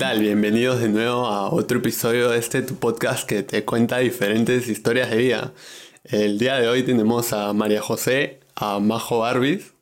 ¿Qué 0.00 0.06
tal? 0.06 0.20
Bienvenidos 0.20 0.80
de 0.80 0.88
nuevo 0.88 1.26
a 1.26 1.50
otro 1.52 1.76
episodio 1.76 2.30
de 2.30 2.38
este 2.38 2.62
tu 2.62 2.76
podcast 2.76 3.28
que 3.28 3.42
te 3.42 3.66
cuenta 3.66 3.98
diferentes 3.98 4.66
historias 4.66 5.10
de 5.10 5.18
vida. 5.18 5.52
El 6.04 6.38
día 6.38 6.54
de 6.54 6.68
hoy 6.68 6.82
tenemos 6.84 7.34
a 7.34 7.52
María 7.52 7.82
José, 7.82 8.40
a 8.54 8.80
Majo 8.80 9.18
Barbis. 9.18 9.74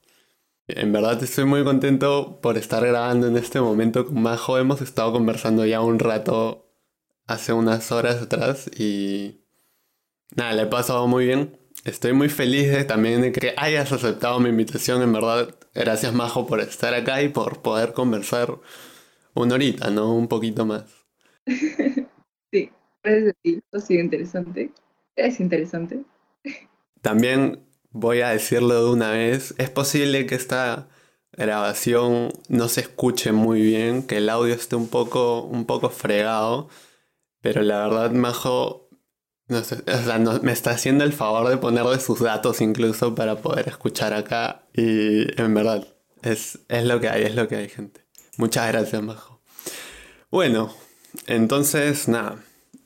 En 0.67 0.91
verdad 0.91 1.23
estoy 1.23 1.45
muy 1.45 1.63
contento 1.63 2.41
por 2.43 2.59
estar 2.59 2.85
grabando 2.85 3.29
en 3.29 3.37
este 3.37 3.61
momento 3.61 4.07
con 4.07 4.21
Majo. 4.21 4.59
Hemos 4.59 4.81
estado 4.81 5.13
conversando 5.13 5.65
ya 5.65 5.83
un 5.83 6.01
rato 6.01 6.67
hace 7.29 7.53
unas 7.53 7.93
horas 7.93 8.21
atrás 8.21 8.69
y 8.77 9.43
nada, 10.35 10.53
le 10.53 10.63
he 10.63 10.67
pasado 10.67 11.07
muy 11.07 11.27
bien. 11.27 11.57
Estoy 11.85 12.13
muy 12.13 12.29
feliz 12.29 12.73
de, 12.73 12.83
también 12.83 13.23
de 13.23 13.31
que 13.31 13.55
hayas 13.57 13.93
aceptado 13.93 14.41
mi 14.41 14.49
invitación, 14.49 15.01
en 15.01 15.13
verdad. 15.13 15.55
Gracias 15.75 16.13
Majo 16.13 16.45
por 16.49 16.59
estar 16.59 16.93
acá 16.93 17.23
y 17.23 17.29
por 17.29 17.63
poder 17.63 17.93
conversar 17.93 18.59
una 19.43 19.55
horita, 19.55 19.91
¿no? 19.91 20.15
Un 20.15 20.29
poquito 20.29 20.67
más. 20.67 20.85
sí, 22.53 22.71
ti. 23.43 23.63
Ha 23.73 23.81
sido 23.81 24.03
interesante. 24.03 24.73
Es 25.17 25.41
interesante. 25.41 26.05
También 27.01 27.65
voy 27.91 28.21
a 28.21 28.31
decirlo 28.31 28.85
de 28.85 28.91
una 28.91 29.11
vez. 29.11 29.55
Es 29.59 29.71
posible 29.71 30.27
que 30.27 30.35
esta 30.35 30.89
grabación 31.33 32.31
no 32.49 32.69
se 32.69 32.83
escuche 32.83 33.33
muy 33.33 33.63
bien, 33.63 34.03
que 34.03 34.19
el 34.19 34.29
audio 34.29 34.55
esté 34.55 34.77
un 34.77 34.89
poco, 34.89 35.43
un 35.43 35.65
poco 35.67 35.91
fregado. 35.91 36.69
Pero 37.41 37.63
la 37.63 37.79
verdad, 37.87 38.11
Majo, 38.13 38.89
no 39.47 39.63
sé, 39.63 39.77
o 39.77 40.03
sea, 40.03 40.19
me 40.19 40.53
está 40.53 40.73
haciendo 40.73 41.05
el 41.05 41.13
favor 41.13 41.49
de 41.49 41.57
ponerle 41.57 42.01
sus 42.01 42.21
datos 42.21 42.61
incluso 42.61 43.15
para 43.15 43.37
poder 43.37 43.69
escuchar 43.69 44.13
acá. 44.13 44.67
Y 44.75 45.41
en 45.41 45.55
verdad, 45.55 45.87
es, 46.23 46.61
es 46.69 46.85
lo 46.85 47.01
que 47.01 47.09
hay, 47.09 47.23
es 47.23 47.35
lo 47.35 47.49
que 47.49 47.57
hay, 47.57 47.69
gente. 47.69 48.08
Muchas 48.39 48.69
gracias, 48.69 49.03
Majo. 49.03 49.41
Bueno, 50.31 50.73
entonces, 51.27 52.07
nada. 52.07 52.39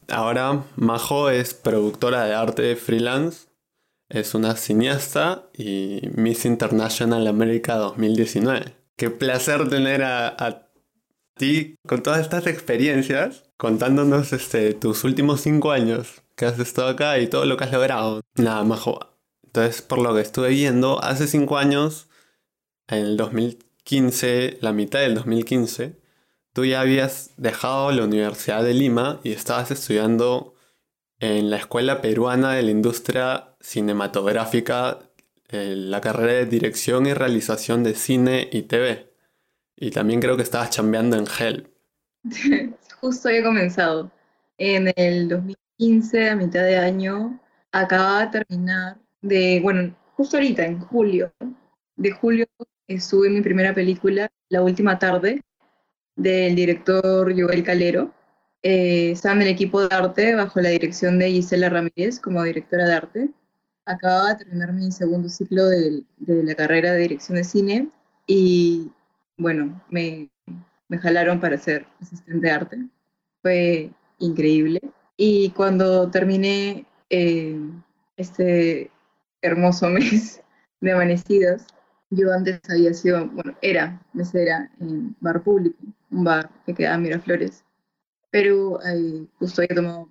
Ahora 0.09 0.65
Majo 0.77 1.29
es 1.29 1.53
productora 1.53 2.25
de 2.25 2.35
arte 2.35 2.75
freelance, 2.75 3.49
es 4.09 4.35
una 4.35 4.57
cineasta 4.57 5.51
y 5.53 6.09
Miss 6.15 6.47
International 6.47 7.27
America 7.27 7.77
2019. 7.77 8.75
Qué 8.97 9.11
placer 9.11 9.69
tener 9.69 10.03
a, 10.03 10.69
ti 11.37 11.77
con 11.87 12.03
todas 12.03 12.21
estas 12.21 12.47
experiencias, 12.47 13.45
contándonos 13.59 14.33
este, 14.33 14.73
tus 14.73 15.05
últimos 15.05 15.43
cinco 15.43 15.71
años 15.71 16.23
que 16.35 16.47
has 16.47 16.59
estado 16.59 16.89
acá 16.89 17.19
y 17.19 17.27
todo 17.27 17.45
lo 17.45 17.59
que 17.59 17.65
has 17.65 17.73
logrado. 17.73 18.23
Nada, 18.37 18.65
Majo. 18.65 19.01
Entonces, 19.45 19.83
por 19.83 19.99
lo 19.99 20.15
que 20.15 20.23
estuve 20.23 20.49
viendo, 20.49 21.03
hace 21.05 21.27
cinco 21.27 21.59
años, 21.59 22.09
en 22.89 23.05
el 23.05 23.17
2015, 23.19 23.72
15, 23.85 24.59
la 24.61 24.73
mitad 24.73 25.01
del 25.01 25.15
2015, 25.15 25.97
tú 26.53 26.65
ya 26.65 26.81
habías 26.81 27.33
dejado 27.37 27.91
la 27.93 28.05
Universidad 28.05 28.63
de 28.63 28.75
Lima 28.75 29.21
y 29.25 29.33
estabas 29.33 29.71
estudiando 29.71 30.55
en 31.19 31.51
la 31.51 31.57
Escuela 31.57 32.01
Peruana 32.01 32.53
de 32.53 32.63
la 32.63 32.71
Industria 32.71 33.55
Cinematográfica 33.61 34.99
eh, 35.49 35.75
la 35.77 36.01
carrera 36.01 36.33
de 36.33 36.47
Dirección 36.47 37.07
y 37.07 37.13
Realización 37.13 37.83
de 37.85 37.95
Cine 37.95 38.49
y 38.51 38.63
TV. 38.63 39.13
Y 39.77 39.91
también 39.91 40.21
creo 40.21 40.37
que 40.37 40.43
estabas 40.43 40.71
chambeando 40.71 41.17
en 41.17 41.27
Help. 41.27 41.67
Justo 43.01 43.29
había 43.29 43.43
comenzado. 43.43 44.11
En 44.57 44.93
el 44.97 45.29
2015, 45.29 46.31
a 46.31 46.37
mitad 46.37 46.63
de 46.63 46.79
año, 46.79 47.39
acababa 47.71 48.27
de 48.27 48.39
terminar 48.39 48.97
de, 49.21 49.61
bueno, 49.63 49.95
justo 50.17 50.37
ahorita, 50.37 50.65
en 50.65 50.81
julio, 50.81 51.33
de 51.97 52.13
julio 52.13 52.47
estuve 52.95 53.29
en 53.29 53.35
mi 53.35 53.41
primera 53.41 53.75
película, 53.75 54.31
La 54.49 54.63
Última 54.63 54.99
Tarde, 54.99 55.43
del 56.17 56.55
director 56.55 57.33
Joel 57.39 57.65
Calero. 57.65 58.13
Eh, 58.63 59.11
estaba 59.13 59.35
en 59.35 59.43
el 59.43 59.49
equipo 59.49 59.81
de 59.81 59.95
arte 59.95 60.35
bajo 60.35 60.61
la 60.61 60.69
dirección 60.69 61.19
de 61.19 61.31
Gisela 61.31 61.69
Ramírez 61.69 62.21
como 62.21 62.43
directora 62.43 62.87
de 62.87 62.95
arte. 62.95 63.31
Acababa 63.85 64.35
de 64.35 64.45
terminar 64.45 64.73
mi 64.73 64.93
segundo 64.93 65.29
ciclo 65.29 65.67
de, 65.67 66.05
la 66.19 66.55
carrera 66.55 66.93
de 66.93 67.01
dirección 67.01 67.37
de 67.37 67.45
cine 67.45 67.89
y 68.27 68.91
bueno, 69.37 69.83
me, 69.91 70.31
me 70.89 70.99
jalaron 70.99 71.41
para 71.41 71.59
ser 71.59 71.87
asistente 72.01 72.47
de 72.47 72.53
arte. 72.53 72.79
Fue 73.43 73.91
increíble. 74.19 74.81
Y 75.17 75.51
cuando 75.51 76.11
terminé 76.11 76.87
eh, 77.11 77.59
este 78.17 78.91
hermoso 79.41 79.89
mes 79.91 80.41
de 80.81 80.93
amanecidas, 80.93 81.67
yo 82.13 82.33
antes 82.33 82.61
había 82.69 82.93
sido, 82.93 83.27
bueno, 83.29 83.57
era 83.63 84.01
mesera 84.13 84.71
en 84.81 85.17
bar 85.21 85.43
público, 85.43 85.79
un 86.11 86.25
bar 86.25 86.51
que 86.67 86.75
quedaba 86.75 86.97
en 86.97 87.03
Miraflores, 87.03 87.65
pero 88.31 88.79
eh, 88.85 89.27
justo 89.39 89.63
había 89.63 89.77
tomado 89.77 90.09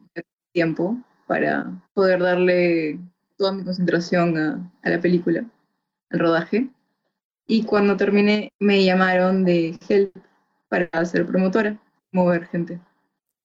tiempo 0.51 0.97
para 1.27 1.71
poder 1.93 2.19
darle 2.19 2.99
toda 3.37 3.53
mi 3.53 3.63
concentración 3.63 4.37
a, 4.37 4.71
a 4.81 4.89
la 4.89 4.99
película, 4.99 5.45
al 6.09 6.19
rodaje. 6.19 6.69
Y 7.47 7.63
cuando 7.63 7.97
terminé 7.97 8.51
me 8.59 8.83
llamaron 8.83 9.45
de 9.45 9.77
Help 9.87 10.15
para 10.69 11.05
ser 11.05 11.25
promotora, 11.27 11.77
mover 12.11 12.47
gente. 12.47 12.79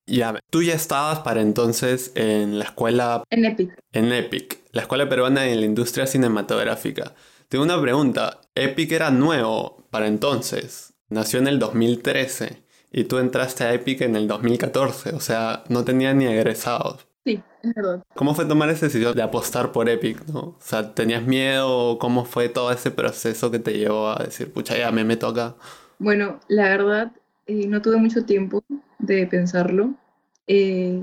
Ya, 0.06 0.38
tú 0.50 0.62
ya 0.62 0.75
estabas 0.75 1.21
para 1.21 1.41
entonces 1.43 2.12
en 2.15 2.59
la 2.59 2.65
escuela... 2.65 3.25
En 3.28 3.44
EPIC. 3.44 3.77
En 3.93 4.12
EPIC, 4.12 4.61
la 4.73 4.83
Escuela 4.83 5.09
Peruana 5.09 5.47
en 5.47 5.61
la 5.61 5.67
Industria 5.67 6.06
Cinematográfica. 6.06 7.15
Tengo 7.48 7.64
una 7.64 7.80
pregunta. 7.80 8.40
Epic 8.54 8.92
era 8.92 9.10
nuevo 9.10 9.86
para 9.90 10.06
entonces. 10.08 10.94
Nació 11.08 11.38
en 11.38 11.48
el 11.48 11.58
2013 11.58 12.64
y 12.90 13.04
tú 13.04 13.18
entraste 13.18 13.64
a 13.64 13.72
Epic 13.74 14.00
en 14.02 14.16
el 14.16 14.26
2014. 14.26 15.14
O 15.14 15.20
sea, 15.20 15.62
no 15.68 15.84
tenía 15.84 16.12
ni 16.14 16.26
egresados. 16.26 17.06
Sí, 17.24 17.42
es 17.62 17.74
verdad. 17.74 18.02
¿Cómo 18.14 18.34
fue 18.34 18.46
tomar 18.46 18.68
esa 18.70 18.86
decisión 18.86 19.14
de 19.14 19.22
apostar 19.22 19.72
por 19.72 19.88
Epic? 19.88 20.24
¿no? 20.26 20.40
O 20.40 20.56
sea, 20.60 20.94
¿tenías 20.94 21.22
miedo? 21.24 21.98
¿Cómo 21.98 22.24
fue 22.24 22.48
todo 22.48 22.72
ese 22.72 22.90
proceso 22.90 23.50
que 23.50 23.58
te 23.58 23.78
llevó 23.78 24.08
a 24.08 24.24
decir, 24.24 24.52
pucha, 24.52 24.76
ya 24.76 24.90
me 24.90 25.04
meto 25.04 25.28
acá? 25.28 25.56
Bueno, 25.98 26.40
la 26.48 26.64
verdad, 26.68 27.12
eh, 27.46 27.66
no 27.66 27.82
tuve 27.82 27.96
mucho 27.96 28.24
tiempo 28.24 28.62
de 28.98 29.26
pensarlo. 29.26 29.94
Eh, 30.46 31.00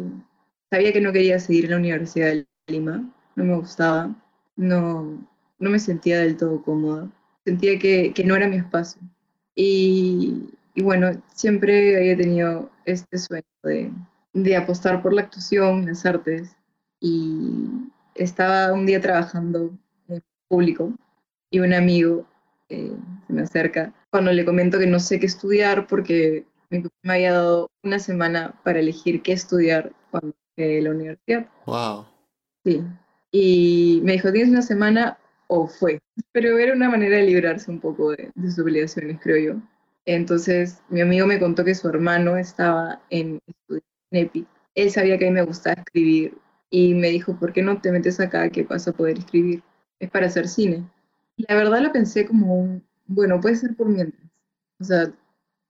sabía 0.69 0.93
que 0.93 1.01
no 1.01 1.11
quería 1.11 1.39
seguir 1.39 1.65
en 1.65 1.71
la 1.71 1.77
Universidad 1.77 2.27
de 2.27 2.47
Lima, 2.67 3.11
no 3.35 3.43
me 3.43 3.55
gustaba, 3.55 4.15
no, 4.55 5.27
no 5.63 5.69
me 5.69 5.79
sentía 5.79 6.19
del 6.19 6.37
todo 6.37 6.61
cómoda, 6.61 7.09
sentía 7.45 7.79
que, 7.79 8.13
no 8.25 8.35
era 8.35 8.47
mi 8.47 8.57
espacio. 8.57 9.01
Y, 9.55 10.49
bueno, 10.75 11.11
siempre 11.33 11.97
había 11.97 12.17
tenido 12.17 12.69
este 12.85 13.17
sueño 13.17 13.45
de, 14.33 14.55
apostar 14.55 15.01
por 15.01 15.13
la 15.13 15.21
actuación, 15.21 15.85
las 15.85 16.05
artes, 16.05 16.55
y 16.99 17.67
estaba 18.15 18.73
un 18.73 18.85
día 18.85 18.99
trabajando 18.99 19.71
en 20.07 20.21
público 20.47 20.93
y 21.49 21.59
un 21.59 21.73
amigo 21.73 22.25
eh, 22.69 22.95
se 23.27 23.33
me 23.33 23.41
acerca 23.41 23.93
cuando 24.09 24.31
le 24.31 24.45
comento 24.45 24.79
que 24.79 24.87
no 24.87 24.99
sé 24.99 25.19
qué 25.19 25.25
estudiar 25.25 25.85
porque 25.87 26.45
me 26.69 27.13
había 27.13 27.33
dado 27.33 27.69
una 27.83 27.99
semana 27.99 28.53
para 28.63 28.79
elegir 28.79 29.21
qué 29.21 29.33
estudiar 29.33 29.91
cuando 30.11 30.33
llegué 30.55 30.79
a 30.79 30.83
la 30.83 30.91
universidad. 30.91 31.47
Wow. 31.65 32.05
Sí. 32.63 32.81
Y 33.31 34.01
me 34.03 34.13
dijo, 34.13 34.31
tienes 34.31 34.51
una 34.51 34.61
semana, 34.61 35.17
o 35.47 35.67
fue. 35.67 35.99
Pero 36.31 36.57
era 36.57 36.73
una 36.73 36.89
manera 36.89 37.17
de 37.17 37.23
librarse 37.23 37.69
un 37.71 37.79
poco 37.79 38.11
de, 38.11 38.31
sus 38.41 38.59
obligaciones, 38.59 39.19
creo 39.21 39.53
yo. 39.53 39.61
Entonces, 40.05 40.81
mi 40.89 41.01
amigo 41.01 41.25
me 41.27 41.39
contó 41.39 41.63
que 41.63 41.75
su 41.75 41.87
hermano 41.87 42.37
estaba 42.37 43.01
en, 43.09 43.39
en 43.69 43.81
EPIC. 44.11 44.47
Él 44.75 44.91
sabía 44.91 45.17
que 45.17 45.27
a 45.27 45.29
mí 45.29 45.35
me 45.35 45.43
gustaba 45.43 45.75
escribir 45.81 46.37
y 46.69 46.93
me 46.93 47.09
dijo, 47.09 47.37
¿por 47.39 47.53
qué 47.53 47.61
no 47.61 47.79
te 47.79 47.91
metes 47.91 48.19
acá 48.19 48.49
que 48.49 48.63
vas 48.63 48.87
a 48.87 48.93
poder 48.93 49.19
escribir? 49.19 49.63
Es 49.99 50.09
para 50.09 50.27
hacer 50.27 50.47
cine. 50.47 50.83
La 51.37 51.55
verdad 51.55 51.81
lo 51.81 51.91
pensé 51.91 52.25
como 52.25 52.81
bueno, 53.07 53.39
puede 53.39 53.55
ser 53.55 53.75
por 53.75 53.87
mientras. 53.87 54.23
O 54.79 54.83
sea, 54.83 55.13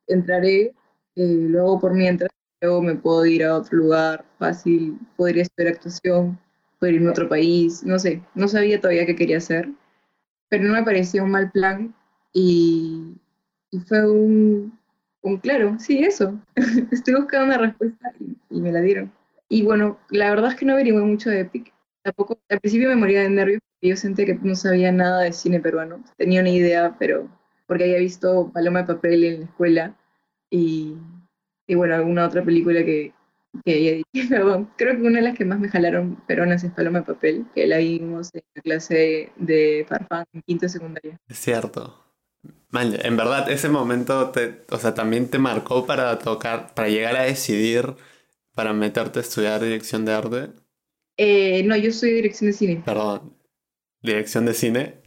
entraré, 0.08 0.74
eh, 1.16 1.48
luego 1.50 1.80
por 1.80 1.94
mientras, 1.94 2.32
luego 2.62 2.82
me 2.82 2.96
puedo 2.96 3.26
ir 3.26 3.44
a 3.44 3.58
otro 3.58 3.78
lugar 3.78 4.26
fácil, 4.40 5.00
podría 5.18 5.44
estudiar 5.44 5.74
actuación, 5.74 6.40
poder 6.84 6.96
irme 6.96 7.08
a 7.08 7.12
otro 7.12 7.30
país, 7.30 7.82
no 7.86 7.98
sé, 7.98 8.22
no 8.36 8.50
sabía 8.50 8.82
todavía 8.82 9.06
qué 9.06 9.16
quería 9.16 9.38
hacer, 9.38 9.70
pero 10.50 10.66
no 10.66 10.74
me 10.74 10.84
parecía 10.84 11.24
un 11.24 11.32
mal 11.32 11.50
plan 11.50 11.96
y, 12.34 13.16
fue 13.88 14.06
un, 14.06 14.78
un, 15.22 15.38
claro, 15.38 15.80
sí, 15.80 16.04
eso. 16.04 16.38
Estoy 16.92 17.14
buscando 17.14 17.46
una 17.46 17.58
respuesta 17.58 18.12
y, 18.50 18.60
me 18.60 18.74
la 18.74 18.82
dieron. 18.82 19.14
Y 19.48 19.64
bueno, 19.64 19.98
la 20.10 20.30
verdad 20.30 20.52
es 20.52 20.58
que 20.58 20.66
no 20.66 20.74
averigué 20.74 21.00
mucho 21.00 21.30
de 21.30 21.40
Epic. 21.40 21.74
Tampoco, 22.02 22.38
al 22.50 22.60
principio 22.60 22.90
me 22.90 22.98
moría 22.98 23.22
de 23.22 23.30
nervios 23.30 23.62
porque 23.62 23.88
yo 23.88 23.96
sentía 23.96 24.26
que 24.26 24.36
no 24.36 24.54
sabía 24.54 24.92
nada 24.92 25.22
de 25.22 25.32
cine 25.32 25.62
peruano. 25.62 26.04
Tenía 26.18 26.42
una 26.42 26.50
idea, 26.50 26.98
pero 27.00 27.30
porque 27.66 27.86
había 27.86 28.00
visto 28.00 28.52
Paloma 28.54 28.82
de 28.82 28.94
Papel 28.94 29.24
en 29.24 29.40
la 29.40 29.46
escuela 29.46 29.96
y, 30.50 30.98
y 31.66 31.76
bueno, 31.76 31.96
alguna 31.96 32.26
otra 32.26 32.44
película 32.44 32.84
que, 32.84 33.14
que 33.64 34.04
creo 34.78 34.96
que 34.96 35.02
una 35.02 35.20
de 35.20 35.22
las 35.22 35.38
que 35.38 35.46
más 35.46 35.60
me 35.60 35.70
jalaron 35.70 36.16
peronas 36.28 36.64
es 36.64 36.72
Paloma 36.72 37.00
de 37.00 37.06
Papel, 37.06 37.46
que 37.54 37.68
la 37.68 37.78
vimos 37.78 38.34
en 38.34 38.44
la 38.56 38.62
clase 38.62 39.32
de 39.36 39.86
Farfán 39.88 40.26
en 40.34 40.42
quinto 40.42 40.68
secundaria. 40.70 41.20
Es 41.28 41.40
cierto. 41.40 42.00
Man, 42.70 42.98
en 43.00 43.16
verdad, 43.16 43.50
ese 43.52 43.70
momento 43.70 44.32
te, 44.32 44.64
o 44.70 44.78
sea, 44.78 44.94
también 44.94 45.30
te 45.30 45.38
marcó 45.38 45.86
para 45.86 46.18
tocar, 46.18 46.74
para 46.74 46.90
llegar 46.90 47.16
a 47.16 47.24
decidir, 47.24 47.96
para 48.56 48.74
meterte 48.74 49.20
a 49.20 49.22
estudiar 49.22 49.62
dirección 49.62 50.06
de 50.06 50.12
arte. 50.14 50.50
Eh, 51.18 51.64
no, 51.64 51.78
yo 51.78 51.92
soy 51.92 52.12
dirección 52.14 52.50
de 52.50 52.58
cine. 52.58 52.82
Perdón, 52.84 53.38
dirección 54.02 54.46
de 54.46 54.54
cine. 54.56 55.02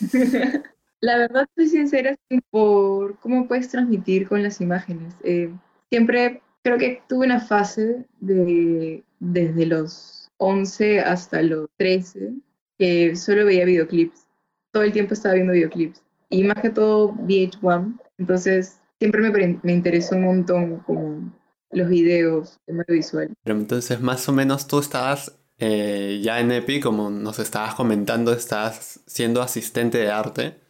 La 1.00 1.16
verdad, 1.16 1.46
soy 1.54 1.68
sincera 1.68 2.16
por 2.50 3.18
cómo 3.18 3.46
puedes 3.46 3.68
transmitir 3.68 4.28
con 4.28 4.42
las 4.42 4.60
imágenes. 4.60 5.14
Eh, 5.22 5.52
siempre 5.90 6.42
creo 6.68 6.78
que 6.78 7.02
tuve 7.08 7.24
una 7.26 7.40
fase 7.40 8.04
de 8.20 9.02
desde 9.20 9.66
los 9.66 10.30
11 10.36 11.00
hasta 11.00 11.40
los 11.42 11.68
13 11.78 12.34
que 12.78 13.16
solo 13.16 13.46
veía 13.46 13.64
videoclips. 13.64 14.26
Todo 14.72 14.82
el 14.82 14.92
tiempo 14.92 15.14
estaba 15.14 15.34
viendo 15.34 15.54
videoclips. 15.54 16.02
Y 16.28 16.44
más 16.44 16.60
que 16.60 16.70
todo 16.70 17.14
VH1. 17.14 17.98
Entonces, 18.18 18.80
siempre 18.98 19.22
me, 19.22 19.58
me 19.62 19.72
interesó 19.72 20.14
un 20.16 20.24
montón 20.24 20.78
como 20.80 21.32
los 21.70 21.88
videos, 21.88 22.60
el 22.66 22.76
medio 22.76 22.94
visual. 22.94 23.34
Pero 23.42 23.58
entonces, 23.58 24.00
más 24.00 24.28
o 24.28 24.32
menos 24.32 24.66
tú 24.66 24.78
estabas 24.78 25.38
eh, 25.58 26.20
ya 26.22 26.38
en 26.38 26.52
EPI, 26.52 26.80
como 26.80 27.08
nos 27.08 27.38
estabas 27.38 27.74
comentando, 27.74 28.32
estás 28.32 29.00
siendo 29.06 29.40
asistente 29.40 29.98
de 29.98 30.10
arte 30.10 30.60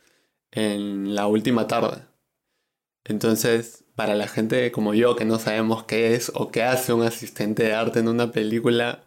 en 0.53 1.15
la 1.17 1.27
última 1.27 1.67
tarde. 1.67 2.08
Entonces, 3.09 3.85
para 3.95 4.15
la 4.15 4.29
gente 4.29 4.71
como 4.71 4.95
yo 4.95 5.17
que 5.17 5.25
no 5.25 5.39
sabemos 5.39 5.85
qué 5.85 6.15
es 6.15 6.31
o 6.35 6.51
qué 6.51 6.63
hace 6.63 6.93
un 6.93 7.03
asistente 7.03 7.65
de 7.65 7.75
arte 7.75 8.01
en 8.01 8.09
una 8.09 8.31
película, 8.31 9.03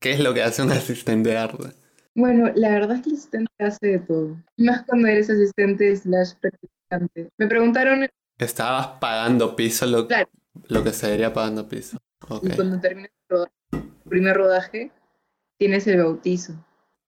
¿qué 0.00 0.12
es 0.12 0.20
lo 0.20 0.34
que 0.34 0.42
hace 0.42 0.62
un 0.62 0.70
asistente 0.72 1.30
de 1.30 1.38
arte? 1.38 1.72
Bueno, 2.14 2.50
la 2.54 2.70
verdad 2.70 2.96
es 2.96 3.02
que 3.02 3.10
el 3.10 3.16
asistente 3.16 3.52
hace 3.60 3.86
de 3.86 3.98
todo. 4.00 4.36
Más 4.56 4.84
cuando 4.84 5.06
eres 5.06 5.30
asistente 5.30 5.94
slash 5.96 6.32
practicante. 6.40 7.30
Me 7.38 7.46
preguntaron... 7.46 8.08
Estabas 8.38 8.98
pagando 9.00 9.54
piso 9.54 9.86
lo, 9.86 10.08
lo 10.68 10.84
que 10.84 10.92
se 10.92 11.06
debería 11.06 11.32
pagando 11.32 11.68
piso. 11.68 11.98
Y 12.42 12.50
cuando 12.50 12.80
terminas 12.80 13.10
el 13.30 13.82
primer 14.08 14.36
rodaje, 14.36 14.90
tienes 15.58 15.86
el 15.86 16.02
bautizo. 16.02 16.54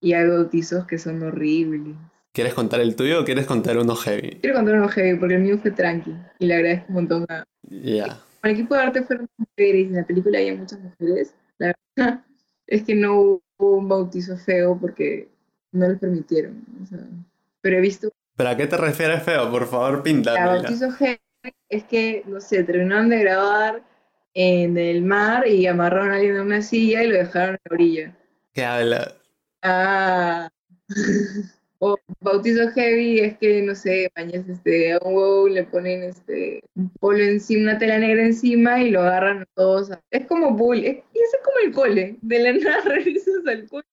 Y 0.00 0.12
hay 0.12 0.29
bautizos 0.29 0.87
que 0.87 0.99
son 0.99 1.23
horribles. 1.23 1.97
¿Quieres 2.41 2.55
contar 2.55 2.81
el 2.81 2.97
tuyo 2.97 3.21
o 3.21 3.25
quieres 3.27 3.45
contar 3.45 3.77
uno 3.77 3.95
heavy? 3.95 4.39
Quiero 4.41 4.57
contar 4.57 4.77
uno 4.77 4.89
heavy 4.89 5.19
porque 5.19 5.35
el 5.35 5.43
mío 5.43 5.59
fue 5.59 5.73
tranqui 5.73 6.17
y 6.39 6.47
le 6.47 6.55
agradezco 6.55 6.87
un 6.89 6.95
montón 6.95 7.27
a... 7.29 7.45
Ya. 7.69 8.19
El 8.43 8.53
equipo 8.53 8.75
de 8.75 8.81
arte 8.81 9.03
fueron 9.03 9.29
mujeres 9.37 9.83
y 9.83 9.89
en 9.89 9.97
la 9.97 10.07
película 10.07 10.39
hay 10.39 10.57
muchas 10.57 10.81
mujeres. 10.81 11.35
La 11.59 11.75
verdad 11.99 12.25
es 12.67 12.83
que 12.83 12.95
no 12.95 13.21
hubo 13.21 13.77
un 13.77 13.91
bautizo 13.91 14.39
feo 14.39 14.79
porque 14.81 15.29
no 15.73 15.87
lo 15.87 15.99
permitieron. 15.99 16.65
pero 17.61 17.77
he 17.77 17.81
visto... 17.83 18.11
¿Pero 18.37 18.49
a 18.49 18.57
qué 18.57 18.67
te 18.67 18.79
refieres 18.79 19.23
feo? 19.23 19.51
Por 19.51 19.67
favor, 19.67 20.03
píntame. 20.03 20.39
El 20.39 20.63
bautizo 20.63 20.91
heavy 20.93 21.21
es 21.69 21.85
que, 21.85 22.23
no 22.27 22.41
sé, 22.41 22.65
terminaron 22.65 23.11
de 23.11 23.19
grabar 23.19 23.83
en 24.33 24.79
el 24.79 25.03
mar 25.03 25.47
y 25.47 25.67
amarraron 25.67 26.11
a 26.11 26.15
alguien 26.15 26.37
en 26.37 26.41
una 26.41 26.63
silla 26.63 27.03
y 27.03 27.09
lo 27.09 27.19
dejaron 27.19 27.57
en 27.57 27.61
la 27.65 27.75
orilla. 27.75 28.17
¿Qué 28.55 28.65
hablas? 28.65 29.15
Ah... 29.61 30.49
O 31.82 31.97
bautizo 32.21 32.69
heavy 32.73 33.21
es 33.21 33.38
que, 33.38 33.62
no 33.62 33.75
sé, 33.75 34.12
bañas 34.15 34.47
este, 34.47 34.93
a 34.93 34.99
un 35.03 35.15
huevo 35.15 35.49
le 35.49 35.65
ponen 35.65 36.03
este, 36.03 36.62
un 36.75 36.91
polo 36.91 37.25
encima, 37.25 37.71
una 37.71 37.79
tela 37.79 37.99
negra 37.99 38.23
encima 38.23 38.82
y 38.82 38.91
lo 38.91 39.00
agarran 39.00 39.47
todos. 39.55 39.91
Es 40.11 40.27
como 40.27 40.50
bull, 40.50 40.85
es, 40.85 40.99
y 41.15 41.19
eso 41.19 41.37
es 41.38 41.43
como 41.43 41.56
el 41.65 41.73
cole. 41.73 42.17
De 42.21 42.38
la 42.38 42.53
nada 42.53 42.82
regresas 42.82 43.47
al 43.47 43.67
cole. 43.67 43.87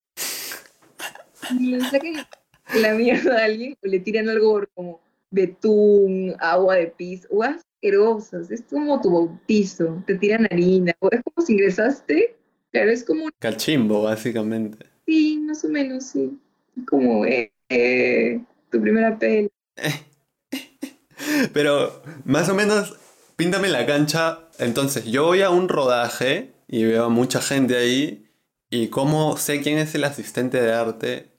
Y 1.57 1.67
le 1.67 1.79
sacan 1.79 2.27
la 2.75 2.93
mierda 2.93 3.39
a 3.39 3.45
alguien 3.45 3.77
o 3.81 3.87
le 3.87 3.99
tiran 3.99 4.27
algo 4.27 4.65
como 4.73 4.99
betún, 5.31 6.35
agua 6.39 6.75
de 6.75 6.87
pis, 6.87 7.25
o 7.29 7.41
asquerosas. 7.41 8.51
Es 8.51 8.63
como 8.63 8.99
tu 8.99 9.11
bautizo. 9.11 10.03
Te 10.05 10.15
tiran 10.15 10.45
harina. 10.51 10.93
O 10.99 11.07
es 11.09 11.21
como 11.23 11.45
si 11.45 11.53
ingresaste. 11.53 12.35
Claro, 12.73 12.91
es 12.91 13.05
como. 13.05 13.29
Cachimbo, 13.39 14.03
básicamente. 14.03 14.85
Sí, 15.05 15.41
más 15.45 15.63
o 15.63 15.69
menos, 15.69 16.03
sí. 16.03 16.37
Es 16.75 16.85
como, 16.85 17.25
eh, 17.25 17.49
eh, 17.69 18.41
tu 18.71 18.81
primera 18.81 19.17
peli. 19.17 19.49
Pero 21.53 22.01
más 22.25 22.49
o 22.49 22.55
menos, 22.55 22.97
píntame 23.35 23.69
la 23.69 23.85
cancha. 23.85 24.39
Entonces, 24.59 25.05
yo 25.05 25.25
voy 25.25 25.41
a 25.41 25.49
un 25.49 25.69
rodaje 25.69 26.53
y 26.67 26.83
veo 26.85 27.05
a 27.05 27.09
mucha 27.09 27.41
gente 27.41 27.77
ahí. 27.77 28.25
¿Y 28.69 28.89
cómo 28.89 29.37
sé 29.37 29.61
quién 29.61 29.77
es 29.77 29.95
el 29.95 30.03
asistente 30.03 30.61
de 30.61 30.73
arte 30.73 31.31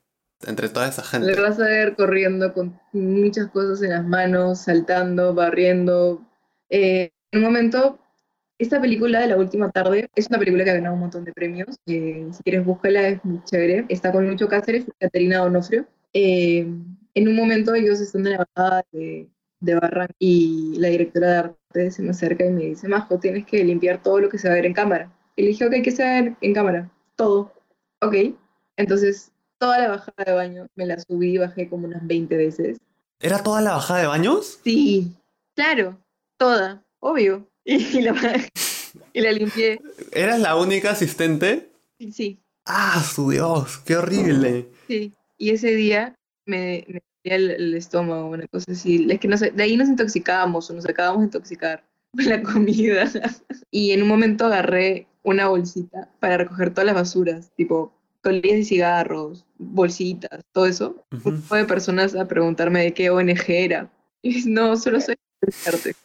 entre 0.46 0.68
toda 0.68 0.88
esa 0.88 1.02
gente? 1.02 1.30
Le 1.30 1.40
vas 1.40 1.60
a 1.60 1.64
ver 1.64 1.94
corriendo 1.94 2.54
con 2.54 2.80
muchas 2.92 3.48
cosas 3.48 3.82
en 3.82 3.90
las 3.90 4.04
manos, 4.04 4.60
saltando, 4.60 5.34
barriendo. 5.34 6.26
Eh, 6.70 7.10
en 7.30 7.40
un 7.40 7.44
momento, 7.44 7.98
esta 8.58 8.80
película 8.80 9.20
de 9.20 9.28
la 9.28 9.36
última 9.36 9.70
tarde 9.70 10.08
es 10.14 10.28
una 10.28 10.38
película 10.38 10.64
que 10.64 10.70
ha 10.70 10.74
ganado 10.74 10.94
un 10.94 11.00
montón 11.00 11.24
de 11.24 11.32
premios. 11.34 11.76
Eh, 11.86 12.28
si 12.32 12.42
quieres, 12.42 12.64
búscala, 12.64 13.08
es 13.08 13.24
muy 13.24 13.42
chévere. 13.44 13.84
Está 13.90 14.10
con 14.10 14.26
Lucho 14.26 14.48
Cáceres 14.48 14.84
y 14.88 14.92
Caterina 14.98 15.38
Donofrio. 15.38 15.86
Eh, 16.12 16.66
en 17.14 17.28
un 17.28 17.36
momento 17.36 17.74
ellos 17.74 18.00
están 18.00 18.26
en 18.26 18.32
la 18.32 18.46
bajada 18.54 18.84
de, 18.92 19.28
de 19.60 19.74
Barran 19.74 20.08
y 20.18 20.74
la 20.78 20.88
directora 20.88 21.28
de 21.28 21.38
arte 21.38 21.90
se 21.90 22.02
me 22.02 22.10
acerca 22.10 22.44
y 22.44 22.50
me 22.50 22.64
dice, 22.66 22.88
Majo, 22.88 23.18
tienes 23.18 23.46
que 23.46 23.64
limpiar 23.64 24.02
todo 24.02 24.20
lo 24.20 24.28
que 24.28 24.38
se 24.38 24.48
va 24.48 24.54
a 24.54 24.56
ver 24.56 24.66
en 24.66 24.74
cámara. 24.74 25.12
Y 25.36 25.42
le 25.42 25.48
dije, 25.48 25.66
ok, 25.66 25.74
¿qué 25.82 25.90
se 25.90 26.02
va 26.02 26.10
a 26.10 26.22
ver 26.22 26.36
en 26.40 26.54
cámara? 26.54 26.90
Todo. 27.16 27.52
Ok. 28.00 28.14
Entonces, 28.76 29.32
toda 29.58 29.78
la 29.78 29.88
bajada 29.88 30.24
de 30.24 30.32
baño 30.32 30.66
me 30.74 30.86
la 30.86 30.98
subí 31.00 31.34
y 31.34 31.38
bajé 31.38 31.68
como 31.68 31.86
unas 31.86 32.06
20 32.06 32.36
veces. 32.36 32.78
¿Era 33.20 33.42
toda 33.42 33.60
la 33.60 33.72
bajada 33.72 34.00
de 34.00 34.06
baños? 34.06 34.60
Sí, 34.62 35.12
claro, 35.54 35.98
toda, 36.36 36.84
obvio. 37.00 37.48
Y 37.64 38.00
la, 38.00 38.14
y 39.12 39.20
la 39.20 39.30
limpié. 39.30 39.78
¿Eras 40.12 40.40
la 40.40 40.56
única 40.56 40.92
asistente? 40.92 41.70
Sí. 41.98 42.40
Ah, 42.64 43.02
su 43.02 43.28
Dios, 43.30 43.78
qué 43.84 43.96
horrible. 43.96 44.70
Sí. 44.86 45.12
Y 45.38 45.50
ese 45.50 45.74
día 45.74 46.14
me, 46.46 46.84
me 46.88 47.02
el, 47.24 47.50
el, 47.50 47.74
estómago, 47.74 48.28
una 48.28 48.46
cosa 48.48 48.72
así. 48.72 49.06
Es 49.10 49.20
que 49.20 49.28
no 49.28 49.36
sé, 49.36 49.50
de 49.50 49.62
ahí 49.62 49.76
nos 49.76 49.88
intoxicábamos 49.88 50.70
o 50.70 50.74
nos 50.74 50.88
acabamos 50.88 51.20
de 51.20 51.26
intoxicar 51.26 51.84
con 52.12 52.28
la 52.28 52.42
comida. 52.42 53.10
y 53.70 53.92
en 53.92 54.02
un 54.02 54.08
momento 54.08 54.46
agarré 54.46 55.06
una 55.22 55.48
bolsita 55.48 56.10
para 56.20 56.38
recoger 56.38 56.70
todas 56.70 56.86
las 56.86 56.94
basuras, 56.94 57.50
tipo 57.56 57.92
colillas 58.22 58.58
de 58.58 58.64
cigarros, 58.64 59.44
bolsitas, 59.58 60.44
todo 60.52 60.66
eso. 60.66 61.04
Uh 61.12 61.16
-huh. 61.16 61.26
Un 61.26 61.36
grupo 61.38 61.54
de 61.54 61.64
personas 61.64 62.14
a 62.14 62.26
preguntarme 62.26 62.82
de 62.82 62.94
qué 62.94 63.10
ONG 63.10 63.44
era. 63.48 63.90
Y 64.20 64.42
no, 64.46 64.76
solo 64.76 65.00
soy 65.00 65.16
arte. 65.66 65.94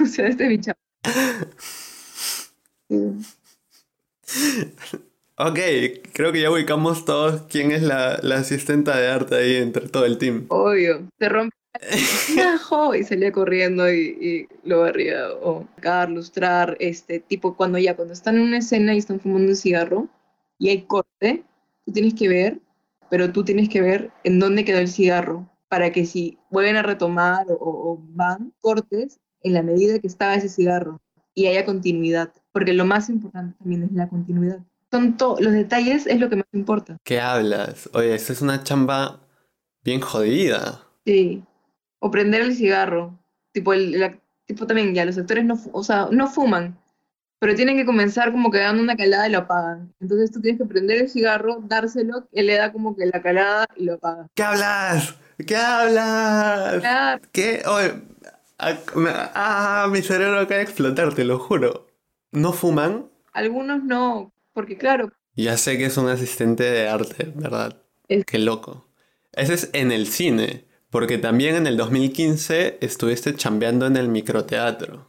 O 0.00 0.06
sea, 0.06 0.28
este 0.28 0.44
es 0.44 0.50
mi 0.50 0.60
chapa. 0.60 0.80
Ok, 5.42 5.58
creo 6.12 6.32
que 6.32 6.42
ya 6.42 6.50
ubicamos 6.50 7.06
todos 7.06 7.44
quién 7.48 7.70
es 7.70 7.82
la, 7.82 8.18
la 8.22 8.36
asistenta 8.36 8.98
de 8.98 9.08
arte 9.08 9.36
ahí 9.36 9.56
entre 9.56 9.88
todo 9.88 10.04
el 10.04 10.18
team. 10.18 10.44
Obvio, 10.50 11.08
se 11.18 11.28
rompe 11.30 11.56
ajo 12.46 12.94
y 12.94 13.04
salía 13.04 13.32
corriendo 13.32 13.90
y, 13.90 14.18
y 14.20 14.68
lo 14.68 14.80
barría 14.80 15.32
o 15.40 15.66
sacar, 15.76 16.10
lustrar, 16.10 16.76
este 16.78 17.20
tipo 17.20 17.56
cuando 17.56 17.78
ya 17.78 17.96
cuando 17.96 18.12
están 18.12 18.36
en 18.36 18.42
una 18.42 18.58
escena 18.58 18.94
y 18.94 18.98
están 18.98 19.18
fumando 19.18 19.48
un 19.48 19.56
cigarro 19.56 20.08
y 20.58 20.68
hay 20.68 20.82
corte, 20.82 21.42
tú 21.86 21.92
tienes 21.92 22.12
que 22.12 22.28
ver, 22.28 22.60
pero 23.08 23.32
tú 23.32 23.42
tienes 23.42 23.70
que 23.70 23.80
ver 23.80 24.10
en 24.24 24.40
dónde 24.40 24.66
quedó 24.66 24.78
el 24.78 24.88
cigarro 24.88 25.48
para 25.70 25.90
que 25.90 26.04
si 26.04 26.36
vuelven 26.50 26.76
a 26.76 26.82
retomar 26.82 27.46
o, 27.48 27.56
o 27.60 27.98
van 28.10 28.52
cortes 28.60 29.18
en 29.42 29.54
la 29.54 29.62
medida 29.62 30.00
que 30.00 30.06
estaba 30.06 30.34
ese 30.34 30.50
cigarro 30.50 31.00
y 31.32 31.46
haya 31.46 31.64
continuidad, 31.64 32.30
porque 32.52 32.74
lo 32.74 32.84
más 32.84 33.08
importante 33.08 33.56
también 33.58 33.84
es 33.84 33.92
la 33.92 34.06
continuidad 34.06 34.60
son 34.90 35.16
los 35.38 35.52
detalles 35.52 36.06
es 36.06 36.18
lo 36.18 36.28
que 36.28 36.36
más 36.36 36.46
importa. 36.52 36.96
¿Qué 37.04 37.20
hablas? 37.20 37.88
Oye, 37.92 38.14
esa 38.14 38.32
es 38.32 38.42
una 38.42 38.62
chamba 38.62 39.20
bien 39.84 40.00
jodida. 40.00 40.86
Sí. 41.04 41.44
O 42.00 42.10
prender 42.10 42.42
el 42.42 42.54
cigarro. 42.54 43.18
Tipo, 43.52 43.72
el, 43.72 43.98
la, 43.98 44.18
tipo 44.46 44.66
también, 44.66 44.94
ya, 44.94 45.04
los 45.04 45.18
actores 45.18 45.44
no, 45.44 45.58
o 45.72 45.84
sea, 45.84 46.08
no 46.10 46.28
fuman, 46.28 46.76
pero 47.40 47.54
tienen 47.54 47.76
que 47.76 47.86
comenzar 47.86 48.32
como 48.32 48.50
que 48.50 48.58
dando 48.58 48.82
una 48.82 48.96
calada 48.96 49.28
y 49.28 49.32
lo 49.32 49.38
apagan. 49.38 49.92
Entonces 49.98 50.30
tú 50.30 50.40
tienes 50.40 50.60
que 50.60 50.66
prender 50.66 51.02
el 51.02 51.08
cigarro, 51.08 51.62
dárselo, 51.66 52.28
él 52.32 52.46
le 52.46 52.54
da 52.54 52.72
como 52.72 52.94
que 52.94 53.06
la 53.06 53.22
calada 53.22 53.66
y 53.76 53.84
lo 53.84 53.94
apaga. 53.94 54.28
¿Qué 54.34 54.42
hablas? 54.42 55.14
¿Qué 55.46 55.56
hablas? 55.56 56.80
Claro. 56.80 57.22
¿Qué? 57.32 57.62
Oye, 57.66 57.94
ah, 58.58 59.88
mi 59.90 60.02
cerebro 60.02 60.38
acaba 60.38 60.58
de 60.58 60.62
explotar, 60.62 61.14
te 61.14 61.24
lo 61.24 61.38
juro. 61.38 61.86
¿No 62.30 62.52
fuman? 62.52 63.08
Algunos 63.32 63.82
no, 63.84 64.32
porque 64.52 64.76
claro. 64.76 65.12
Ya 65.34 65.56
sé 65.56 65.78
que 65.78 65.86
es 65.86 65.96
un 65.96 66.08
asistente 66.08 66.64
de 66.64 66.88
arte, 66.88 67.32
¿verdad? 67.34 67.82
Es... 68.08 68.24
Qué 68.24 68.38
loco. 68.38 68.88
Ese 69.32 69.54
es 69.54 69.70
en 69.72 69.92
el 69.92 70.06
cine, 70.06 70.66
porque 70.90 71.18
también 71.18 71.56
en 71.56 71.66
el 71.66 71.76
2015 71.76 72.78
estuviste 72.80 73.34
chambeando 73.34 73.86
en 73.86 73.96
el 73.96 74.08
microteatro. 74.08 75.08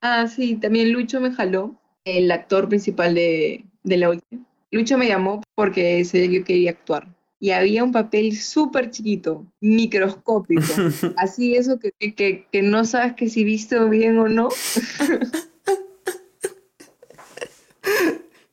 Ah, 0.00 0.26
sí, 0.28 0.56
también 0.56 0.92
Lucho 0.92 1.20
me 1.20 1.32
jaló, 1.32 1.80
el 2.04 2.30
actor 2.30 2.68
principal 2.68 3.14
de, 3.14 3.64
de 3.82 3.96
la 3.96 4.10
última. 4.10 4.44
Lucho 4.70 4.96
me 4.98 5.08
llamó 5.08 5.42
porque 5.54 6.04
sé 6.04 6.28
que 6.28 6.34
yo 6.34 6.44
quería 6.44 6.70
actuar. 6.70 7.08
y 7.40 7.50
había 7.50 7.84
un 7.84 7.92
papel 7.92 8.36
súper 8.36 8.90
chiquito, 8.90 9.46
microscópico, 9.60 10.84
así 11.16 11.56
eso 11.56 11.78
que, 11.78 11.92
que, 12.14 12.46
que 12.50 12.62
no 12.62 12.84
sabes 12.84 13.14
que 13.14 13.28
si 13.28 13.44
viste 13.44 13.78
bien 13.88 14.18
o 14.18 14.28
no. 14.28 14.48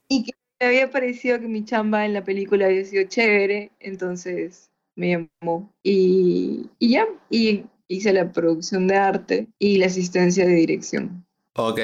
y 0.08 0.24
que 0.24 0.32
me 0.60 0.66
había 0.66 0.90
parecido 0.90 1.40
que 1.40 1.48
mi 1.48 1.64
chamba 1.64 2.06
en 2.06 2.14
la 2.14 2.24
película 2.24 2.66
había 2.66 2.84
sido 2.84 3.04
chévere, 3.08 3.70
entonces 3.80 4.70
me 4.94 5.10
llamó. 5.40 5.72
Y, 5.82 6.70
y 6.78 6.90
ya, 6.90 7.06
y 7.30 7.64
hice 7.88 8.12
la 8.12 8.32
producción 8.32 8.86
de 8.86 8.96
arte 8.96 9.48
y 9.58 9.78
la 9.78 9.86
asistencia 9.86 10.46
de 10.46 10.54
dirección. 10.54 11.24
Ok, 11.54 11.80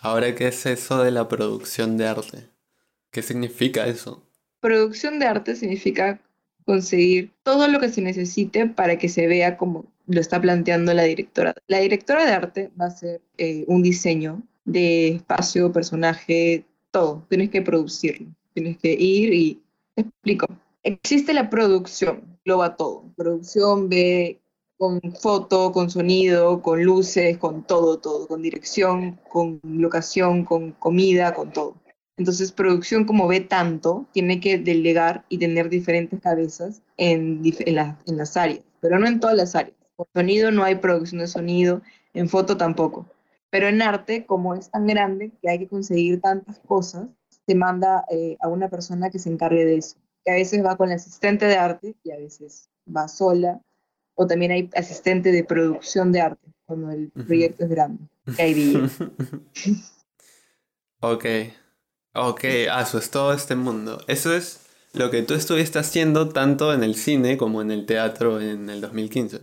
ahora 0.00 0.34
qué 0.34 0.48
es 0.48 0.66
eso 0.66 1.02
de 1.02 1.10
la 1.10 1.28
producción 1.28 1.96
de 1.96 2.06
arte? 2.06 2.48
¿Qué 3.10 3.22
significa 3.22 3.86
eso? 3.86 4.22
Producción 4.60 5.18
de 5.18 5.26
arte 5.26 5.56
significa 5.56 6.20
conseguir 6.64 7.32
todo 7.42 7.66
lo 7.68 7.80
que 7.80 7.88
se 7.88 8.02
necesite 8.02 8.66
para 8.66 8.98
que 8.98 9.08
se 9.08 9.26
vea 9.26 9.56
como 9.56 9.86
lo 10.06 10.20
está 10.20 10.40
planteando 10.40 10.92
la 10.94 11.04
directora. 11.04 11.54
La 11.66 11.78
directora 11.78 12.24
de 12.24 12.32
arte 12.32 12.70
va 12.80 12.86
a 12.86 12.88
hacer 12.88 13.20
eh, 13.38 13.64
un 13.66 13.82
diseño 13.82 14.42
de 14.64 15.08
espacio, 15.16 15.72
personaje, 15.72 16.64
todo. 16.90 17.26
Tienes 17.28 17.50
que 17.50 17.62
producirlo. 17.62 18.28
Tienes 18.54 18.78
que 18.78 18.92
ir 18.92 19.32
y... 19.32 19.62
Explico. 19.96 20.46
Existe 20.82 21.34
la 21.34 21.50
producción, 21.50 22.38
lo 22.44 22.58
va 22.58 22.76
todo. 22.76 23.04
Producción 23.16 23.88
ve 23.88 24.40
con 24.78 24.98
foto, 25.20 25.72
con 25.72 25.90
sonido, 25.90 26.62
con 26.62 26.82
luces, 26.82 27.36
con 27.36 27.66
todo, 27.66 27.98
todo, 27.98 28.26
con 28.26 28.40
dirección, 28.40 29.20
con 29.28 29.60
locación, 29.62 30.44
con 30.46 30.72
comida, 30.72 31.34
con 31.34 31.52
todo. 31.52 31.76
Entonces, 32.16 32.50
producción, 32.50 33.04
como 33.04 33.28
ve 33.28 33.40
tanto, 33.40 34.06
tiene 34.12 34.40
que 34.40 34.58
delegar 34.58 35.24
y 35.28 35.38
tener 35.38 35.68
diferentes 35.68 36.18
cabezas 36.20 36.82
en, 36.96 37.42
en, 37.44 37.74
las 38.16 38.36
áreas, 38.36 38.60
pero 38.80 38.98
no 38.98 39.06
en 39.06 39.20
todas 39.20 39.36
las 39.36 39.54
áreas. 39.54 39.76
Por 39.96 40.06
sonido 40.14 40.50
no 40.50 40.64
hay 40.64 40.76
producción 40.76 41.20
de 41.20 41.26
sonido, 41.26 41.82
en 42.14 42.30
foto 42.30 42.56
tampoco. 42.56 43.06
Pero 43.50 43.68
en 43.68 43.82
arte, 43.82 44.26
como 44.26 44.54
es 44.54 44.70
tan 44.70 44.86
grande 44.86 45.32
que 45.42 45.50
hay 45.50 45.58
que 45.58 45.68
conseguir 45.68 46.20
tantas 46.20 46.60
cosas, 46.60 47.08
se 47.46 47.54
manda 47.54 48.04
eh, 48.10 48.36
a 48.40 48.48
una 48.48 48.68
persona 48.68 49.10
que 49.10 49.18
se 49.18 49.28
encargue 49.28 49.64
de 49.64 49.78
eso. 49.78 49.96
Que 50.24 50.32
a 50.32 50.34
veces 50.34 50.64
va 50.64 50.76
con 50.76 50.88
el 50.88 50.96
asistente 50.96 51.46
de 51.46 51.56
arte 51.56 51.96
y 52.04 52.12
a 52.12 52.16
veces 52.16 52.68
va 52.94 53.08
sola. 53.08 53.60
O 54.14 54.26
también 54.26 54.52
hay 54.52 54.70
asistente 54.76 55.32
de 55.32 55.44
producción 55.44 56.12
de 56.12 56.20
arte, 56.20 56.46
cuando 56.66 56.90
el 56.90 57.10
proyecto 57.10 57.64
es 57.64 57.70
grande. 57.70 58.04
Que 58.36 58.42
hay 58.42 58.74
ok. 61.00 61.24
Ok, 62.14 62.44
eso 62.44 62.98
es 62.98 63.10
todo 63.10 63.32
este 63.32 63.54
mundo. 63.54 64.00
Eso 64.08 64.34
es 64.34 64.66
lo 64.92 65.10
que 65.10 65.22
tú 65.22 65.34
estuviste 65.34 65.78
haciendo 65.78 66.28
tanto 66.28 66.74
en 66.74 66.82
el 66.82 66.96
cine 66.96 67.36
como 67.36 67.62
en 67.62 67.70
el 67.70 67.86
teatro 67.86 68.40
en 68.40 68.68
el 68.68 68.80
2015. 68.80 69.40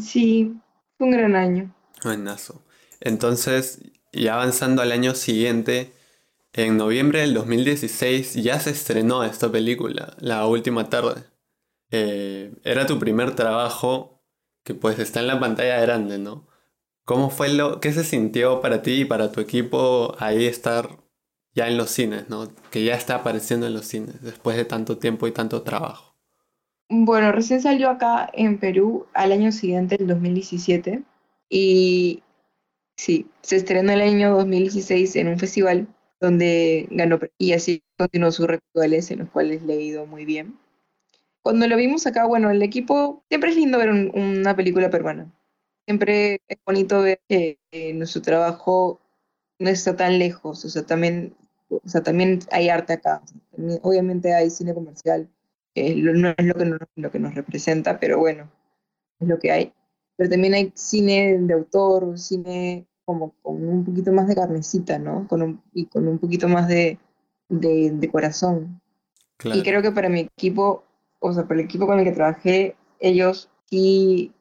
Sí, 0.00 0.52
fue 0.98 1.06
un 1.06 1.12
gran 1.12 1.36
año. 1.36 1.72
Buenazo. 2.02 2.65
Entonces, 3.00 3.80
y 4.12 4.28
avanzando 4.28 4.82
al 4.82 4.92
año 4.92 5.14
siguiente, 5.14 5.92
en 6.52 6.76
noviembre 6.76 7.20
del 7.20 7.34
2016 7.34 8.34
ya 8.34 8.58
se 8.60 8.70
estrenó 8.70 9.24
esta 9.24 9.50
película, 9.50 10.16
La 10.20 10.46
Última 10.46 10.88
Tarde. 10.88 11.24
Eh, 11.90 12.54
era 12.64 12.86
tu 12.86 12.98
primer 12.98 13.34
trabajo 13.34 14.22
que 14.64 14.74
pues 14.74 14.98
está 14.98 15.20
en 15.20 15.28
la 15.28 15.38
pantalla 15.38 15.80
grande, 15.80 16.18
¿no? 16.18 16.46
¿Cómo 17.04 17.30
fue 17.30 17.50
lo, 17.50 17.80
qué 17.80 17.92
se 17.92 18.04
sintió 18.04 18.60
para 18.60 18.82
ti 18.82 19.02
y 19.02 19.04
para 19.04 19.30
tu 19.30 19.40
equipo 19.40 20.16
ahí 20.18 20.46
estar 20.46 20.88
ya 21.54 21.68
en 21.68 21.76
los 21.76 21.90
cines, 21.90 22.28
¿no? 22.28 22.48
Que 22.70 22.84
ya 22.84 22.94
está 22.94 23.16
apareciendo 23.16 23.66
en 23.66 23.74
los 23.74 23.86
cines 23.86 24.20
después 24.22 24.56
de 24.56 24.64
tanto 24.64 24.98
tiempo 24.98 25.26
y 25.26 25.32
tanto 25.32 25.62
trabajo. 25.62 26.16
Bueno, 26.88 27.32
recién 27.32 27.60
salió 27.60 27.90
acá 27.90 28.30
en 28.32 28.58
Perú 28.58 29.06
al 29.14 29.32
año 29.32 29.52
siguiente, 29.52 29.96
el 29.98 30.06
2017, 30.06 31.02
y 31.48 32.22
sí, 32.96 33.26
se 33.42 33.56
estrenó 33.56 33.92
el 33.92 34.00
año 34.00 34.36
2016 34.36 35.16
en 35.16 35.28
un 35.28 35.38
festival 35.38 35.86
donde 36.20 36.86
ganó 36.90 37.18
y 37.38 37.52
así 37.52 37.82
continuó 37.98 38.32
sus 38.32 38.46
rituales 38.46 39.10
en 39.10 39.20
los 39.20 39.30
cuales 39.30 39.62
le 39.62 39.74
he 39.74 39.82
ido 39.82 40.06
muy 40.06 40.24
bien. 40.24 40.58
Cuando 41.42 41.66
lo 41.68 41.76
vimos 41.76 42.06
acá, 42.06 42.26
bueno, 42.26 42.50
el 42.50 42.62
equipo, 42.62 43.22
siempre 43.28 43.50
es 43.50 43.56
lindo 43.56 43.78
ver 43.78 43.90
una 43.90 44.56
película 44.56 44.90
peruana. 44.90 45.32
Siempre 45.86 46.40
es 46.48 46.58
bonito 46.66 47.02
ver 47.02 47.20
que 47.28 47.58
nuestro 47.94 48.22
trabajo 48.22 49.00
no 49.58 49.70
está 49.70 49.94
tan 49.94 50.18
lejos, 50.18 50.64
o 50.64 50.68
sea, 50.68 50.84
también 50.84 51.36
o 51.68 51.88
sea, 51.88 52.02
también 52.02 52.40
hay 52.50 52.68
arte 52.68 52.94
acá. 52.94 53.22
Obviamente 53.82 54.34
hay 54.34 54.50
cine 54.50 54.74
comercial, 54.74 55.28
no 55.74 56.30
es 56.36 56.46
lo 56.46 56.54
que, 56.54 56.78
lo 56.96 57.10
que 57.10 57.18
nos 57.18 57.34
representa, 57.34 57.98
pero 57.98 58.18
bueno, 58.18 58.50
es 59.20 59.28
lo 59.28 59.38
que 59.38 59.52
hay. 59.52 59.72
Pero 60.16 60.30
también 60.30 60.54
hay 60.54 60.72
cine 60.74 61.38
de 61.38 61.54
autor, 61.54 62.18
cine 62.18 62.86
como 63.04 63.34
con 63.42 63.66
un 63.68 63.84
poquito 63.84 64.12
más 64.12 64.26
de 64.26 64.34
carnecita, 64.34 64.98
¿no? 64.98 65.26
Con 65.28 65.62
y 65.72 65.86
con 65.86 66.08
un 66.08 66.18
poquito 66.18 66.48
más 66.48 66.68
de, 66.68 66.98
de, 67.48 68.10
corazón. 68.10 68.80
Y 69.44 69.62
creo 69.62 69.82
que 69.82 69.92
para 69.92 70.08
mi 70.08 70.20
equipo, 70.20 70.84
o 71.20 71.32
sea, 71.32 71.46
para 71.46 71.60
el 71.60 71.66
equipo 71.66 71.86
con 71.86 71.98
el 71.98 72.04
que 72.04 72.12
trabajé, 72.12 72.76
ellos 72.98 73.50
sí 73.70 74.32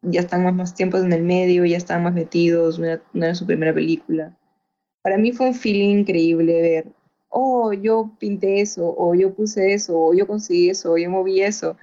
ya 0.00 0.20
están 0.20 0.42
más, 0.42 0.54
más 0.54 0.74
tiempo 0.74 0.98
en 0.98 1.12
el 1.12 1.22
medio, 1.22 1.64
ya 1.64 1.76
están 1.76 2.02
más 2.02 2.14
metidos, 2.14 2.78
no 2.80 2.86
era 3.14 3.34
su 3.34 3.46
primera 3.46 3.72
película 3.72 4.36
para 5.02 5.18
mí 5.18 5.32
fue 5.32 5.48
un 5.48 5.54
feeling 5.54 5.98
increíble 5.98 6.62
ver, 6.62 6.86
oh, 7.28 7.72
yo 7.72 8.12
pinté 8.18 8.60
eso, 8.60 8.94
o 8.96 9.14
yo 9.14 9.34
puse 9.34 9.74
eso, 9.74 9.98
o 9.98 10.14
yo 10.14 10.26
conseguí 10.26 10.70
eso, 10.70 10.92
o 10.92 10.98
yo 10.98 11.10
moví 11.10 11.42
eso 11.42 11.76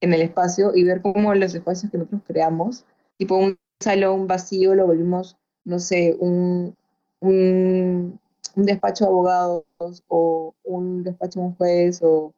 en 0.00 0.14
el 0.14 0.22
espacio 0.22 0.72
y 0.74 0.84
ver 0.84 1.02
cómo 1.02 1.34
los 1.34 1.54
espacios 1.54 1.90
que 1.90 1.98
nosotros 1.98 2.22
creamos, 2.26 2.84
tipo 3.18 3.36
un 3.36 3.58
salón 3.80 4.26
vacío, 4.26 4.74
lo 4.74 4.86
volvimos, 4.86 5.36
no 5.64 5.78
sé, 5.78 6.16
un, 6.18 6.76
un, 7.20 8.18
despacho 8.56 9.04
de 9.04 9.10
abogados 9.10 9.64
o 10.08 10.54
un 10.64 11.02
despacho 11.02 11.40
de 11.40 11.46
un 11.46 11.54
juez 11.56 12.00
o 12.02 12.32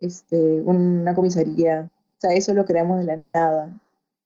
este, 0.00 0.60
una 0.62 1.14
comisaría. 1.14 1.90
O 2.18 2.20
sea, 2.20 2.32
eso 2.32 2.54
lo 2.54 2.64
creamos 2.64 2.98
de 3.00 3.04
la 3.04 3.22
nada. 3.32 3.80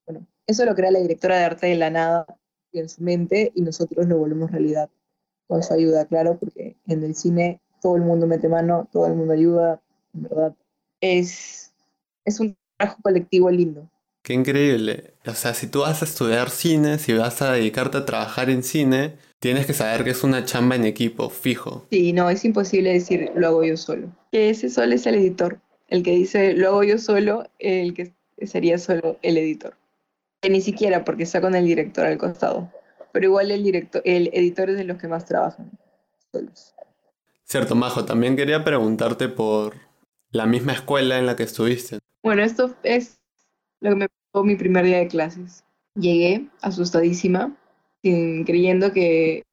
Bueno, 0.07 0.27
eso 0.47 0.65
lo 0.65 0.75
crea 0.75 0.91
la 0.91 1.01
directora 1.01 1.39
de 1.39 1.45
arte 1.45 1.67
de 1.67 1.77
la 1.77 1.91
nada 1.91 2.27
en 2.73 2.89
su 2.89 3.03
mente 3.03 3.53
y 3.55 3.63
nosotros 3.63 4.07
lo 4.07 4.19
volvemos 4.19 4.51
realidad 4.51 4.91
con 5.47 5.63
su 5.63 5.73
ayuda, 5.73 6.07
claro, 6.07 6.39
porque 6.39 6.77
en 6.87 7.03
el 7.03 7.15
cine 7.15 7.61
todo 7.81 7.97
el 7.97 8.03
mundo 8.03 8.27
mete 8.27 8.49
mano, 8.49 8.89
todo 8.93 9.07
el 9.07 9.15
mundo 9.15 9.33
ayuda, 9.33 9.81
en 10.15 10.23
verdad. 10.23 10.55
Es, 11.01 11.73
es 12.25 12.41
un 12.41 12.57
trabajo 12.79 13.03
colectivo 13.03 13.51
lindo. 13.51 13.89
Qué 14.23 14.33
increíble. 14.33 15.15
O 15.27 15.35
sea, 15.35 15.53
si 15.55 15.67
tú 15.67 15.81
vas 15.81 16.03
a 16.03 16.05
estudiar 16.05 16.51
cine, 16.51 16.99
si 16.99 17.13
vas 17.13 17.43
a 17.43 17.53
dedicarte 17.53 17.99
a 17.99 18.07
trabajar 18.07 18.49
en 18.51 18.63
cine, 18.63 19.17
tienes 19.39 19.67
que 19.67 19.75
saber 19.75 20.05
que 20.05 20.11
es 20.11 20.25
una 20.25 20.45
chamba 20.45 20.77
en 20.77 20.85
equipo, 20.85 21.29
fijo. 21.29 21.87
Sí, 21.91 22.13
no, 22.13 22.31
es 22.31 22.45
imposible 22.45 22.93
decir 22.93 23.31
lo 23.35 23.49
hago 23.49 23.65
yo 23.65 23.77
solo. 23.77 24.09
Que 24.33 24.51
ese 24.51 24.71
solo 24.71 24.95
es 24.95 25.07
el 25.07 25.17
editor. 25.17 25.61
El 25.89 26.03
que 26.03 26.13
dice 26.13 26.55
lo 26.55 26.69
hago 26.69 26.85
yo 26.85 26.99
solo, 26.99 27.49
el 27.59 27.95
que 27.95 28.15
sería 28.47 28.79
solo 28.79 29.19
el 29.23 29.37
editor. 29.37 29.75
Que 30.41 30.51
ni 30.51 30.61
siquiera 30.61 31.05
porque 31.05 31.25
está 31.25 31.41
con 31.41 31.55
el 31.55 31.67
director 31.67 32.07
al 32.07 32.19
costado 32.19 32.71
pero 33.13 33.27
igual 33.27 33.51
el 33.51 33.63
director, 33.63 34.03
el 34.05 34.31
editor 34.33 34.71
es 34.71 34.77
de 34.77 34.85
los 34.85 34.99
que 34.99 35.09
más 35.09 35.25
trabajan 35.25 35.71
solos. 36.31 36.75
Cierto, 37.45 37.75
Majo, 37.75 38.05
también 38.05 38.37
quería 38.37 38.63
preguntarte 38.63 39.29
por 39.29 39.75
la 40.31 40.47
misma 40.47 40.73
escuela 40.73 41.19
en 41.19 41.27
la 41.27 41.35
que 41.35 41.45
estuviste. 41.45 41.99
Bueno, 42.23 42.43
esto 42.43 42.75
es 42.83 43.21
lo 43.81 43.91
que 43.91 43.97
me 43.97 44.09
pasó 44.09 44.45
mi 44.45 44.57
primer 44.57 44.85
día 44.85 44.99
de 44.99 45.09
clases. 45.09 45.65
Llegué 45.95 46.49
asustadísima, 46.61 47.57
creyendo 48.03 48.93
que, 48.93 49.45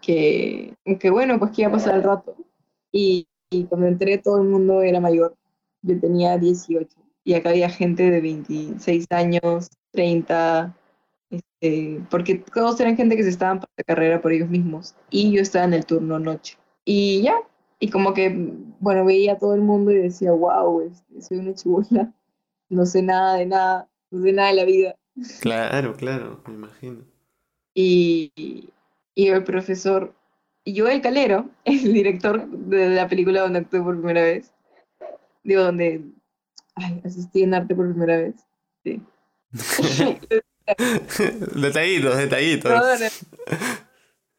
que, 0.00 0.74
bueno, 1.10 1.38
pues 1.38 1.52
que 1.52 1.62
iba 1.62 1.70
a 1.70 1.74
pasar 1.74 1.96
el 1.96 2.02
rato. 2.02 2.36
Y, 2.92 3.26
y 3.50 3.64
cuando 3.64 3.86
entré 3.86 4.18
todo 4.18 4.40
el 4.40 4.48
mundo 4.48 4.82
era 4.82 5.00
mayor. 5.00 5.36
Yo 5.82 6.00
tenía 6.00 6.38
18 6.38 6.96
y 7.24 7.34
acá 7.34 7.50
había 7.50 7.68
gente 7.68 8.10
de 8.10 8.20
26 8.20 9.06
años, 9.10 9.70
30, 9.92 10.76
este, 11.30 12.02
porque 12.10 12.36
todos 12.36 12.78
eran 12.80 12.96
gente 12.96 13.16
que 13.16 13.22
se 13.22 13.30
estaban 13.30 13.60
para 13.60 13.72
la 13.76 13.84
carrera 13.84 14.22
por 14.22 14.32
ellos 14.32 14.48
mismos 14.48 14.94
y 15.10 15.32
yo 15.32 15.40
estaba 15.40 15.64
en 15.64 15.74
el 15.74 15.86
turno 15.86 16.18
noche. 16.18 16.58
Y 16.84 17.22
ya, 17.22 17.36
y 17.84 17.90
como 17.90 18.14
que, 18.14 18.34
bueno, 18.80 19.04
veía 19.04 19.34
a 19.34 19.38
todo 19.38 19.54
el 19.54 19.60
mundo 19.60 19.92
y 19.92 19.96
decía, 19.96 20.32
wow, 20.32 20.80
este, 20.80 21.20
soy 21.20 21.36
una 21.36 21.54
chibola, 21.54 22.14
no 22.70 22.86
sé 22.86 23.02
nada 23.02 23.36
de 23.36 23.44
nada, 23.44 23.90
no 24.10 24.22
sé 24.22 24.32
nada 24.32 24.48
de 24.48 24.54
la 24.54 24.64
vida. 24.64 24.96
Claro, 25.42 25.94
claro, 25.94 26.40
me 26.46 26.54
imagino. 26.54 27.04
Y, 27.74 28.72
y 29.14 29.28
el 29.28 29.44
profesor, 29.44 30.14
y 30.64 30.72
yo 30.72 30.88
el 30.88 31.02
calero, 31.02 31.50
el 31.66 31.92
director 31.92 32.48
de 32.48 32.88
la 32.88 33.06
película 33.06 33.42
donde 33.42 33.58
actué 33.58 33.82
por 33.82 33.98
primera 33.98 34.22
vez, 34.22 34.50
digo, 35.42 35.64
donde 35.64 36.06
asistí 37.04 37.42
en 37.42 37.52
arte 37.52 37.74
por 37.74 37.90
primera 37.90 38.16
vez, 38.16 38.36
sí. 38.82 39.02
detallitos, 41.54 42.16
detallitos. 42.16 42.72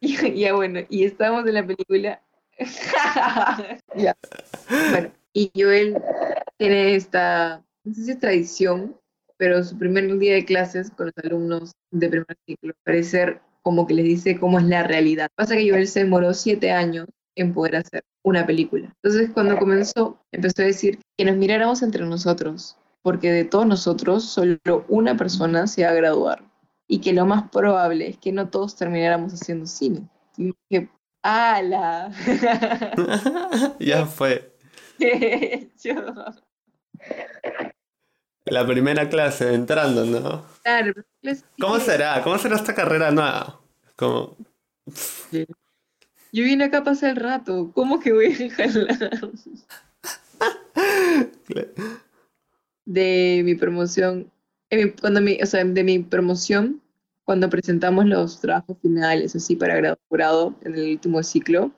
Ya 0.00 0.52
bueno, 0.52 0.80
y 0.88 1.04
estábamos 1.04 1.46
en 1.46 1.54
la 1.54 1.66
película. 1.66 2.22
ya. 3.96 4.16
Bueno, 4.90 5.12
y 5.32 5.50
Joel 5.54 5.96
tiene 6.58 6.96
esta, 6.96 7.62
no 7.84 7.94
sé 7.94 8.04
si 8.04 8.10
es 8.12 8.18
tradición, 8.18 8.96
pero 9.36 9.62
su 9.62 9.76
primer 9.76 10.18
día 10.18 10.34
de 10.34 10.44
clases 10.44 10.90
con 10.90 11.06
los 11.06 11.24
alumnos 11.24 11.72
de 11.90 12.08
primer 12.08 12.36
ciclo, 12.46 12.72
parece 12.84 13.10
ser 13.10 13.40
como 13.62 13.86
que 13.86 13.94
les 13.94 14.04
dice 14.04 14.38
cómo 14.38 14.58
es 14.58 14.64
la 14.64 14.84
realidad. 14.84 15.28
Pasa 15.34 15.56
que 15.56 15.68
Joel 15.68 15.88
se 15.88 16.00
demoró 16.00 16.32
siete 16.32 16.70
años 16.70 17.06
en 17.34 17.52
poder 17.52 17.76
hacer 17.76 18.02
una 18.22 18.46
película. 18.46 18.92
Entonces, 19.02 19.30
cuando 19.32 19.58
comenzó, 19.58 20.18
empezó 20.32 20.62
a 20.62 20.66
decir 20.66 21.00
que 21.16 21.24
nos 21.24 21.36
miráramos 21.36 21.82
entre 21.82 22.04
nosotros, 22.04 22.76
porque 23.02 23.30
de 23.30 23.44
todos 23.44 23.66
nosotros 23.66 24.24
solo 24.24 24.58
una 24.88 25.16
persona 25.16 25.66
se 25.66 25.84
va 25.84 25.90
a 25.90 25.94
graduar 25.94 26.42
y 26.88 27.00
que 27.00 27.12
lo 27.12 27.26
más 27.26 27.50
probable 27.50 28.08
es 28.08 28.18
que 28.18 28.32
no 28.32 28.48
todos 28.48 28.76
termináramos 28.76 29.32
haciendo 29.34 29.66
cine. 29.66 30.08
Y 30.36 30.52
dije, 30.70 30.88
¡ala! 31.26 32.12
ya 33.80 34.06
fue. 34.06 34.56
La 38.44 38.66
primera 38.66 39.08
clase, 39.08 39.52
entrando, 39.54 40.04
¿no? 40.04 40.46
Claro, 40.62 40.94
¿Cómo 41.60 41.80
será? 41.80 42.22
¿Cómo 42.22 42.38
será 42.38 42.56
esta 42.56 42.74
carrera 42.74 43.10
nueva? 43.10 43.60
Como... 43.96 44.36
Yo 45.32 46.44
vine 46.44 46.64
acá 46.64 46.78
a 46.78 46.84
pasar 46.84 47.10
el 47.10 47.16
rato. 47.16 47.72
¿Cómo 47.74 47.98
que 47.98 48.12
voy 48.12 48.32
a 48.32 48.50
jalar? 48.50 49.10
de 52.84 53.42
mi 53.44 53.54
promoción, 53.54 54.30
cuando 55.00 55.20
mi, 55.20 55.40
o 55.42 55.46
sea, 55.46 55.64
de 55.64 55.84
mi 55.84 55.98
promoción, 55.98 56.80
cuando 57.26 57.50
presentamos 57.50 58.06
los 58.06 58.40
trabajos 58.40 58.78
finales, 58.80 59.34
así 59.34 59.56
para 59.56 59.74
grado 59.74 59.98
jurado 60.08 60.54
en 60.62 60.76
el 60.76 60.92
último 60.92 61.22
ciclo, 61.24 61.72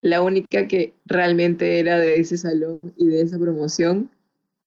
la 0.00 0.22
única 0.22 0.66
que 0.66 0.94
realmente 1.04 1.78
era 1.78 1.98
de 1.98 2.16
ese 2.16 2.38
salón 2.38 2.80
y 2.96 3.06
de 3.08 3.20
esa 3.20 3.38
promoción 3.38 4.10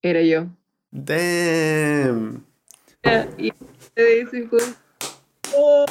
era 0.04 0.22
yo. 0.22 0.46
Damn. 0.92 2.46
Y 3.38 3.52
de 3.96 4.22
ese 4.22 4.48
oh, 5.56 5.86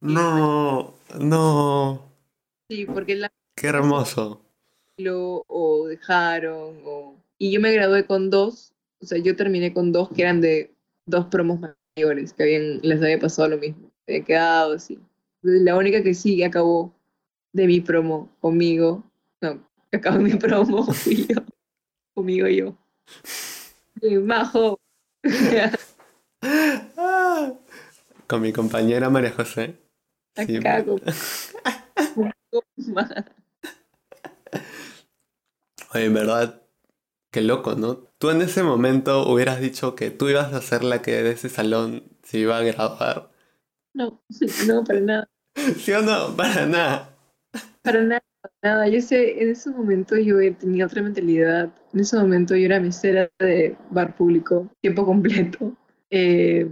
no, 0.00 0.94
no. 1.18 2.02
Sí, 2.68 2.84
porque 2.84 3.16
la... 3.16 3.32
Qué 3.54 3.68
hermoso. 3.68 4.42
Lo, 4.98 5.44
o 5.48 5.86
dejaron, 5.86 6.76
o... 6.84 7.16
Y 7.38 7.52
yo 7.52 7.60
me 7.60 7.72
gradué 7.72 8.04
con 8.04 8.28
dos, 8.28 8.74
o 9.00 9.06
sea, 9.06 9.16
yo 9.16 9.34
terminé 9.34 9.72
con 9.72 9.92
dos 9.92 10.10
que 10.10 10.22
eran 10.22 10.42
de 10.42 10.74
dos 11.06 11.26
promos 11.26 11.58
mayores, 11.96 12.32
que 12.32 12.42
habían, 12.42 12.80
les 12.82 13.00
había 13.02 13.18
pasado 13.18 13.48
lo 13.48 13.58
mismo, 13.58 13.90
había 14.06 14.24
quedado 14.24 14.74
así. 14.74 14.98
la 15.42 15.76
única 15.76 16.00
que 16.02 16.14
sí 16.14 16.42
acabó 16.42 16.94
de 17.52 17.66
mi 17.66 17.80
promo 17.80 18.34
conmigo, 18.40 19.04
no, 19.40 19.66
que 19.90 19.98
acabó 19.98 20.18
mi 20.18 20.34
promo 20.34 20.84
fui 20.92 21.26
yo, 21.26 21.42
conmigo 22.14 22.48
yo. 22.48 22.76
majo. 24.22 24.80
Con 28.26 28.40
mi 28.42 28.52
compañera 28.52 29.08
María 29.10 29.32
José. 29.32 29.78
Acá 30.34 30.84
Oye, 35.94 36.06
en 36.06 36.14
verdad, 36.14 36.62
qué 37.30 37.42
loco, 37.42 37.76
¿no? 37.76 38.08
Tú 38.24 38.30
en 38.30 38.40
ese 38.40 38.62
momento 38.62 39.30
hubieras 39.30 39.60
dicho 39.60 39.94
que 39.94 40.10
tú 40.10 40.30
ibas 40.30 40.54
a 40.54 40.62
ser 40.62 40.82
la 40.82 41.02
que 41.02 41.22
de 41.22 41.32
ese 41.32 41.50
salón 41.50 42.04
se 42.22 42.38
iba 42.38 42.56
a 42.56 42.62
graduar. 42.62 43.28
No, 43.92 44.22
no, 44.66 44.82
para 44.82 45.00
nada. 45.00 45.28
¿Sí 45.76 45.92
o 45.92 46.00
no? 46.00 46.34
Para 46.34 46.64
nada. 46.64 47.14
Para 47.82 48.02
nada, 48.02 48.24
nada. 48.62 48.88
Yo 48.88 49.02
sé, 49.02 49.42
en 49.42 49.50
ese 49.50 49.68
momento 49.68 50.16
yo 50.16 50.36
tenía 50.56 50.86
otra 50.86 51.02
mentalidad. 51.02 51.70
En 51.92 52.00
ese 52.00 52.16
momento 52.16 52.56
yo 52.56 52.64
era 52.64 52.80
mesera 52.80 53.30
de 53.40 53.76
bar 53.90 54.16
público, 54.16 54.70
tiempo 54.80 55.04
completo. 55.04 55.76
Eh, 56.08 56.66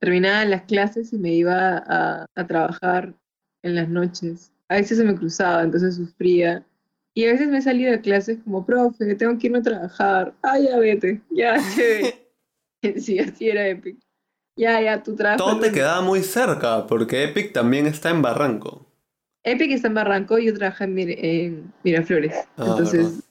terminaba 0.00 0.44
las 0.44 0.64
clases 0.64 1.14
y 1.14 1.18
me 1.18 1.32
iba 1.32 1.78
a, 1.78 2.26
a 2.34 2.46
trabajar 2.46 3.14
en 3.62 3.74
las 3.74 3.88
noches. 3.88 4.52
A 4.68 4.74
veces 4.74 4.98
se 4.98 5.04
me 5.04 5.14
cruzaba, 5.14 5.62
entonces 5.62 5.96
sufría. 5.96 6.62
Y 7.14 7.26
a 7.26 7.32
veces 7.32 7.48
me 7.48 7.60
salía 7.60 7.90
de 7.90 8.00
clases 8.00 8.38
como, 8.44 8.64
profe, 8.64 9.14
tengo 9.14 9.38
que 9.38 9.48
irme 9.48 9.58
a 9.58 9.62
trabajar. 9.62 10.34
Ah, 10.42 10.58
ya 10.58 10.78
vete, 10.78 11.20
ya, 11.30 11.56
chévere. 11.74 12.30
sí, 13.00 13.18
así 13.18 13.48
era 13.48 13.66
Epic. 13.68 13.98
Ya, 14.56 14.80
ya, 14.80 15.02
tu 15.02 15.16
trabajo. 15.16 15.42
Todo 15.44 15.60
te 15.60 15.72
quedaba 15.72 16.02
muy 16.02 16.22
cerca, 16.22 16.86
porque 16.86 17.24
Epic 17.24 17.52
también 17.52 17.86
está 17.86 18.10
en 18.10 18.22
Barranco. 18.22 18.86
Epic 19.42 19.72
está 19.72 19.88
en 19.88 19.94
Barranco 19.94 20.38
y 20.38 20.46
yo 20.46 20.54
trabajé 20.54 20.84
en, 20.84 21.72
Miraflores. 21.82 22.34
Ah, 22.56 22.66
Entonces 22.68 23.22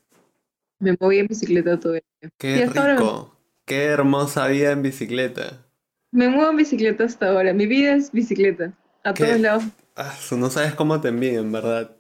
me 0.80 0.96
moví 1.00 1.20
en 1.20 1.28
bicicleta 1.28 1.80
todo 1.80 1.96
el 1.96 2.04
día. 2.22 2.32
Qué 2.38 2.66
rico. 2.66 3.36
Qué 3.66 3.86
hermosa 3.86 4.48
vida 4.48 4.72
en 4.72 4.82
bicicleta. 4.82 5.64
Me 6.12 6.28
muevo 6.28 6.50
en 6.50 6.58
bicicleta 6.58 7.04
hasta 7.04 7.30
ahora. 7.30 7.54
Mi 7.54 7.68
vida 7.68 7.94
es 7.94 8.12
bicicleta. 8.12 8.74
A 9.04 9.14
todos 9.14 9.40
lados. 9.40 9.64
Ah, 9.96 10.16
no 10.36 10.50
sabes 10.50 10.74
cómo 10.74 11.00
te 11.00 11.10
envío, 11.10 11.40
en 11.42 11.52
verdad. 11.52 11.92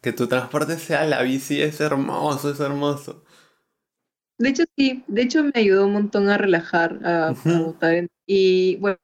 Que 0.00 0.12
tu 0.12 0.28
transporte 0.28 0.78
sea 0.78 1.04
la 1.06 1.22
bici 1.22 1.60
es 1.60 1.80
hermoso, 1.80 2.50
es 2.50 2.60
hermoso. 2.60 3.24
De 4.38 4.50
hecho, 4.50 4.62
sí. 4.76 5.04
De 5.08 5.22
hecho, 5.22 5.42
me 5.42 5.52
ayudó 5.54 5.86
un 5.86 5.94
montón 5.94 6.28
a 6.28 6.38
relajar, 6.38 7.00
a, 7.04 7.34
Y 8.26 8.76
bueno, 8.76 8.98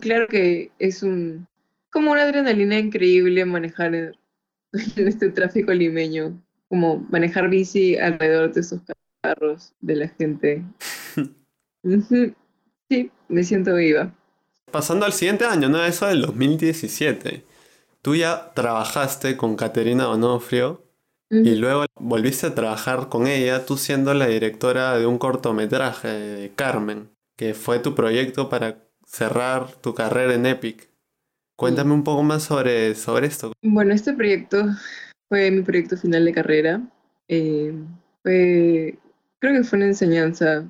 claro 0.00 0.26
que 0.28 0.72
es 0.78 1.02
un 1.02 1.46
como 1.90 2.12
una 2.12 2.22
adrenalina 2.22 2.78
increíble 2.78 3.44
manejar 3.44 3.94
en, 3.94 4.14
este 4.96 5.30
tráfico 5.30 5.72
limeño. 5.72 6.40
Como 6.68 6.98
manejar 7.10 7.48
bici 7.48 7.96
alrededor 7.96 8.52
de 8.52 8.60
esos 8.60 8.80
carros 9.22 9.72
de 9.80 9.96
la 9.96 10.08
gente. 10.08 10.64
Sí, 12.90 13.10
me 13.28 13.44
siento 13.44 13.74
viva. 13.74 14.14
Pasando 14.70 15.04
al 15.04 15.12
siguiente 15.12 15.44
año, 15.44 15.68
¿no? 15.68 15.84
Eso 15.84 16.06
del 16.06 16.22
2017. 16.22 17.44
Tú 18.08 18.16
ya 18.16 18.52
trabajaste 18.54 19.36
con 19.36 19.54
Caterina 19.54 20.08
Onofrio 20.08 20.82
y 21.28 21.56
luego 21.56 21.84
volviste 22.00 22.46
a 22.46 22.54
trabajar 22.54 23.10
con 23.10 23.26
ella, 23.26 23.66
tú 23.66 23.76
siendo 23.76 24.14
la 24.14 24.28
directora 24.28 24.96
de 24.96 25.04
un 25.04 25.18
cortometraje 25.18 26.08
de 26.08 26.50
Carmen, 26.54 27.10
que 27.36 27.52
fue 27.52 27.80
tu 27.80 27.94
proyecto 27.94 28.48
para 28.48 28.78
cerrar 29.04 29.70
tu 29.82 29.92
carrera 29.92 30.32
en 30.32 30.46
Epic. 30.46 30.88
Cuéntame 31.54 31.92
un 31.92 32.02
poco 32.02 32.22
más 32.22 32.44
sobre, 32.44 32.94
sobre 32.94 33.26
esto. 33.26 33.52
Bueno, 33.60 33.92
este 33.92 34.14
proyecto 34.14 34.64
fue 35.28 35.50
mi 35.50 35.60
proyecto 35.60 35.98
final 35.98 36.24
de 36.24 36.32
carrera. 36.32 36.80
Eh, 37.28 37.74
fue, 38.22 38.98
creo 39.38 39.52
que 39.52 39.64
fue 39.64 39.76
una 39.76 39.88
enseñanza 39.88 40.64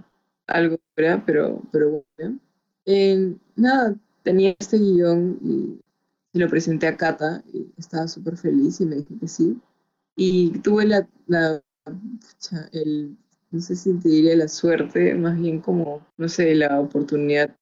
algo, 0.48 0.76
pero, 0.96 1.62
pero 1.70 2.04
bueno. 2.18 2.36
Eh, 2.84 3.32
nada, 3.54 3.94
tenía 4.24 4.56
este 4.58 4.76
guion 4.78 5.38
y, 5.40 5.87
lo 6.38 6.48
presenté 6.48 6.86
a 6.86 6.96
Cata 6.96 7.42
y 7.52 7.66
estaba 7.76 8.08
súper 8.08 8.36
feliz 8.36 8.80
y 8.80 8.86
me 8.86 8.96
dijo 8.96 9.14
que 9.20 9.28
sí. 9.28 9.58
Y 10.16 10.58
tuve 10.60 10.86
la, 10.86 11.08
la 11.26 11.62
el, 12.72 13.16
no 13.50 13.60
sé 13.60 13.76
si 13.76 13.94
te 13.94 14.08
diría 14.08 14.36
la 14.36 14.48
suerte, 14.48 15.14
más 15.14 15.38
bien 15.38 15.60
como, 15.60 16.06
no 16.16 16.28
sé, 16.28 16.54
la 16.54 16.80
oportunidad, 16.80 17.56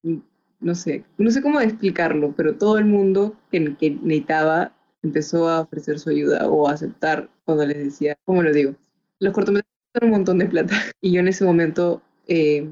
no 0.60 0.74
sé, 0.74 1.04
no 1.18 1.30
sé 1.30 1.42
cómo 1.42 1.60
explicarlo, 1.60 2.34
pero 2.36 2.56
todo 2.56 2.78
el 2.78 2.86
mundo 2.86 3.36
que, 3.50 3.76
que 3.76 3.90
necesitaba 3.90 4.72
empezó 5.02 5.48
a 5.48 5.60
ofrecer 5.60 5.98
su 5.98 6.10
ayuda 6.10 6.48
o 6.48 6.68
a 6.68 6.72
aceptar 6.72 7.30
cuando 7.44 7.66
les 7.66 7.78
decía, 7.78 8.16
¿cómo 8.24 8.42
lo 8.42 8.52
digo? 8.52 8.74
Los 9.20 9.32
cortometrajes 9.32 9.72
son 9.94 10.08
un 10.08 10.10
montón 10.10 10.38
de 10.38 10.46
plata 10.46 10.74
y 11.00 11.12
yo 11.12 11.20
en 11.20 11.28
ese 11.28 11.44
momento 11.44 12.02
eh, 12.26 12.68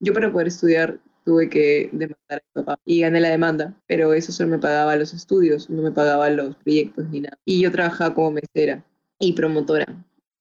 yo 0.00 0.12
para 0.12 0.30
poder 0.30 0.48
estudiar 0.48 1.00
tuve 1.24 1.48
que 1.48 1.88
demandar 1.92 2.18
a 2.30 2.42
mi 2.44 2.64
papá 2.64 2.80
y 2.84 3.00
gané 3.00 3.20
la 3.20 3.30
demanda, 3.30 3.74
pero 3.86 4.12
eso 4.12 4.32
solo 4.32 4.50
me 4.50 4.58
pagaba 4.58 4.96
los 4.96 5.14
estudios, 5.14 5.70
no 5.70 5.82
me 5.82 5.90
pagaba 5.90 6.30
los 6.30 6.56
proyectos 6.56 7.08
ni 7.08 7.20
nada. 7.20 7.38
Y 7.44 7.60
yo 7.62 7.72
trabajaba 7.72 8.14
como 8.14 8.32
mesera 8.32 8.84
y 9.18 9.32
promotora. 9.32 9.86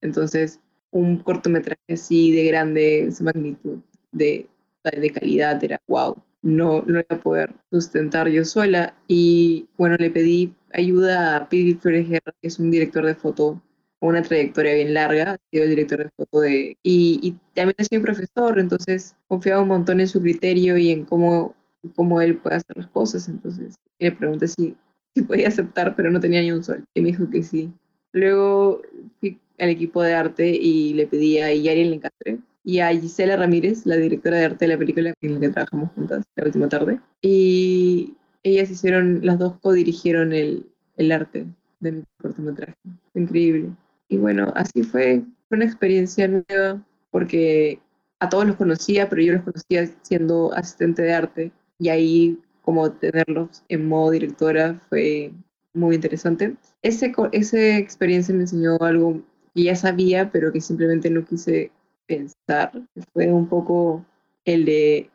Entonces, 0.02 0.60
un 0.92 1.18
cortometraje 1.18 1.94
así 1.94 2.32
de 2.32 2.46
grande, 2.46 3.06
esa 3.06 3.24
magnitud, 3.24 3.80
de, 4.12 4.48
de 4.84 5.10
calidad, 5.12 5.64
era 5.64 5.82
wow. 5.88 6.16
No, 6.42 6.84
no 6.86 7.00
iba 7.00 7.06
a 7.10 7.22
poder 7.22 7.54
sustentar 7.72 8.28
yo 8.28 8.44
sola. 8.44 8.96
Y 9.08 9.68
bueno, 9.78 9.96
le 9.98 10.12
pedí 10.12 10.54
ayuda 10.74 11.38
a 11.38 11.50
Pidi 11.50 11.76
Flores 11.76 12.10
Guerra, 12.10 12.34
que 12.42 12.48
es 12.48 12.60
un 12.60 12.70
director 12.70 13.06
de 13.06 13.16
foto 13.16 13.62
una 14.08 14.22
trayectoria 14.22 14.74
bien 14.74 14.94
larga, 14.94 15.34
ha 15.34 15.38
sido 15.52 15.64
el 15.64 15.70
director 15.70 16.00
de 16.00 16.10
foto 16.16 16.42
de... 16.42 16.78
Y, 16.84 17.20
y 17.22 17.36
también 17.54 17.76
ha 17.78 17.84
sido 17.84 18.02
profesor, 18.02 18.60
entonces 18.60 19.16
confiaba 19.28 19.62
un 19.62 19.70
montón 19.70 20.00
en 20.00 20.08
su 20.08 20.22
criterio 20.22 20.78
y 20.78 20.92
en 20.92 21.06
cómo, 21.06 21.56
cómo 21.96 22.22
él 22.22 22.38
puede 22.38 22.58
hacer 22.58 22.78
las 22.78 22.88
cosas, 22.88 23.30
entonces 23.30 23.76
le 24.00 24.12
pregunté 24.12 24.48
si, 24.48 24.76
si 25.16 25.22
podía 25.22 25.48
aceptar, 25.48 25.96
pero 25.96 26.12
no 26.12 26.20
tenía 26.20 26.42
ni 26.42 26.52
un 26.52 26.64
sol, 26.64 26.84
y 26.94 27.02
me 27.02 27.10
dijo 27.10 27.30
que 27.30 27.44
sí. 27.44 27.72
Luego 28.12 28.82
fui 29.20 29.40
al 29.60 29.70
equipo 29.70 30.02
de 30.02 30.14
arte 30.14 30.50
y 30.50 30.94
le 30.94 31.08
pedí 31.08 31.40
a 31.40 31.54
Yari 31.54 31.86
Lencastre 31.86 32.40
y 32.64 32.80
a 32.80 32.90
Gisela 32.90 33.36
Ramírez, 33.36 33.86
la 33.86 33.96
directora 33.98 34.38
de 34.38 34.46
arte 34.46 34.66
de 34.66 34.74
la 34.74 34.78
película 34.78 35.14
en 35.22 35.34
la 35.34 35.40
que 35.40 35.50
trabajamos 35.50 35.92
juntas 35.96 36.24
la 36.36 36.46
última 36.46 36.70
tarde. 36.70 37.00
Y 37.22 38.16
ellas 38.44 38.70
hicieron, 38.70 39.20
las 39.24 39.40
dos 39.40 39.60
co-dirigieron 39.62 40.34
el, 40.34 40.66
el 40.98 41.12
arte 41.12 41.46
de 41.80 41.92
mi 41.92 42.04
cortometraje. 42.18 42.76
Increíble. 43.14 43.72
Y 44.14 44.18
bueno, 44.18 44.54
así 44.56 44.84
fue, 44.84 45.24
una 45.50 45.66
experiencia 45.66 46.28
nueva. 46.28 46.86
porque 47.10 47.80
a 48.20 48.30
todos 48.30 48.46
los 48.46 48.58
conocía, 48.58 49.10
pero 49.10 49.24
yo 49.24 49.34
los 49.34 49.42
conocía 49.42 49.88
siendo 50.04 50.54
asistente 50.54 51.02
de 51.02 51.14
arte 51.14 51.52
y 51.80 51.90
ahí 51.90 52.40
como 52.62 52.92
tenerlos 52.92 53.64
en 53.70 53.88
modo 53.88 54.12
directora 54.12 54.80
fue 54.90 55.34
muy 55.74 55.96
interesante. 55.96 56.56
Ese, 56.84 57.12
esa 57.32 57.78
experiencia 57.78 58.36
me 58.36 58.42
enseñó 58.42 58.78
algo 58.82 59.24
que 59.56 59.64
ya 59.64 59.76
sabía, 59.76 60.32
pero 60.32 60.52
que 60.52 60.62
simplemente 60.62 61.10
no 61.10 61.26
quise 61.26 61.72
pensar. 62.06 62.72
Fue 63.14 63.32
un 63.34 63.48
poco 63.50 64.06
el 64.46 64.66
de 64.66 65.10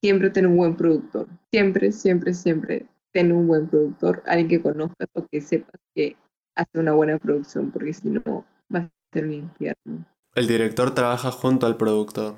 siempre 0.00 0.30
tener 0.30 0.50
un 0.50 0.56
buen 0.56 0.76
productor. 0.76 1.28
Siempre, 1.50 1.92
siempre, 1.92 2.32
siempre 2.32 2.86
tener 3.12 3.34
un 3.34 3.46
buen 3.46 3.68
productor, 3.68 4.22
alguien 4.26 4.48
que 4.48 4.62
conozcas 4.62 5.08
o 5.12 5.26
que 5.26 5.42
sepas 5.42 5.80
que 5.94 6.16
hace 6.58 6.78
una 6.78 6.92
buena 6.92 7.18
producción, 7.18 7.70
porque 7.70 7.94
si 7.94 8.10
no, 8.10 8.44
va 8.74 8.80
a 8.80 8.90
ser 9.12 9.24
un 9.24 9.32
infierno. 9.32 10.04
El 10.34 10.46
director 10.48 10.94
trabaja 10.94 11.30
junto 11.30 11.66
al 11.66 11.76
productor. 11.76 12.36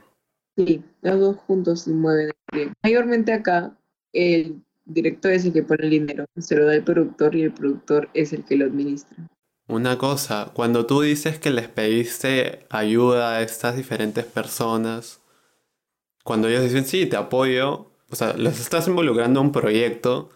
Sí, 0.56 0.84
los 1.00 1.18
dos 1.18 1.36
juntos 1.38 1.82
se 1.82 1.90
mueven. 1.90 2.32
Mayormente 2.82 3.32
acá, 3.32 3.76
el 4.12 4.62
director 4.84 5.32
es 5.32 5.44
el 5.46 5.52
que 5.52 5.62
pone 5.62 5.84
el 5.84 5.90
dinero, 5.90 6.26
se 6.36 6.56
lo 6.56 6.66
da 6.66 6.74
el 6.74 6.84
productor 6.84 7.34
y 7.34 7.42
el 7.42 7.52
productor 7.52 8.10
es 8.12 8.32
el 8.32 8.44
que 8.44 8.56
lo 8.56 8.66
administra. 8.66 9.16
Una 9.68 9.96
cosa, 9.96 10.50
cuando 10.52 10.84
tú 10.84 11.00
dices 11.00 11.38
que 11.38 11.50
les 11.50 11.68
pediste 11.68 12.66
ayuda 12.70 13.36
a 13.36 13.42
estas 13.42 13.76
diferentes 13.76 14.24
personas, 14.24 15.20
cuando 16.24 16.48
ellos 16.48 16.64
dicen 16.64 16.84
sí, 16.84 17.06
te 17.06 17.16
apoyo, 17.16 17.92
o 18.10 18.16
sea, 18.16 18.34
los 18.36 18.60
estás 18.60 18.88
involucrando 18.88 19.40
en 19.40 19.46
un 19.46 19.52
proyecto 19.52 20.30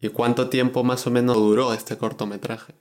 y 0.00 0.10
cuánto 0.10 0.50
tiempo 0.50 0.84
más 0.84 1.06
o 1.06 1.10
menos 1.10 1.36
duró 1.36 1.72
este 1.72 1.96
cortometraje. 1.96 2.74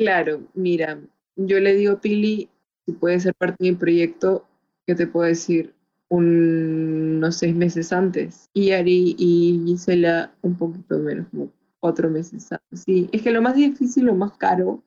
Claro, 0.00 0.40
mira, 0.54 0.98
yo 1.36 1.60
le 1.60 1.74
digo 1.74 2.00
Pili 2.00 2.48
si 2.86 2.92
puede 2.92 3.20
ser 3.20 3.34
parte 3.34 3.62
de 3.62 3.72
mi 3.72 3.76
proyecto, 3.76 4.46
¿qué 4.86 4.94
te 4.94 5.06
puedo 5.06 5.26
decir? 5.26 5.74
unos 6.08 7.36
seis 7.36 7.54
meses 7.54 7.92
antes 7.92 8.48
y 8.54 8.72
Ari 8.72 9.14
y 9.18 9.62
Gisela 9.66 10.32
un 10.40 10.56
poquito 10.56 10.98
menos, 10.98 11.28
como 11.28 11.52
cuatro 11.80 12.08
meses 12.08 12.50
antes. 12.50 12.80
Sí, 12.80 13.10
es 13.12 13.20
que 13.20 13.30
lo 13.30 13.42
más 13.42 13.56
difícil, 13.56 14.06
lo 14.06 14.14
más 14.14 14.32
caro 14.38 14.82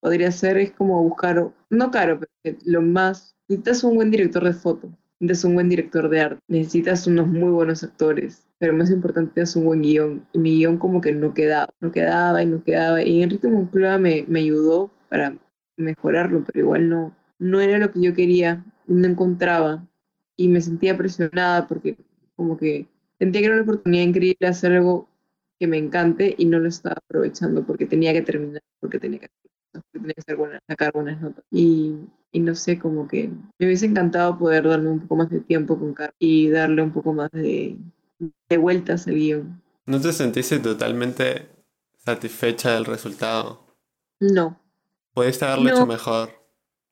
podría 0.00 0.30
ser 0.32 0.58
es 0.58 0.72
como 0.72 1.02
buscar, 1.02 1.50
no 1.70 1.90
caro, 1.90 2.20
pero 2.42 2.58
lo 2.66 2.82
más, 2.82 3.34
necesitas 3.48 3.82
un 3.84 3.96
buen 3.96 4.10
director 4.10 4.44
de 4.44 4.52
foto, 4.52 4.92
necesitas 5.20 5.44
un 5.44 5.54
buen 5.54 5.68
director 5.68 6.08
de 6.08 6.20
arte, 6.20 6.40
necesitas 6.48 7.06
unos 7.06 7.26
muy 7.28 7.50
buenos 7.50 7.82
actores, 7.84 8.46
pero 8.58 8.72
más 8.72 8.90
importante 8.90 9.40
es 9.40 9.56
un 9.56 9.64
buen 9.64 9.82
guion. 9.82 10.26
Y 10.32 10.38
mi 10.38 10.56
guion 10.58 10.78
como 10.78 11.00
que 11.00 11.12
no 11.12 11.34
quedaba, 11.34 11.68
no 11.80 11.92
quedaba 11.92 12.42
y 12.42 12.46
no 12.46 12.62
quedaba. 12.62 13.02
Y 13.02 13.22
Enrique 13.22 13.48
Moncloa 13.48 13.98
me, 13.98 14.24
me 14.28 14.40
ayudó 14.40 14.90
para 15.08 15.36
mejorarlo, 15.76 16.44
pero 16.44 16.60
igual 16.60 16.88
no, 16.88 17.16
no 17.38 17.60
era 17.60 17.78
lo 17.78 17.90
que 17.90 18.00
yo 18.02 18.14
quería, 18.14 18.64
no 18.86 19.06
encontraba 19.06 19.86
y 20.36 20.48
me 20.48 20.60
sentía 20.60 20.96
presionada 20.96 21.66
porque 21.66 21.96
como 22.36 22.56
que 22.56 22.88
sentía 23.18 23.40
que 23.40 23.46
era 23.46 23.54
una 23.56 23.64
oportunidad 23.64 24.04
increíble 24.04 24.46
hacer 24.46 24.72
algo 24.72 25.08
que 25.58 25.66
me 25.66 25.78
encante 25.78 26.34
y 26.38 26.46
no 26.46 26.58
lo 26.60 26.68
estaba 26.68 26.96
aprovechando 26.98 27.66
porque 27.66 27.86
tenía 27.86 28.12
que 28.12 28.22
terminar, 28.22 28.62
porque 28.80 28.98
tenía 29.00 29.18
que, 29.20 29.30
tenía 29.92 30.14
que 30.14 30.22
sacar 30.68 30.92
buenas 30.92 31.20
notas. 31.20 31.44
Y, 31.50 31.96
y, 32.32 32.40
no 32.40 32.54
sé, 32.54 32.78
como 32.78 33.08
que 33.08 33.28
me 33.58 33.66
hubiese 33.66 33.86
encantado 33.86 34.38
poder 34.38 34.68
darle 34.68 34.88
un 34.90 35.00
poco 35.00 35.16
más 35.16 35.30
de 35.30 35.40
tiempo 35.40 35.78
con 35.78 35.94
Carlos 35.94 36.16
y 36.18 36.48
darle 36.48 36.82
un 36.82 36.92
poco 36.92 37.12
más 37.12 37.30
de, 37.32 37.76
de 38.48 38.56
vueltas 38.58 39.06
al 39.06 39.14
guion. 39.14 39.62
¿No 39.86 40.00
te 40.00 40.12
sentiste 40.12 40.58
totalmente 40.58 41.48
satisfecha 41.96 42.74
del 42.74 42.84
resultado? 42.84 43.64
No. 44.20 44.60
Pudiste 45.14 45.44
haberlo 45.44 45.70
hecho 45.70 45.86
mejor. 45.86 46.30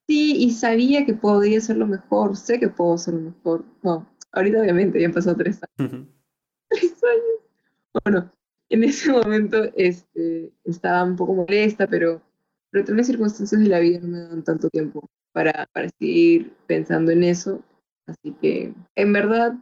Sí, 0.08 0.36
y 0.36 0.52
sabía 0.52 1.04
que 1.04 1.14
podía 1.14 1.58
hacerlo 1.58 1.86
mejor, 1.86 2.36
sé 2.36 2.60
que 2.60 2.68
puedo 2.68 2.94
hacerlo 2.94 3.20
mejor. 3.20 3.64
No, 3.82 4.06
ahorita 4.32 4.60
obviamente 4.60 5.00
ya 5.00 5.06
han 5.06 5.12
pasado 5.12 5.36
tres 5.36 5.60
años. 5.78 6.06
tres 6.68 6.92
años. 7.02 8.02
Bueno, 8.04 8.30
en 8.68 8.84
ese 8.84 9.10
momento 9.10 9.64
este, 9.74 10.52
estaba 10.64 11.02
un 11.04 11.16
poco 11.16 11.34
molesta, 11.34 11.86
pero, 11.86 12.22
pero 12.70 12.84
también 12.84 12.98
las 12.98 13.06
circunstancias 13.06 13.60
de 13.60 13.68
la 13.68 13.80
vida 13.80 14.00
no 14.00 14.08
me 14.08 14.20
dan 14.20 14.44
tanto 14.44 14.68
tiempo 14.68 15.08
para, 15.32 15.66
para 15.72 15.88
seguir 15.98 16.52
pensando 16.66 17.10
en 17.12 17.24
eso. 17.24 17.62
Así 18.06 18.32
que, 18.40 18.74
en 18.94 19.12
verdad, 19.12 19.54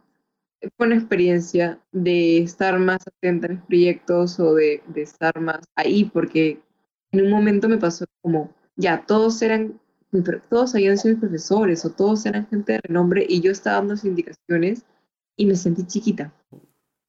fue 0.77 0.87
una 0.87 0.95
experiencia 0.95 1.79
de 1.91 2.39
estar 2.39 2.79
más 2.79 2.99
atenta 3.07 3.47
en 3.47 3.55
los 3.55 3.65
proyectos 3.65 4.39
o 4.39 4.55
de, 4.55 4.81
de 4.87 5.01
estar 5.01 5.39
más 5.39 5.65
ahí, 5.75 6.05
porque 6.05 6.61
en 7.11 7.25
un 7.25 7.31
momento 7.31 7.69
me 7.69 7.77
pasó 7.77 8.05
como, 8.21 8.53
ya, 8.75 9.05
todos 9.05 9.41
eran 9.41 9.79
todos 10.49 10.75
habían 10.75 10.97
sido 10.97 11.15
mis 11.15 11.21
profesores 11.21 11.85
o 11.85 11.91
todos 11.91 12.25
eran 12.25 12.47
gente 12.47 12.73
de 12.73 12.81
renombre 12.83 13.25
y 13.27 13.41
yo 13.41 13.51
estaba 13.51 13.77
dando 13.77 13.95
indicaciones 14.03 14.85
y 15.35 15.45
me 15.45 15.55
sentí 15.55 15.85
chiquita. 15.85 16.33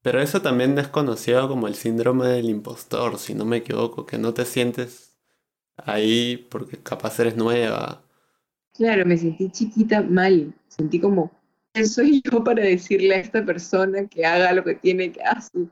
Pero 0.03 0.21
eso 0.21 0.41
también 0.41 0.79
es 0.79 0.89
conocido 0.89 1.49
como 1.49 1.67
el 1.67 1.75
síndrome 1.75 2.29
del 2.29 2.49
impostor, 2.49 3.19
si 3.19 3.35
no 3.35 3.45
me 3.45 3.59
equivoco, 3.59 4.07
que 4.07 4.19
no 4.19 4.35
te 4.35 4.45
sientes 4.45 5.16
ahí 5.77 6.47
porque 6.51 6.79
capaz 6.79 7.19
eres 7.21 7.37
nueva. 7.37 8.03
Claro, 8.75 9.07
me 9.07 9.17
sentí 9.17 9.51
chiquita 9.51 10.03
mal, 10.03 10.55
sentí 10.69 11.01
como, 11.01 11.33
¿quién 11.73 11.89
soy 11.89 12.23
yo 12.23 12.45
para 12.45 12.63
decirle 12.63 13.15
a 13.15 13.21
esta 13.21 13.45
persona 13.45 14.07
que 14.07 14.25
haga 14.27 14.53
lo 14.53 14.65
que 14.65 14.75
tiene 14.75 15.13
que 15.13 15.23
hacer? 15.23 15.63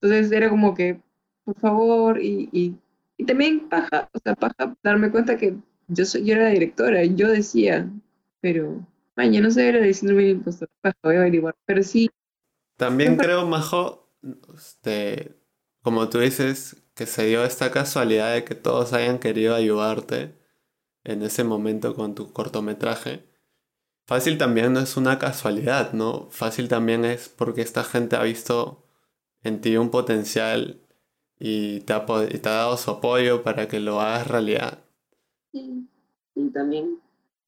Entonces 0.00 0.32
era 0.32 0.48
como 0.48 0.74
que, 0.74 1.00
por 1.44 1.58
favor, 1.58 2.20
y, 2.20 2.48
y, 2.52 2.76
y 3.16 3.24
también 3.24 3.68
paja, 3.68 4.08
o 4.12 4.18
sea, 4.18 4.34
paja 4.34 4.76
darme 4.82 5.10
cuenta 5.10 5.36
que 5.36 5.56
yo, 5.88 6.04
soy, 6.04 6.24
yo 6.24 6.34
era 6.34 6.44
la 6.44 6.50
directora, 6.50 7.04
yo 7.04 7.28
decía, 7.28 7.88
pero, 8.40 8.86
mañana 9.16 9.48
no 9.48 9.52
sé, 9.52 9.68
era 9.68 9.78
el 9.78 9.94
síndrome 9.94 10.22
del 10.22 10.32
impostor, 10.36 10.68
voy 11.02 11.16
a 11.16 11.20
averiguar, 11.20 11.56
pero 11.64 11.82
sí. 11.82 12.10
También 12.76 13.16
creo, 13.16 13.46
Majo, 13.46 14.08
este, 14.54 15.36
como 15.82 16.08
tú 16.08 16.18
dices, 16.18 16.81
que 16.94 17.06
se 17.06 17.26
dio 17.26 17.44
esta 17.44 17.70
casualidad 17.70 18.34
de 18.34 18.44
que 18.44 18.54
todos 18.54 18.92
hayan 18.92 19.18
querido 19.18 19.54
ayudarte 19.54 20.34
en 21.04 21.22
ese 21.22 21.44
momento 21.44 21.94
con 21.94 22.14
tu 22.14 22.32
cortometraje. 22.32 23.26
Fácil 24.06 24.38
también 24.38 24.72
no 24.72 24.80
es 24.80 24.96
una 24.96 25.18
casualidad, 25.18 25.92
¿no? 25.92 26.28
Fácil 26.30 26.68
también 26.68 27.04
es 27.04 27.28
porque 27.28 27.62
esta 27.62 27.84
gente 27.84 28.16
ha 28.16 28.22
visto 28.22 28.84
en 29.42 29.60
ti 29.60 29.76
un 29.76 29.90
potencial 29.90 30.82
y 31.38 31.80
te 31.82 31.92
ha, 31.94 32.06
y 32.30 32.38
te 32.38 32.48
ha 32.48 32.52
dado 32.52 32.76
su 32.76 32.90
apoyo 32.90 33.42
para 33.42 33.68
que 33.68 33.80
lo 33.80 34.00
hagas 34.00 34.28
realidad. 34.28 34.78
Sí, 35.52 35.88
sí, 36.34 36.50
también. 36.50 36.98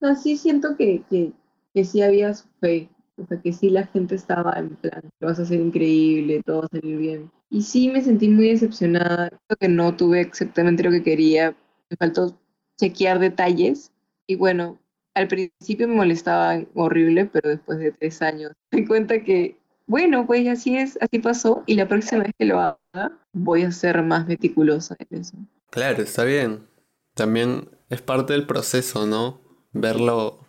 No, 0.00 0.14
siento 0.16 0.76
que, 0.76 1.02
que, 1.08 1.32
que 1.72 1.84
sí 1.84 2.02
había 2.02 2.34
su 2.34 2.48
fe. 2.60 2.88
O 3.16 3.26
sea, 3.26 3.40
que 3.40 3.52
sí 3.52 3.70
la 3.70 3.86
gente 3.86 4.16
estaba 4.16 4.54
en 4.58 4.74
plan, 4.76 5.02
lo 5.20 5.28
vas 5.28 5.38
a 5.38 5.42
hacer 5.42 5.60
increíble, 5.60 6.42
todo 6.44 6.60
va 6.60 6.64
a 6.66 6.68
salir 6.68 6.98
bien. 6.98 7.30
Y 7.54 7.62
sí 7.62 7.88
me 7.88 8.02
sentí 8.02 8.28
muy 8.28 8.48
decepcionada. 8.48 9.28
Creo 9.28 9.56
que 9.60 9.68
no 9.68 9.94
tuve 9.94 10.20
exactamente 10.20 10.82
lo 10.82 10.90
que 10.90 11.04
quería. 11.04 11.56
Me 11.88 11.96
faltó 11.96 12.36
chequear 12.80 13.20
detalles. 13.20 13.92
Y 14.26 14.34
bueno, 14.34 14.80
al 15.14 15.28
principio 15.28 15.86
me 15.86 15.94
molestaba 15.94 16.60
horrible, 16.74 17.26
pero 17.26 17.50
después 17.50 17.78
de 17.78 17.92
tres 17.92 18.20
años 18.22 18.50
me 18.72 18.80
di 18.80 18.86
cuenta 18.88 19.22
que, 19.22 19.56
bueno, 19.86 20.26
pues 20.26 20.48
así 20.48 20.76
es, 20.76 20.98
así 21.00 21.20
pasó. 21.20 21.62
Y 21.66 21.76
la 21.76 21.86
próxima 21.86 22.24
vez 22.24 22.32
que 22.36 22.44
lo 22.44 22.58
haga, 22.58 23.16
voy 23.32 23.62
a 23.62 23.70
ser 23.70 24.02
más 24.02 24.26
meticulosa 24.26 24.96
en 24.98 25.20
eso. 25.20 25.36
Claro, 25.70 26.02
está 26.02 26.24
bien. 26.24 26.66
También 27.14 27.68
es 27.88 28.02
parte 28.02 28.32
del 28.32 28.48
proceso, 28.48 29.06
¿no? 29.06 29.40
Verlo 29.72 30.40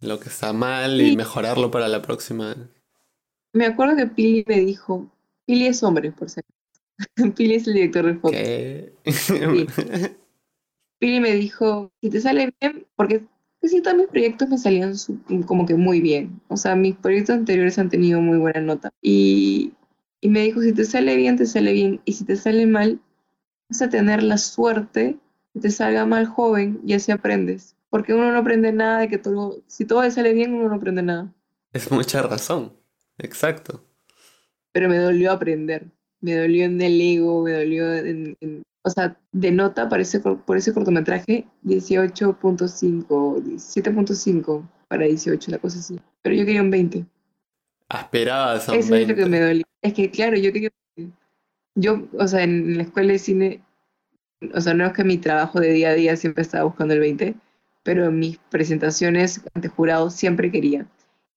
lo 0.00 0.18
que 0.18 0.30
está 0.30 0.54
mal 0.54 0.98
y 0.98 1.14
mejorarlo 1.14 1.70
para 1.70 1.88
la 1.88 2.00
próxima. 2.00 2.56
Me 3.52 3.66
acuerdo 3.66 3.96
que 3.96 4.06
Pili 4.06 4.44
me 4.48 4.60
dijo, 4.60 5.10
Pili 5.46 5.66
es 5.66 5.82
hombre, 5.82 6.12
por 6.12 6.28
ser. 6.28 6.44
Pili 7.36 7.54
es 7.54 7.66
el 7.66 7.74
director 7.74 8.20
de. 8.20 8.92
Pili 10.98 11.20
me 11.20 11.32
dijo, 11.32 11.92
si 12.00 12.10
te 12.10 12.20
sale 12.20 12.52
bien, 12.60 12.86
porque 12.96 13.24
sí, 13.62 13.80
todos 13.82 13.96
mis 13.96 14.06
proyectos 14.06 14.48
me 14.48 14.58
salían 14.58 14.94
como 15.46 15.66
que 15.66 15.74
muy 15.74 16.00
bien. 16.00 16.40
O 16.48 16.56
sea, 16.56 16.74
mis 16.74 16.96
proyectos 16.96 17.36
anteriores 17.36 17.78
han 17.78 17.90
tenido 17.90 18.20
muy 18.20 18.38
buena 18.38 18.60
nota. 18.60 18.90
Y, 19.00 19.72
y 20.20 20.28
me 20.28 20.40
dijo, 20.40 20.60
si 20.62 20.72
te 20.72 20.84
sale 20.84 21.16
bien, 21.16 21.36
te 21.36 21.46
sale 21.46 21.72
bien. 21.72 22.00
Y 22.04 22.14
si 22.14 22.24
te 22.24 22.36
sale 22.36 22.66
mal, 22.66 23.00
vas 23.68 23.82
a 23.82 23.88
tener 23.88 24.22
la 24.22 24.38
suerte 24.38 25.18
te 25.60 25.70
salga 25.70 26.06
mal 26.06 26.26
joven 26.26 26.80
y 26.84 26.94
así 26.94 27.12
aprendes. 27.12 27.76
Porque 27.88 28.14
uno 28.14 28.30
no 28.30 28.38
aprende 28.38 28.72
nada 28.72 29.00
de 29.00 29.08
que 29.08 29.18
todo, 29.18 29.62
si 29.66 29.84
todo 29.84 30.08
sale 30.10 30.32
bien, 30.32 30.54
uno 30.54 30.68
no 30.68 30.74
aprende 30.74 31.02
nada. 31.02 31.32
Es 31.72 31.90
mucha 31.90 32.22
razón, 32.22 32.72
exacto. 33.18 33.84
Pero 34.76 34.90
me 34.90 34.98
dolió 34.98 35.32
aprender, 35.32 35.86
me 36.20 36.36
dolió 36.36 36.66
en 36.66 36.82
el 36.82 37.00
ego, 37.00 37.44
me 37.44 37.52
dolió 37.52 37.94
en, 37.94 38.36
o 38.82 38.90
sea, 38.90 39.16
de 39.32 39.50
nota 39.50 39.88
por 39.88 40.00
ese, 40.00 40.20
por 40.20 40.54
ese 40.54 40.74
cortometraje 40.74 41.46
18.5, 41.64 42.36
17.5 43.42 44.68
para 44.88 45.06
18, 45.06 45.50
la 45.50 45.56
cosa 45.56 45.78
así. 45.78 45.98
Pero 46.20 46.34
yo 46.36 46.44
quería 46.44 46.60
un 46.60 46.70
20. 46.70 47.06
Aspirabas 47.88 48.68
a 48.68 48.72
un 48.72 48.78
Eso 48.78 48.94
es 48.96 49.08
lo 49.08 49.14
que 49.14 49.24
me 49.24 49.40
dolió. 49.40 49.64
Es 49.80 49.94
que, 49.94 50.10
claro, 50.10 50.36
yo 50.36 50.52
quería. 50.52 50.68
Yo, 51.74 52.06
o 52.18 52.28
sea, 52.28 52.42
en 52.42 52.76
la 52.76 52.82
escuela 52.82 53.12
de 53.12 53.18
cine 53.18 53.62
o 54.54 54.60
sea, 54.60 54.74
no 54.74 54.84
es 54.84 54.92
que 54.92 55.04
mi 55.04 55.16
trabajo 55.16 55.58
de 55.58 55.72
día 55.72 55.88
a 55.90 55.94
día 55.94 56.16
siempre 56.16 56.42
estaba 56.42 56.64
buscando 56.64 56.92
el 56.92 57.00
20, 57.00 57.34
pero 57.82 58.04
en 58.04 58.18
mis 58.18 58.36
presentaciones 58.50 59.40
ante 59.54 59.68
jurados 59.68 60.14
siempre 60.14 60.50
quería. 60.50 60.86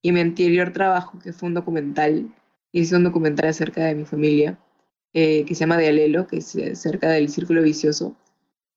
Y 0.01 0.11
mi 0.11 0.19
anterior 0.19 0.71
trabajo, 0.71 1.19
que 1.19 1.31
fue 1.31 1.47
un 1.47 1.53
documental, 1.53 2.29
hice 2.71 2.95
un 2.95 3.03
documental 3.03 3.49
acerca 3.49 3.85
de 3.85 3.95
mi 3.95 4.05
familia, 4.05 4.59
eh, 5.13 5.43
que 5.45 5.55
se 5.55 5.61
llama 5.61 5.77
De 5.77 5.87
Alelo, 5.87 6.27
que 6.27 6.37
es 6.37 6.55
acerca 6.55 7.09
del 7.09 7.29
círculo 7.29 7.61
vicioso. 7.61 8.15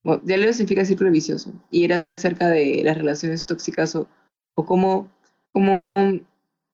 Bueno, 0.03 0.23
de 0.25 0.35
Alelo 0.35 0.53
significa 0.53 0.85
círculo 0.85 1.11
vicioso, 1.11 1.53
y 1.71 1.85
era 1.85 2.07
acerca 2.17 2.49
de 2.49 2.83
las 2.85 2.97
relaciones 2.97 3.47
tóxicas 3.47 3.95
o, 3.95 4.09
o 4.55 4.65
cómo, 4.65 5.11
cómo 5.53 5.83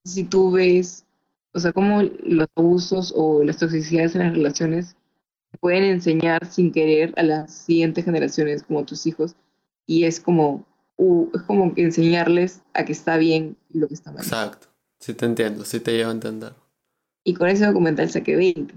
si 0.04 0.24
tú 0.24 0.52
ves, 0.52 1.04
o 1.52 1.60
sea, 1.60 1.72
cómo 1.72 2.02
los 2.22 2.46
abusos 2.54 3.12
o 3.16 3.42
las 3.44 3.58
toxicidades 3.58 4.14
en 4.14 4.22
las 4.22 4.32
relaciones 4.32 4.96
pueden 5.60 5.84
enseñar 5.84 6.46
sin 6.46 6.72
querer 6.72 7.12
a 7.16 7.22
las 7.22 7.52
siguientes 7.52 8.04
generaciones, 8.04 8.62
como 8.62 8.84
tus 8.84 9.06
hijos, 9.06 9.34
y 9.86 10.04
es 10.04 10.20
como, 10.20 10.66
uh, 10.96 11.28
es 11.34 11.42
como 11.42 11.72
enseñarles 11.76 12.62
a 12.74 12.84
que 12.84 12.92
está 12.92 13.16
bien 13.16 13.56
lo 13.70 13.88
que 13.88 13.94
está 13.94 14.12
mal. 14.12 14.22
Exacto, 14.22 14.68
sí 15.00 15.14
te 15.14 15.26
entiendo, 15.26 15.64
sí 15.64 15.80
te 15.80 15.92
llevo 15.92 16.10
a 16.10 16.14
entender. 16.14 16.67
Y 17.24 17.34
con 17.34 17.48
ese 17.48 17.66
documental 17.66 18.08
saqué 18.10 18.36
20. 18.36 18.74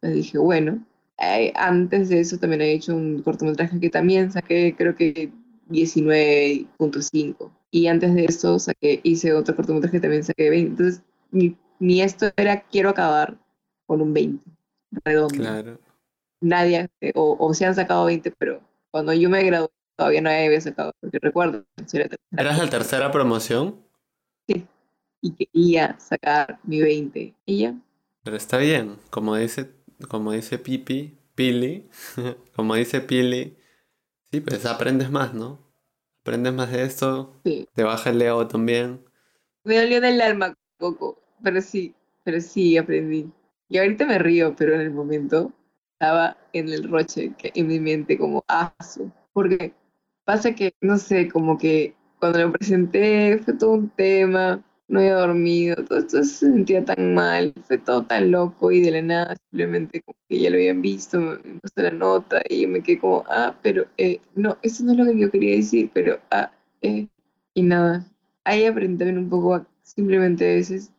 Entonces 0.00 0.14
dije, 0.14 0.38
bueno, 0.38 0.84
eh, 1.18 1.52
antes 1.56 2.08
de 2.08 2.20
eso 2.20 2.38
también 2.38 2.62
he 2.62 2.72
hecho 2.72 2.94
un 2.94 3.22
cortometraje 3.22 3.80
que 3.80 3.90
también 3.90 4.32
saqué, 4.32 4.74
creo 4.76 4.94
que 4.94 5.30
19.5. 5.68 7.50
Y 7.70 7.86
antes 7.86 8.14
de 8.14 8.24
eso 8.26 8.58
saqué, 8.58 9.00
hice 9.02 9.32
otro 9.32 9.56
cortometraje 9.56 9.96
que 9.96 10.02
también 10.02 10.24
saqué 10.24 10.50
20. 10.50 10.70
Entonces, 10.70 11.02
mi, 11.30 11.56
mi 11.78 12.02
esto 12.02 12.30
era 12.36 12.62
quiero 12.62 12.90
acabar 12.90 13.38
con 13.86 14.00
un 14.00 14.12
20, 14.12 14.44
redondo. 15.04 15.34
Claro. 15.34 15.78
Nadie, 16.40 16.88
o, 17.14 17.36
o 17.38 17.54
se 17.54 17.64
han 17.64 17.74
sacado 17.74 18.04
20, 18.04 18.30
pero 18.32 18.60
cuando 18.90 19.12
yo 19.12 19.30
me 19.30 19.42
gradué 19.42 19.70
todavía 19.96 20.20
no 20.20 20.30
había 20.30 20.60
sacado, 20.60 20.92
porque 21.00 21.18
recuerdo. 21.20 21.64
¿Eras 22.36 22.58
la 22.58 22.68
tercera 22.68 23.10
promoción? 23.10 23.76
Sí, 24.46 24.66
y 25.24 25.32
quería 25.32 25.98
sacar 25.98 26.60
mi 26.64 26.80
20. 26.82 27.34
Y 27.46 27.58
ya, 27.60 27.74
Pero 28.22 28.36
está 28.36 28.58
bien, 28.58 28.98
como 29.10 29.36
dice, 29.36 29.70
como 30.08 30.32
dice 30.32 30.58
Pipi, 30.58 31.18
Pili, 31.34 31.88
como 32.56 32.74
dice 32.74 33.00
Pili, 33.00 33.56
sí, 34.30 34.40
pues 34.40 34.66
aprendes 34.66 35.10
más, 35.10 35.34
¿no? 35.34 35.60
Aprendes 36.22 36.54
más 36.54 36.72
de 36.72 36.84
esto, 36.84 37.34
sí. 37.44 37.68
te 37.74 37.84
baja 37.84 38.10
el 38.10 38.22
ego 38.22 38.48
también. 38.48 39.04
Me 39.64 39.76
dolió 39.80 39.98
en 39.98 40.04
el 40.04 40.20
alma, 40.20 40.54
Coco, 40.78 41.22
pero 41.42 41.60
sí, 41.60 41.94
pero 42.22 42.40
sí 42.40 42.76
aprendí. 42.76 43.30
Y 43.68 43.78
ahorita 43.78 44.06
me 44.06 44.18
río, 44.18 44.54
pero 44.56 44.74
en 44.74 44.80
el 44.82 44.90
momento 44.90 45.52
estaba 45.92 46.36
en 46.52 46.68
el 46.68 46.88
roche, 46.88 47.34
que 47.38 47.50
en 47.54 47.66
mi 47.68 47.80
mente 47.80 48.18
como 48.18 48.44
aso. 48.48 49.10
Porque 49.32 49.74
pasa 50.24 50.54
que, 50.54 50.74
no 50.80 50.98
sé, 50.98 51.28
como 51.30 51.58
que 51.58 51.94
cuando 52.20 52.40
lo 52.40 52.52
presenté 52.52 53.38
fue 53.38 53.54
todo 53.54 53.72
un 53.72 53.90
tema, 53.90 54.62
no 54.88 55.00
había 55.00 55.14
dormido, 55.14 55.76
todo 55.84 55.98
esto 55.98 56.22
se 56.24 56.46
sentía 56.46 56.84
tan 56.84 57.14
mal, 57.14 57.54
fue 57.66 57.78
todo 57.78 58.04
tan 58.04 58.30
loco 58.30 58.70
y 58.70 58.80
de 58.82 58.90
la 58.90 59.02
nada 59.02 59.36
simplemente 59.50 60.02
como 60.02 60.18
que 60.28 60.40
ya 60.40 60.50
lo 60.50 60.56
habían 60.56 60.82
visto, 60.82 61.18
me 61.20 61.38
me 61.42 61.82
la 61.82 61.90
nota 61.90 62.42
y 62.48 62.66
me 62.66 62.82
quedé 62.82 62.98
como, 62.98 63.24
ah, 63.28 63.56
pero 63.62 63.86
eh, 63.96 64.20
no, 64.34 64.58
eso 64.62 64.84
no 64.84 64.92
es 64.92 64.98
lo 64.98 65.04
que 65.06 65.18
yo 65.18 65.30
quería 65.30 65.56
decir, 65.56 65.90
pero 65.94 66.20
ah, 66.30 66.50
eh, 66.82 67.08
y 67.54 67.62
nada. 67.62 68.06
Ahí 68.44 68.66
aprendí 68.66 68.98
también 68.98 69.18
un 69.18 69.30
poco 69.30 69.54
a 69.54 69.66
simplemente 69.82 70.44
a 70.44 70.54
veces 70.54 70.92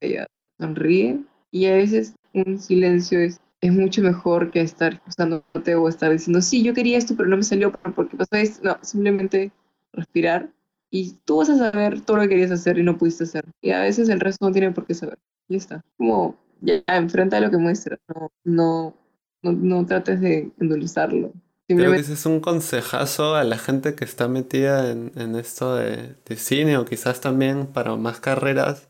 callado, 0.00 0.28
sonríe 0.58 1.20
y 1.50 1.66
a 1.66 1.74
veces 1.74 2.14
un 2.34 2.58
silencio 2.58 3.20
es, 3.20 3.40
es 3.60 3.72
mucho 3.72 4.02
mejor 4.02 4.50
que 4.50 4.60
estar 4.60 4.94
acusándote 4.94 5.74
o 5.74 5.88
estar 5.88 6.12
diciendo, 6.12 6.42
sí, 6.42 6.62
yo 6.62 6.74
quería 6.74 6.98
esto, 6.98 7.16
pero 7.16 7.28
no 7.28 7.36
me 7.36 7.42
salió 7.42 7.72
porque 7.72 8.16
pasó 8.16 8.36
esto. 8.36 8.60
No, 8.64 8.78
simplemente 8.82 9.52
respirar 9.92 10.50
y 10.90 11.14
tú 11.24 11.38
vas 11.38 11.50
a 11.50 11.56
saber 11.56 12.00
todo 12.02 12.16
lo 12.18 12.22
que 12.24 12.30
querías 12.30 12.50
hacer 12.50 12.78
y 12.78 12.82
no 12.82 12.98
pudiste 12.98 13.24
hacer. 13.24 13.44
Y 13.60 13.70
a 13.72 13.80
veces 13.80 14.08
el 14.08 14.20
resto 14.20 14.46
no 14.46 14.52
tiene 14.52 14.72
por 14.72 14.86
qué 14.86 14.94
saber. 14.94 15.18
Y 15.48 15.56
está. 15.56 15.82
Como 15.96 16.36
ya 16.60 16.82
enfrenta 16.88 17.40
lo 17.40 17.50
que 17.50 17.56
muestra, 17.58 17.98
no, 18.08 18.30
no, 18.44 18.94
no, 19.42 19.52
no 19.52 19.86
trates 19.86 20.20
de 20.20 20.52
endulzarlo. 20.60 21.32
Creo 21.74 21.94
que 21.94 22.00
ese 22.00 22.12
es 22.14 22.26
un 22.26 22.40
consejazo 22.40 23.34
a 23.36 23.44
la 23.44 23.56
gente 23.58 23.94
que 23.94 24.04
está 24.04 24.28
metida 24.28 24.90
en, 24.90 25.12
en 25.16 25.34
esto 25.36 25.76
de, 25.76 26.14
de 26.26 26.36
cine 26.36 26.76
o 26.78 26.84
quizás 26.84 27.20
también 27.20 27.66
para 27.68 27.96
más 27.96 28.20
carreras 28.20 28.88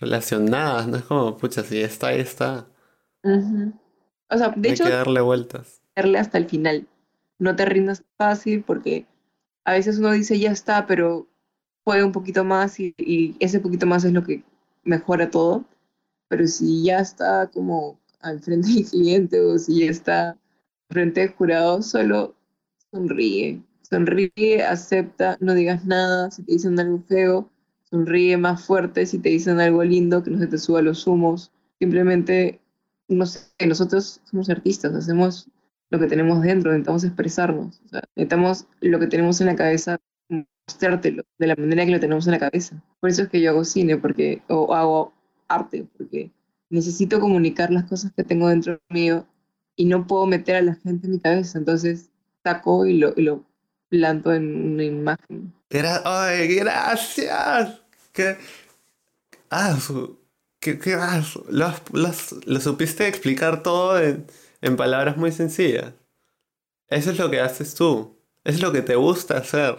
relacionadas, 0.00 0.88
¿no? 0.88 0.96
Es 0.98 1.04
como, 1.04 1.36
pucha, 1.38 1.62
si 1.64 1.80
está, 1.80 2.08
ahí 2.08 2.20
está. 2.20 2.66
Ujú. 3.24 3.72
O 4.30 4.38
sea, 4.38 4.50
de 4.56 4.68
Hay 4.68 4.74
hecho, 4.74 4.84
que 4.84 4.90
darle 4.90 5.20
vueltas. 5.20 5.82
darle 5.96 6.18
hasta 6.18 6.38
el 6.38 6.48
final. 6.48 6.88
No 7.38 7.56
te 7.56 7.64
rindas 7.64 8.04
fácil 8.16 8.62
porque 8.64 9.06
a 9.64 9.72
veces 9.72 9.98
uno 9.98 10.12
dice 10.12 10.38
ya 10.38 10.50
está, 10.50 10.86
pero 10.86 11.28
puede 11.84 12.04
un 12.04 12.12
poquito 12.12 12.44
más 12.44 12.78
y, 12.80 13.36
ese 13.40 13.60
poquito 13.60 13.86
más 13.86 14.04
es 14.04 14.12
lo 14.12 14.24
que 14.24 14.44
mejora 14.84 15.30
todo. 15.30 15.64
Pero 16.28 16.46
si 16.46 16.84
ya 16.84 17.00
está 17.00 17.48
como 17.48 17.98
al 18.20 18.40
frente 18.40 18.68
del 18.68 18.86
cliente 18.86 19.40
o 19.40 19.58
si 19.58 19.80
ya 19.80 19.90
está 19.90 20.38
frente 20.88 21.22
al 21.22 21.34
jurado, 21.34 21.82
solo 21.82 22.34
sonríe. 22.92 23.62
Sonríe, 23.82 24.62
acepta, 24.64 25.36
no 25.40 25.54
digas 25.54 25.84
nada. 25.84 26.30
Si 26.30 26.42
te 26.42 26.52
dicen 26.52 26.78
algo 26.78 27.02
feo, 27.08 27.50
sonríe 27.90 28.36
más 28.36 28.64
fuerte. 28.64 29.06
Si 29.06 29.18
te 29.18 29.30
dicen 29.30 29.60
algo 29.60 29.82
lindo, 29.82 30.22
que 30.22 30.30
no 30.30 30.38
se 30.38 30.46
te 30.46 30.58
suba 30.58 30.82
los 30.82 31.06
humos. 31.06 31.50
Simplemente, 31.80 32.60
no 33.08 33.26
sé, 33.26 33.40
nosotros 33.66 34.20
somos 34.30 34.48
artistas, 34.50 34.94
hacemos 34.94 35.48
lo 35.90 35.98
que 35.98 36.06
tenemos 36.06 36.42
dentro, 36.42 36.70
necesitamos 36.70 37.04
expresarnos. 37.04 37.80
O 37.84 37.88
sea, 37.88 38.02
necesitamos 38.16 38.66
lo 38.80 38.98
que 38.98 39.06
tenemos 39.08 39.40
en 39.40 39.48
la 39.48 39.56
cabeza, 39.56 39.98
mostrártelo 40.28 41.24
de 41.38 41.46
la 41.46 41.56
manera 41.56 41.84
que 41.84 41.90
lo 41.92 42.00
tenemos 42.00 42.26
en 42.26 42.32
la 42.32 42.38
cabeza. 42.38 42.82
Por 43.00 43.10
eso 43.10 43.22
es 43.22 43.28
que 43.28 43.40
yo 43.40 43.50
hago 43.50 43.64
cine, 43.64 43.96
porque, 43.96 44.42
o 44.48 44.72
hago 44.74 45.12
arte, 45.48 45.86
porque 45.98 46.30
necesito 46.70 47.18
comunicar 47.20 47.70
las 47.70 47.84
cosas 47.84 48.12
que 48.12 48.22
tengo 48.24 48.48
dentro 48.48 48.78
mío 48.88 49.26
y 49.76 49.86
no 49.86 50.06
puedo 50.06 50.26
meter 50.26 50.56
a 50.56 50.62
la 50.62 50.74
gente 50.76 51.06
en 51.06 51.12
mi 51.12 51.18
cabeza. 51.18 51.58
Entonces 51.58 52.10
saco 52.44 52.86
y 52.86 52.98
lo, 52.98 53.12
y 53.16 53.22
lo 53.22 53.44
planto 53.88 54.32
en 54.32 54.72
una 54.74 54.84
imagen. 54.84 55.52
Gra- 55.68 56.02
¡Ay, 56.04 56.54
gracias! 56.54 57.80
¿Qué? 58.12 58.36
Ah, 59.50 59.76
¿Qué, 60.60 60.78
qué 60.78 60.96
su- 61.24 61.44
lo, 61.50 61.72
lo 61.92 62.10
lo 62.46 62.60
supiste 62.60 63.08
explicar 63.08 63.62
todo 63.62 64.00
en, 64.00 64.26
en 64.60 64.76
palabras 64.76 65.16
muy 65.16 65.32
sencillas. 65.32 65.94
Eso 66.88 67.10
es 67.10 67.18
lo 67.18 67.30
que 67.30 67.40
haces 67.40 67.74
tú. 67.74 68.16
Es 68.44 68.60
lo 68.60 68.72
que 68.72 68.82
te 68.82 68.96
gusta 68.96 69.38
hacer. 69.38 69.76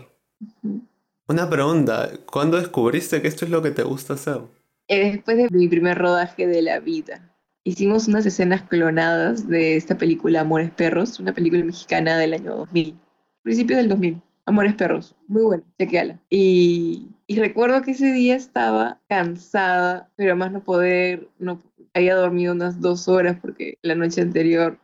Una 1.27 1.49
pregunta, 1.49 2.11
¿cuándo 2.25 2.57
descubriste 2.57 3.21
que 3.21 3.27
esto 3.27 3.45
es 3.45 3.51
lo 3.51 3.61
que 3.61 3.71
te 3.71 3.83
gusta 3.83 4.13
hacer? 4.13 4.41
Eh, 4.87 5.11
Después 5.13 5.37
de 5.37 5.49
mi 5.51 5.67
primer 5.67 5.97
rodaje 5.97 6.47
de 6.47 6.61
la 6.61 6.79
vida, 6.79 7.33
hicimos 7.63 8.07
unas 8.07 8.25
escenas 8.25 8.63
clonadas 8.63 9.47
de 9.47 9.75
esta 9.77 9.97
película 9.97 10.41
Amores 10.41 10.71
Perros, 10.71 11.19
una 11.19 11.33
película 11.33 11.63
mexicana 11.63 12.17
del 12.17 12.33
año 12.33 12.55
2000, 12.55 12.95
principios 13.43 13.77
del 13.77 13.89
2000. 13.89 14.21
Amores 14.45 14.73
Perros, 14.75 15.15
muy 15.27 15.43
buena, 15.43 15.63
chequeala. 15.79 16.19
Y, 16.29 17.07
y 17.27 17.39
recuerdo 17.39 17.81
que 17.83 17.91
ese 17.91 18.11
día 18.11 18.35
estaba 18.35 18.99
cansada, 19.07 20.09
pero 20.15 20.35
más 20.35 20.51
no 20.51 20.63
poder, 20.63 21.29
no 21.39 21.61
había 21.93 22.15
dormido 22.15 22.53
unas 22.53 22.79
dos 22.79 23.07
horas 23.07 23.37
porque 23.41 23.77
la 23.81 23.95
noche 23.95 24.21
anterior 24.21 24.77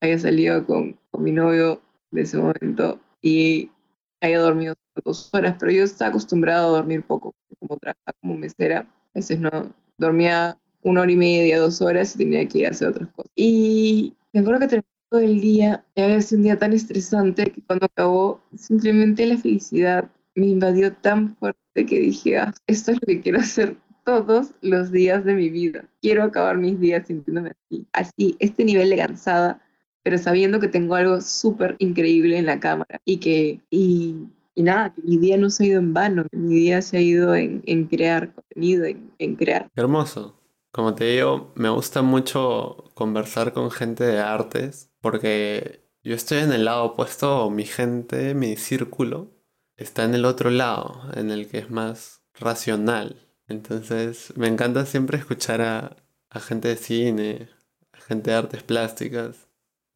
había 0.00 0.18
salido 0.18 0.66
con, 0.66 0.98
mi 1.18 1.32
novio 1.32 1.82
de 2.10 2.22
ese 2.22 2.38
momento 2.38 2.98
y 3.20 3.70
había 4.20 4.40
dormido 4.40 4.74
dos 5.04 5.28
horas, 5.34 5.56
pero 5.58 5.72
yo 5.72 5.84
estaba 5.84 6.10
acostumbrada 6.10 6.64
a 6.64 6.70
dormir 6.70 7.02
poco, 7.02 7.34
como 7.58 7.76
trabajaba 7.78 8.16
como 8.20 8.36
mesera, 8.36 8.80
a 8.80 9.18
veces 9.18 9.38
no, 9.38 9.74
dormía 9.98 10.58
una 10.82 11.02
hora 11.02 11.12
y 11.12 11.16
media, 11.16 11.58
dos 11.58 11.82
horas 11.82 12.14
y 12.14 12.18
tenía 12.18 12.46
que 12.48 12.58
ir 12.58 12.66
a 12.66 12.70
hacer 12.70 12.88
otras 12.88 13.08
cosas. 13.10 13.30
Y 13.34 14.14
me 14.32 14.40
acuerdo 14.40 14.60
que 14.60 14.68
terminó 14.68 14.88
todo 15.10 15.20
el 15.20 15.40
día, 15.40 15.84
y 15.94 16.00
había 16.00 16.20
sido 16.22 16.38
un 16.38 16.44
día 16.44 16.58
tan 16.58 16.72
estresante 16.72 17.50
que 17.50 17.62
cuando 17.62 17.86
acabó, 17.86 18.42
simplemente 18.56 19.26
la 19.26 19.36
felicidad 19.36 20.10
me 20.34 20.46
invadió 20.46 20.92
tan 20.94 21.36
fuerte 21.36 21.86
que 21.86 21.98
dije, 21.98 22.38
ah, 22.38 22.54
esto 22.66 22.92
es 22.92 22.98
lo 23.00 23.06
que 23.06 23.20
quiero 23.20 23.40
hacer 23.40 23.76
todos 24.04 24.52
los 24.60 24.90
días 24.90 25.24
de 25.24 25.34
mi 25.34 25.48
vida. 25.48 25.84
Quiero 26.00 26.24
acabar 26.24 26.56
mis 26.58 26.78
días 26.78 27.06
sintiéndome 27.06 27.50
así, 27.50 27.86
así, 27.92 28.36
este 28.38 28.64
nivel 28.64 28.90
de 28.90 28.96
cansada, 28.96 29.62
pero 30.02 30.18
sabiendo 30.18 30.60
que 30.60 30.68
tengo 30.68 30.94
algo 30.94 31.20
súper 31.20 31.76
increíble 31.78 32.38
en 32.38 32.46
la 32.46 32.60
cámara 32.60 33.00
y 33.04 33.18
que, 33.18 33.60
y, 33.70 34.16
nada, 34.56 34.92
que 34.92 35.02
mi 35.02 35.18
día 35.18 35.36
no 35.36 35.50
se 35.50 35.64
ha 35.64 35.66
ido 35.68 35.78
en 35.78 35.94
vano, 35.94 36.26
mi 36.32 36.54
día 36.54 36.82
se 36.82 36.98
ha 36.98 37.00
ido 37.00 37.34
en, 37.34 37.62
en 37.66 37.86
crear 37.86 38.34
contenido, 38.34 38.84
en, 38.84 39.10
en 39.18 39.36
crear. 39.36 39.70
Hermoso. 39.76 40.36
Como 40.72 40.94
te 40.94 41.04
digo, 41.04 41.52
me 41.56 41.68
gusta 41.68 42.02
mucho 42.02 42.90
conversar 42.94 43.52
con 43.52 43.72
gente 43.72 44.04
de 44.04 44.20
artes 44.20 44.92
porque 45.00 45.80
yo 46.02 46.14
estoy 46.14 46.38
en 46.38 46.52
el 46.52 46.64
lado 46.64 46.84
opuesto, 46.84 47.50
mi 47.50 47.64
gente, 47.64 48.34
mi 48.34 48.56
círculo, 48.56 49.32
está 49.76 50.04
en 50.04 50.14
el 50.14 50.24
otro 50.24 50.50
lado, 50.50 51.10
en 51.14 51.30
el 51.30 51.48
que 51.48 51.58
es 51.58 51.70
más 51.70 52.22
racional. 52.34 53.29
Entonces, 53.50 54.32
me 54.36 54.46
encanta 54.46 54.86
siempre 54.86 55.18
escuchar 55.18 55.60
a, 55.60 55.96
a 56.30 56.40
gente 56.40 56.68
de 56.68 56.76
cine, 56.76 57.48
a 57.92 58.00
gente 58.00 58.30
de 58.30 58.36
artes 58.36 58.62
plásticas, 58.62 59.48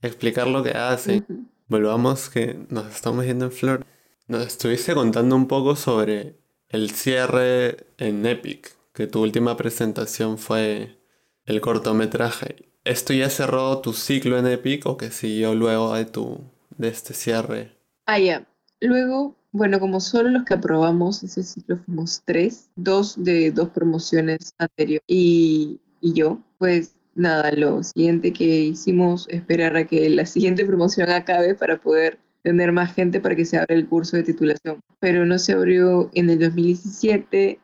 explicar 0.02 0.48
lo 0.48 0.62
que 0.62 0.72
hacen. 0.72 1.48
Volvamos 1.68 2.28
que 2.28 2.58
nos 2.68 2.92
estamos 2.92 3.24
yendo 3.24 3.46
en 3.46 3.52
flor. 3.52 3.86
Nos 4.26 4.46
estuviste 4.46 4.94
contando 4.94 5.36
un 5.36 5.46
poco 5.46 5.76
sobre 5.76 6.36
el 6.68 6.90
cierre 6.90 7.86
en 7.98 8.26
Epic, 8.26 8.76
que 8.92 9.06
tu 9.06 9.22
última 9.22 9.56
presentación 9.56 10.36
fue 10.36 10.98
el 11.44 11.60
cortometraje. 11.60 12.56
¿Esto 12.82 13.12
ya 13.12 13.30
cerró 13.30 13.78
tu 13.78 13.92
ciclo 13.92 14.36
en 14.36 14.46
Epic 14.46 14.84
o 14.86 14.96
que 14.96 15.10
siguió 15.10 15.54
luego 15.54 15.94
de 15.94 16.04
tu 16.06 16.40
de 16.76 16.88
este 16.88 17.14
cierre? 17.14 17.78
Ah, 18.06 18.18
ya. 18.18 18.46
Luego, 18.84 19.34
bueno, 19.52 19.80
como 19.80 19.98
solo 19.98 20.28
los 20.28 20.44
que 20.44 20.52
aprobamos 20.52 21.22
ese 21.22 21.42
ciclo 21.42 21.78
fuimos 21.78 22.22
tres, 22.26 22.68
dos 22.76 23.14
de 23.16 23.50
dos 23.50 23.70
promociones 23.70 24.54
anteriores 24.58 25.04
y, 25.06 25.80
y 26.02 26.12
yo, 26.12 26.38
pues 26.58 26.94
nada, 27.14 27.50
lo 27.52 27.82
siguiente 27.82 28.34
que 28.34 28.44
hicimos 28.44 29.26
esperar 29.30 29.74
a 29.76 29.86
que 29.86 30.10
la 30.10 30.26
siguiente 30.26 30.66
promoción 30.66 31.08
acabe 31.08 31.54
para 31.54 31.80
poder 31.80 32.18
tener 32.42 32.72
más 32.72 32.94
gente 32.94 33.20
para 33.20 33.34
que 33.34 33.46
se 33.46 33.56
abra 33.56 33.74
el 33.74 33.88
curso 33.88 34.18
de 34.18 34.24
titulación. 34.24 34.80
Pero 35.00 35.24
no 35.24 35.38
se 35.38 35.54
abrió 35.54 36.10
en 36.12 36.28
el 36.28 36.38
2017, 36.40 37.58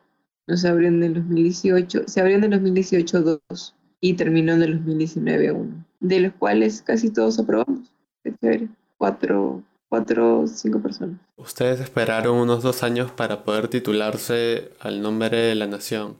no 0.47 0.57
se 0.57 0.67
abrió 0.67 0.87
en 0.87 1.03
el 1.03 1.13
2018, 1.13 2.05
se 2.07 2.19
abrió 2.19 2.37
en 2.37 2.45
el 2.45 2.49
2018 2.49 3.21
dos 3.21 3.75
y 3.99 4.15
terminó 4.15 4.53
en 4.53 4.63
el 4.63 4.77
2019 4.77 5.51
uno, 5.51 5.85
de 5.99 6.19
los 6.19 6.33
cuales 6.33 6.81
casi 6.81 7.11
todos 7.11 7.37
aprobamos. 7.37 7.91
Qué 8.23 8.33
chévere. 8.41 8.69
Cuatro, 8.97 9.63
cuatro, 9.91 10.45
cinco 10.47 10.81
personas. 10.81 11.19
Ustedes 11.35 11.81
esperaron 11.81 12.37
unos 12.37 12.63
dos 12.63 12.81
años 12.81 13.11
para 13.11 13.43
poder 13.43 13.67
titularse 13.67 14.71
al 14.79 15.01
nombre 15.01 15.35
de 15.35 15.53
la 15.53 15.67
nación. 15.67 16.15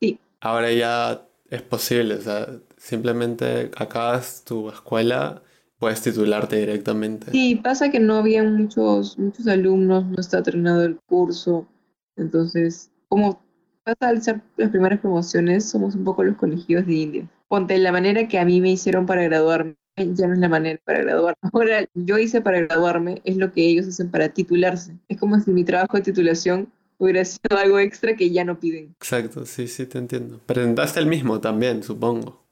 Sí. 0.00 0.18
Ahora 0.40 0.72
ya 0.72 1.22
es 1.48 1.62
posible, 1.62 2.14
o 2.16 2.20
sea, 2.20 2.48
simplemente 2.76 3.70
acabas 3.76 4.42
tu 4.44 4.68
escuela, 4.70 5.40
puedes 5.78 6.02
titularte 6.02 6.56
directamente. 6.56 7.30
Sí, 7.30 7.54
pasa 7.62 7.92
que 7.92 8.00
no 8.00 8.16
había 8.16 8.42
muchos, 8.42 9.16
muchos 9.16 9.46
alumnos, 9.46 10.04
no 10.04 10.18
está 10.18 10.42
terminado 10.42 10.82
el 10.82 10.96
curso, 11.06 11.68
entonces, 12.16 12.90
como 13.06 13.40
pasa 13.84 14.08
al 14.08 14.20
ser 14.20 14.40
las 14.56 14.70
primeras 14.70 14.98
promociones, 14.98 15.70
somos 15.70 15.94
un 15.94 16.02
poco 16.02 16.24
los 16.24 16.36
colegios 16.36 16.84
de 16.86 16.92
India. 16.92 17.30
Ponte, 17.46 17.78
la 17.78 17.92
manera 17.92 18.26
que 18.26 18.40
a 18.40 18.44
mí 18.44 18.60
me 18.60 18.72
hicieron 18.72 19.06
para 19.06 19.22
graduarme 19.22 19.76
ya 19.96 20.26
no 20.26 20.34
es 20.34 20.38
la 20.38 20.48
manera 20.48 20.80
para 20.84 21.00
graduarme. 21.02 21.38
Ahora, 21.52 21.88
yo 21.94 22.18
hice 22.18 22.40
para 22.40 22.60
graduarme, 22.60 23.20
es 23.24 23.36
lo 23.36 23.52
que 23.52 23.66
ellos 23.66 23.86
hacen 23.86 24.10
para 24.10 24.28
titularse. 24.28 24.96
Es 25.08 25.18
como 25.18 25.38
si 25.40 25.50
mi 25.50 25.64
trabajo 25.64 25.96
de 25.96 26.02
titulación 26.02 26.72
hubiera 26.98 27.24
sido 27.24 27.58
algo 27.58 27.78
extra 27.78 28.14
que 28.14 28.30
ya 28.30 28.44
no 28.44 28.58
piden. 28.60 28.94
Exacto, 29.00 29.44
sí, 29.44 29.66
sí, 29.68 29.86
te 29.86 29.98
entiendo. 29.98 30.40
Presentaste 30.46 31.00
el 31.00 31.06
mismo 31.06 31.40
también, 31.40 31.82
supongo. 31.82 32.42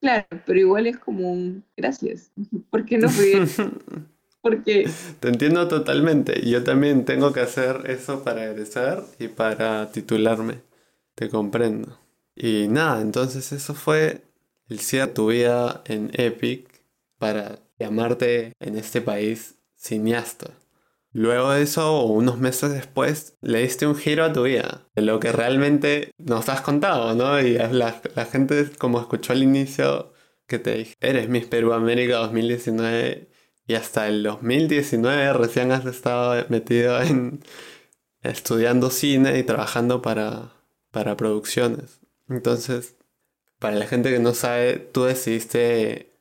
Claro, 0.00 0.26
pero 0.44 0.58
igual 0.58 0.86
es 0.86 0.98
como 0.98 1.32
un 1.32 1.64
gracias. 1.76 2.30
¿Por 2.70 2.84
qué 2.84 2.98
no 2.98 3.08
fui? 3.08 3.34
Porque 4.42 4.90
Te 5.20 5.28
entiendo 5.28 5.68
totalmente. 5.68 6.46
Yo 6.46 6.62
también 6.64 7.06
tengo 7.06 7.32
que 7.32 7.40
hacer 7.40 7.84
eso 7.86 8.22
para 8.22 8.44
egresar 8.44 9.02
y 9.18 9.28
para 9.28 9.90
titularme. 9.90 10.60
Te 11.14 11.30
comprendo. 11.30 11.98
Y 12.36 12.68
nada, 12.68 13.00
entonces 13.00 13.52
eso 13.52 13.72
fue 13.74 14.22
el 14.68 14.80
cierre 14.80 15.06
de 15.06 15.12
tu 15.14 15.28
vida 15.28 15.82
en 15.86 16.10
Epic 16.12 16.73
para 17.24 17.60
llamarte 17.78 18.52
en 18.60 18.76
este 18.76 19.00
país 19.00 19.54
cineasta. 19.76 20.50
Luego 21.10 21.52
de 21.52 21.62
eso, 21.62 22.02
unos 22.02 22.36
meses 22.36 22.70
después, 22.70 23.38
le 23.40 23.60
diste 23.60 23.86
un 23.86 23.96
giro 23.96 24.26
a 24.26 24.32
tu 24.34 24.42
vida, 24.42 24.82
de 24.94 25.00
lo 25.00 25.20
que 25.20 25.32
realmente 25.32 26.10
nos 26.18 26.50
has 26.50 26.60
contado, 26.60 27.14
¿no? 27.14 27.40
Y 27.40 27.54
la, 27.54 27.98
la 28.14 28.24
gente, 28.26 28.70
como 28.76 29.00
escuchó 29.00 29.32
al 29.32 29.42
inicio, 29.42 30.12
que 30.46 30.58
te 30.58 30.74
dije, 30.74 30.94
eres 31.00 31.30
Miss 31.30 31.46
Perú 31.46 31.72
América 31.72 32.16
2019 32.16 33.30
y 33.66 33.74
hasta 33.74 34.06
el 34.06 34.22
2019 34.22 35.32
recién 35.32 35.72
has 35.72 35.86
estado 35.86 36.44
metido 36.50 37.00
en 37.00 37.40
estudiando 38.22 38.90
cine 38.90 39.38
y 39.38 39.44
trabajando 39.44 40.02
para, 40.02 40.52
para 40.90 41.16
producciones. 41.16 42.00
Entonces, 42.28 42.96
para 43.58 43.76
la 43.76 43.86
gente 43.86 44.10
que 44.10 44.18
no 44.18 44.34
sabe, 44.34 44.74
tú 44.76 45.04
decidiste 45.04 46.13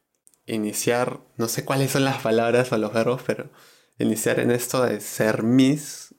iniciar, 0.45 1.19
no 1.37 1.47
sé 1.47 1.65
cuáles 1.65 1.91
son 1.91 2.05
las 2.05 2.21
palabras 2.21 2.71
o 2.71 2.77
los 2.77 2.93
verbos, 2.93 3.21
pero 3.25 3.49
iniciar 3.97 4.39
en 4.39 4.51
esto 4.51 4.83
de 4.83 4.99
ser 4.99 5.43
Miss, 5.43 6.15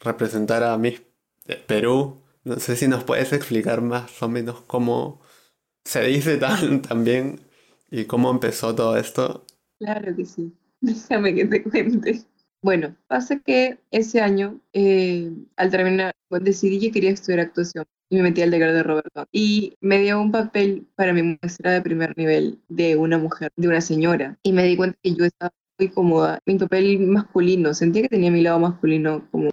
representar 0.00 0.62
a 0.62 0.76
Miss 0.78 1.02
Perú. 1.66 2.22
No 2.44 2.58
sé 2.60 2.76
si 2.76 2.88
nos 2.88 3.04
puedes 3.04 3.32
explicar 3.32 3.80
más 3.82 4.22
o 4.22 4.28
menos 4.28 4.60
cómo 4.62 5.20
se 5.84 6.02
dice 6.04 6.36
tan, 6.36 6.82
también 6.82 7.40
y 7.90 8.04
cómo 8.04 8.30
empezó 8.30 8.74
todo 8.74 8.96
esto. 8.96 9.44
Claro 9.78 10.14
que 10.14 10.24
sí. 10.24 10.52
Déjame 10.80 11.34
que 11.34 11.46
te 11.46 11.62
cuente. 11.62 12.22
Bueno, 12.62 12.96
pasa 13.06 13.38
que 13.40 13.78
ese 13.90 14.20
año, 14.20 14.60
eh, 14.72 15.30
al 15.56 15.70
terminar, 15.70 16.14
decidí 16.30 16.80
que 16.80 16.90
quería 16.90 17.10
estudiar 17.10 17.40
actuación 17.40 17.84
y 18.08 18.16
me 18.16 18.22
metí 18.22 18.42
al 18.42 18.50
degrado 18.50 18.74
de 18.74 18.82
Roberto. 18.82 19.26
Y 19.32 19.74
me 19.80 20.00
dio 20.00 20.20
un 20.20 20.32
papel 20.32 20.86
para 20.94 21.12
mi 21.12 21.22
muestra 21.22 21.72
de 21.72 21.82
primer 21.82 22.16
nivel 22.16 22.58
de 22.68 22.96
una 22.96 23.18
mujer, 23.18 23.50
de 23.56 23.68
una 23.68 23.80
señora. 23.80 24.38
Y 24.42 24.52
me 24.52 24.64
di 24.64 24.76
cuenta 24.76 24.98
que 25.02 25.14
yo 25.14 25.24
estaba 25.24 25.52
muy 25.78 25.88
cómoda. 25.90 26.40
Mi 26.46 26.58
papel 26.58 27.00
masculino, 27.00 27.74
sentía 27.74 28.02
que 28.02 28.08
tenía 28.08 28.30
mi 28.30 28.42
lado 28.42 28.60
masculino 28.60 29.28
como 29.30 29.50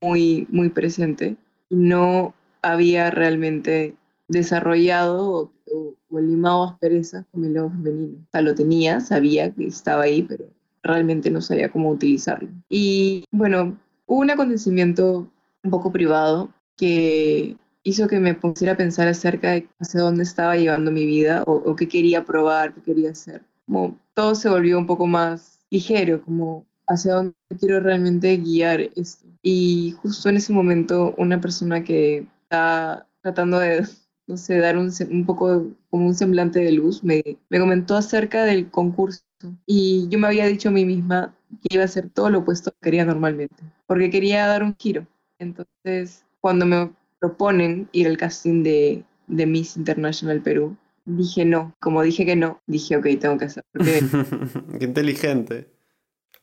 muy, 0.00 0.46
muy 0.50 0.68
presente. 0.68 1.36
No 1.70 2.34
había 2.62 3.10
realmente 3.10 3.94
desarrollado 4.28 5.30
o, 5.30 5.52
o, 5.72 5.94
o 6.10 6.20
limado 6.20 6.64
asperezas 6.64 7.26
con 7.30 7.42
mi 7.42 7.48
lado 7.48 7.70
femenino. 7.70 8.18
O 8.22 8.30
sea, 8.30 8.40
lo 8.40 8.54
tenía, 8.54 9.00
sabía 9.00 9.52
que 9.52 9.66
estaba 9.66 10.04
ahí, 10.04 10.22
pero 10.22 10.46
realmente 10.82 11.30
no 11.30 11.40
sabía 11.40 11.70
cómo 11.70 11.90
utilizarlo. 11.90 12.48
Y 12.68 13.24
bueno, 13.32 13.76
hubo 14.06 14.20
un 14.20 14.30
acontecimiento 14.30 15.30
un 15.62 15.70
poco 15.70 15.90
privado 15.90 16.50
que 16.76 17.56
hizo 17.84 18.08
que 18.08 18.18
me 18.18 18.34
pusiera 18.34 18.72
a 18.72 18.76
pensar 18.76 19.06
acerca 19.06 19.52
de 19.52 19.68
hacia 19.78 20.00
dónde 20.00 20.24
estaba 20.24 20.56
llevando 20.56 20.90
mi 20.90 21.06
vida 21.06 21.44
o, 21.46 21.76
qué 21.76 21.86
quería 21.86 22.24
probar, 22.24 22.74
qué 22.74 22.80
quería 22.80 23.10
hacer. 23.10 23.42
Como 23.66 23.98
todo 24.14 24.34
se 24.34 24.48
volvió 24.48 24.78
un 24.78 24.86
poco 24.86 25.06
más 25.06 25.60
ligero, 25.70 26.22
como 26.22 26.66
hacia 26.86 27.14
dónde 27.14 27.34
quiero 27.60 27.80
realmente 27.80 28.36
guiar 28.38 28.80
esto. 28.96 29.26
Y 29.42 29.94
justo 30.02 30.28
en 30.28 30.38
ese 30.38 30.52
momento 30.52 31.14
una 31.18 31.40
persona 31.40 31.84
que 31.84 32.26
está 32.42 33.06
tratando 33.20 33.58
de, 33.58 33.86
no 34.26 34.36
sé, 34.38 34.58
dar 34.58 34.78
un, 34.78 34.90
un 35.10 35.26
poco 35.26 35.66
como 35.90 36.06
un 36.06 36.14
semblante 36.14 36.60
de 36.60 36.72
luz, 36.72 37.04
me, 37.04 37.22
me 37.50 37.60
comentó 37.60 37.96
acerca 37.96 38.44
del 38.44 38.70
concurso 38.70 39.22
y 39.66 40.08
yo 40.08 40.18
me 40.18 40.26
había 40.26 40.46
dicho 40.46 40.70
a 40.70 40.72
mí 40.72 40.86
misma 40.86 41.34
que 41.60 41.74
iba 41.74 41.82
a 41.82 41.86
hacer 41.86 42.08
todo 42.08 42.30
lo 42.30 42.38
opuesto 42.38 42.70
que 42.72 42.78
quería 42.80 43.04
normalmente, 43.04 43.62
porque 43.86 44.10
quería 44.10 44.46
dar 44.46 44.62
un 44.62 44.74
giro. 44.78 45.06
Entonces, 45.38 46.24
cuando 46.40 46.64
me 46.64 46.90
proponen 47.28 47.88
ir 47.92 48.06
al 48.06 48.16
casting 48.16 48.62
de, 48.62 49.04
de 49.26 49.46
Miss 49.46 49.76
International 49.76 50.40
Perú, 50.42 50.76
dije 51.04 51.44
no. 51.44 51.74
Como 51.80 52.02
dije 52.02 52.24
que 52.26 52.36
no, 52.36 52.60
dije 52.66 52.96
ok, 52.96 53.06
tengo 53.20 53.38
que 53.38 53.46
hacer. 53.46 53.64
Porque 53.72 54.00
Qué 54.78 54.84
inteligente. 54.84 55.70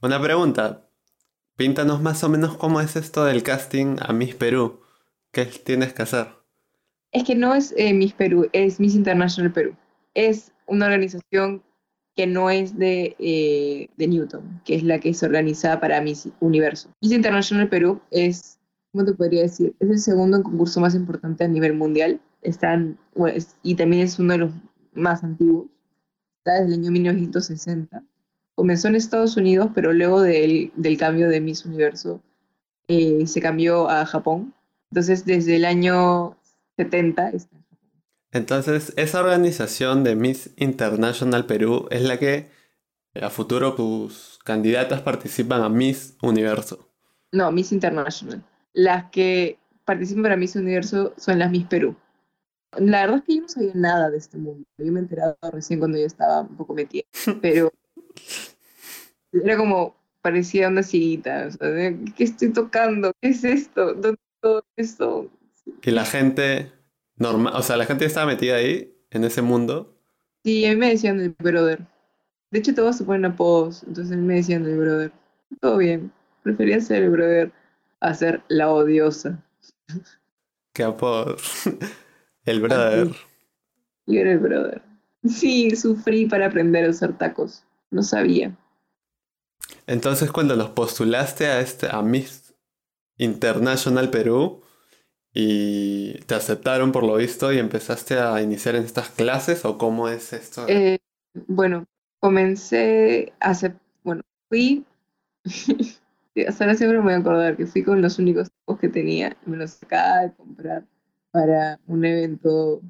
Una 0.01 0.21
pregunta. 0.21 0.87
Píntanos 1.55 2.01
más 2.01 2.23
o 2.23 2.29
menos 2.29 2.57
cómo 2.57 2.81
es 2.81 2.95
esto 2.95 3.25
del 3.25 3.43
casting 3.43 3.97
a 3.99 4.13
Miss 4.13 4.35
Perú. 4.35 4.81
¿Qué 5.31 5.45
tienes 5.45 5.93
que 5.93 6.01
hacer? 6.01 6.41
es 7.11 7.23
que 7.23 7.35
no 7.35 7.53
es 7.53 7.73
eh, 7.77 7.93
Miss 7.93 8.13
Perú, 8.13 8.49
es 8.53 8.79
Miss 8.79 8.95
International 8.95 9.51
Perú. 9.51 9.75
Es 10.13 10.51
una 10.65 10.85
organización 10.85 11.61
que 12.15 12.27
no 12.27 12.49
es 12.49 12.77
de, 12.77 13.15
eh, 13.19 13.89
de 13.97 14.07
Newton, 14.07 14.61
que 14.65 14.75
es 14.75 14.83
la 14.83 14.99
que 14.99 15.09
es 15.09 15.23
organizada 15.23 15.79
para 15.79 16.01
Miss 16.01 16.29
Universo. 16.39 16.89
Miss 17.01 17.11
International 17.11 17.69
Perú 17.69 18.01
es, 18.11 18.59
¿cómo 18.91 19.05
te 19.05 19.13
podría 19.13 19.43
decir? 19.43 19.75
Es 19.79 19.89
el 19.89 19.99
segundo 19.99 20.41
concurso 20.43 20.79
más 20.81 20.95
importante 20.95 21.43
a 21.43 21.47
nivel 21.47 21.73
mundial. 21.73 22.19
Están, 22.41 22.97
bueno, 23.15 23.37
es- 23.37 23.55
y 23.63 23.75
también 23.75 24.03
es 24.03 24.19
uno 24.19 24.33
de 24.33 24.39
los 24.39 24.51
más 24.93 25.23
antiguos. 25.23 25.67
Está 26.39 26.61
desde 26.61 26.75
el 26.75 26.81
año 26.81 26.91
1960. 26.91 28.03
Comenzó 28.55 28.87
en 28.87 28.95
Estados 28.95 29.37
Unidos, 29.37 29.69
pero 29.73 29.93
luego 29.93 30.21
del, 30.21 30.71
del 30.75 30.97
cambio 30.97 31.29
de 31.29 31.39
Miss 31.41 31.65
Universo 31.65 32.21
eh, 32.87 33.25
se 33.27 33.41
cambió 33.41 33.89
a 33.89 34.05
Japón. 34.05 34.53
Entonces, 34.91 35.25
desde 35.25 35.55
el 35.55 35.65
año 35.65 36.35
70 36.77 37.29
está. 37.29 37.55
Entonces, 38.33 38.93
esa 38.97 39.19
organización 39.21 40.03
de 40.03 40.15
Miss 40.15 40.51
International 40.57 41.45
Perú 41.45 41.87
es 41.91 42.01
la 42.03 42.17
que 42.17 42.49
a 43.21 43.29
futuro 43.29 43.73
tus 43.75 44.39
candidatas 44.45 45.01
participan 45.01 45.61
a 45.63 45.69
Miss 45.69 46.17
Universo. 46.21 46.89
No, 47.31 47.51
Miss 47.51 47.71
International. 47.71 48.43
Las 48.73 49.09
que 49.11 49.57
participan 49.85 50.23
para 50.23 50.37
Miss 50.37 50.55
Universo 50.55 51.13
son 51.17 51.39
las 51.39 51.51
Miss 51.51 51.65
Perú. 51.65 51.95
La 52.77 53.01
verdad 53.01 53.17
es 53.17 53.23
que 53.25 53.35
yo 53.35 53.41
no 53.41 53.49
sabía 53.49 53.71
nada 53.75 54.09
de 54.09 54.17
este 54.17 54.37
mundo. 54.37 54.65
Yo 54.77 54.91
me 54.91 54.99
he 54.99 55.03
enterado 55.03 55.37
recién 55.51 55.79
cuando 55.79 55.97
yo 55.97 56.05
estaba 56.05 56.41
un 56.41 56.55
poco 56.55 56.73
metida. 56.73 57.03
Pero 57.41 57.73
era 59.33 59.57
como, 59.57 59.95
parecía 60.21 60.69
una 60.69 60.83
cieguita. 60.83 61.47
O 61.47 61.51
sea, 61.51 61.93
¿qué 62.15 62.23
estoy 62.23 62.53
tocando? 62.53 63.11
¿Qué 63.21 63.29
es 63.29 63.43
esto? 63.43 63.93
¿Dónde 63.93 64.19
todo 64.39 64.63
esto? 64.75 65.29
Y 65.83 65.91
la 65.91 66.05
gente 66.05 66.71
normal, 67.17 67.53
o 67.55 67.61
sea, 67.61 67.77
la 67.77 67.85
gente 67.85 68.05
estaba 68.05 68.25
metida 68.25 68.55
ahí, 68.55 68.95
en 69.11 69.23
ese 69.23 69.41
mundo, 69.41 70.01
Sí, 70.43 70.65
a 70.65 70.69
mí 70.71 70.75
me 70.75 70.89
decían 70.89 71.19
el 71.19 71.35
brother. 71.37 71.85
De 72.49 72.59
hecho, 72.59 72.73
todos 72.73 72.97
se 72.97 73.03
ponen 73.03 73.25
apodos. 73.25 73.83
Entonces 73.83 74.13
a 74.13 74.17
mí 74.17 74.25
me 74.25 74.35
decían 74.35 74.65
el 74.65 74.77
brother. 74.77 75.11
Todo 75.59 75.77
bien. 75.77 76.11
prefería 76.43 76.81
ser 76.81 77.03
el 77.03 77.11
brother 77.11 77.51
a 78.01 78.13
ser 78.13 78.41
la 78.49 78.69
odiosa. 78.69 79.43
¿Qué 80.73 80.83
apodo? 80.83 81.37
El 82.45 82.61
brother. 82.61 83.09
Yo 84.07 84.19
era 84.19 84.31
el 84.31 84.39
brother. 84.39 84.81
Sí, 85.23 85.75
sufrí 85.75 86.25
para 86.25 86.47
aprender 86.47 86.85
a 86.85 86.89
usar 86.89 87.15
tacos. 87.17 87.63
No 87.91 88.01
sabía. 88.01 88.57
Entonces 89.85 90.31
cuando 90.31 90.55
los 90.55 90.71
postulaste 90.71 91.45
a 91.45 91.61
este 91.61 91.87
a 91.89 92.01
Miss 92.01 92.55
International 93.17 94.09
Perú 94.09 94.63
y 95.33 96.13
te 96.25 96.33
aceptaron 96.33 96.91
por 96.91 97.03
lo 97.03 97.15
visto 97.15 97.53
y 97.53 97.59
empezaste 97.59 98.19
a 98.19 98.41
iniciar 98.41 98.75
en 98.75 98.83
estas 98.83 99.09
clases 99.09 99.63
o 99.65 99.77
cómo 99.77 100.09
es 100.09 100.33
esto? 100.33 100.65
Eh, 100.67 100.97
bueno, 101.47 101.85
comencé 102.19 103.33
a 103.39 103.51
hacer, 103.51 103.75
bueno, 104.03 104.23
fui, 104.49 104.83
ahora 106.35 106.75
siempre 106.75 106.97
me 106.97 107.03
voy 107.03 107.13
a 107.13 107.17
acordar 107.17 107.57
que 107.57 107.65
fui 107.65 107.83
con 107.83 108.01
los 108.01 108.19
únicos 108.19 108.49
tacos 108.51 108.79
que 108.79 108.89
tenía 108.89 109.35
y 109.45 109.49
me 109.49 109.57
los 109.57 109.81
acababa 109.83 110.21
de 110.21 110.33
comprar 110.33 110.85
para 111.31 111.79
un 111.87 112.05
evento, 112.05 112.81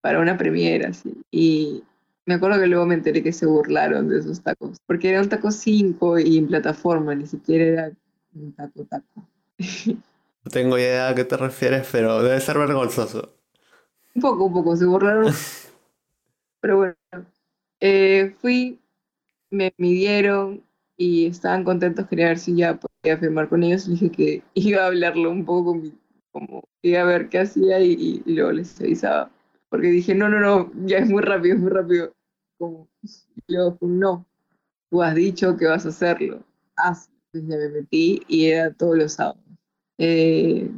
para 0.00 0.20
una 0.20 0.36
premiera, 0.36 0.90
así. 0.90 1.14
Y 1.30 1.84
me 2.26 2.34
acuerdo 2.34 2.60
que 2.60 2.66
luego 2.66 2.86
me 2.86 2.94
enteré 2.94 3.22
que 3.22 3.32
se 3.32 3.46
burlaron 3.46 4.08
de 4.08 4.18
esos 4.18 4.42
tacos, 4.42 4.78
porque 4.86 5.10
era 5.10 5.22
un 5.22 5.28
taco 5.28 5.50
5 5.50 6.18
y 6.18 6.38
en 6.38 6.48
plataforma, 6.48 7.14
ni 7.14 7.26
siquiera 7.26 7.64
era 7.64 7.92
un 8.34 8.52
taco 8.52 8.84
taco. 8.84 9.28
No 10.46 10.50
tengo 10.52 10.78
idea 10.78 11.08
a 11.08 11.14
qué 11.16 11.24
te 11.24 11.36
refieres, 11.36 11.88
pero 11.90 12.22
debe 12.22 12.40
ser 12.40 12.56
vergonzoso. 12.56 13.34
Un 14.14 14.22
poco, 14.22 14.44
un 14.44 14.52
poco, 14.52 14.76
se 14.76 14.84
burlaron. 14.84 15.26
Pero 16.60 16.76
bueno, 16.76 16.94
eh, 17.80 18.32
fui, 18.40 18.80
me 19.50 19.74
midieron 19.76 20.62
y 20.96 21.26
estaban 21.26 21.64
contentos, 21.64 22.06
quería 22.08 22.28
ver 22.28 22.38
si 22.38 22.56
ya 22.56 22.78
podía 22.78 23.18
firmar 23.18 23.48
con 23.48 23.62
ellos. 23.62 23.88
dije 23.88 24.10
que 24.10 24.42
iba 24.54 24.82
a 24.82 24.86
hablarlo 24.86 25.30
un 25.30 25.44
poco 25.44 25.72
con 25.72 25.82
mi, 25.82 25.92
como 26.32 26.64
iba 26.82 27.02
a 27.02 27.04
ver 27.04 27.28
qué 27.28 27.40
hacía 27.40 27.80
y, 27.80 28.22
y 28.24 28.34
luego 28.34 28.52
les 28.52 28.80
avisaba. 28.80 29.30
Porque 29.68 29.88
dije, 29.88 30.14
no, 30.14 30.28
no, 30.28 30.40
no, 30.40 30.72
ya 30.86 30.98
es 30.98 31.08
muy 31.08 31.22
rápido, 31.22 31.56
es 31.56 31.60
muy 31.60 31.70
rápido. 31.70 32.12
Como, 32.58 32.88
y 33.02 33.54
luego, 33.54 33.78
no, 33.82 34.26
tú 34.90 35.02
has 35.02 35.14
dicho 35.14 35.56
que 35.56 35.66
vas 35.66 35.84
a 35.84 35.90
hacerlo, 35.90 36.42
hazlo. 36.76 37.14
Entonces 37.32 37.50
ya 37.50 37.56
me 37.56 37.80
metí 37.80 38.22
y 38.28 38.46
era 38.46 38.72
todos 38.72 38.96
los 38.96 39.12
sábados. 39.14 39.42
Eh, 39.98 40.70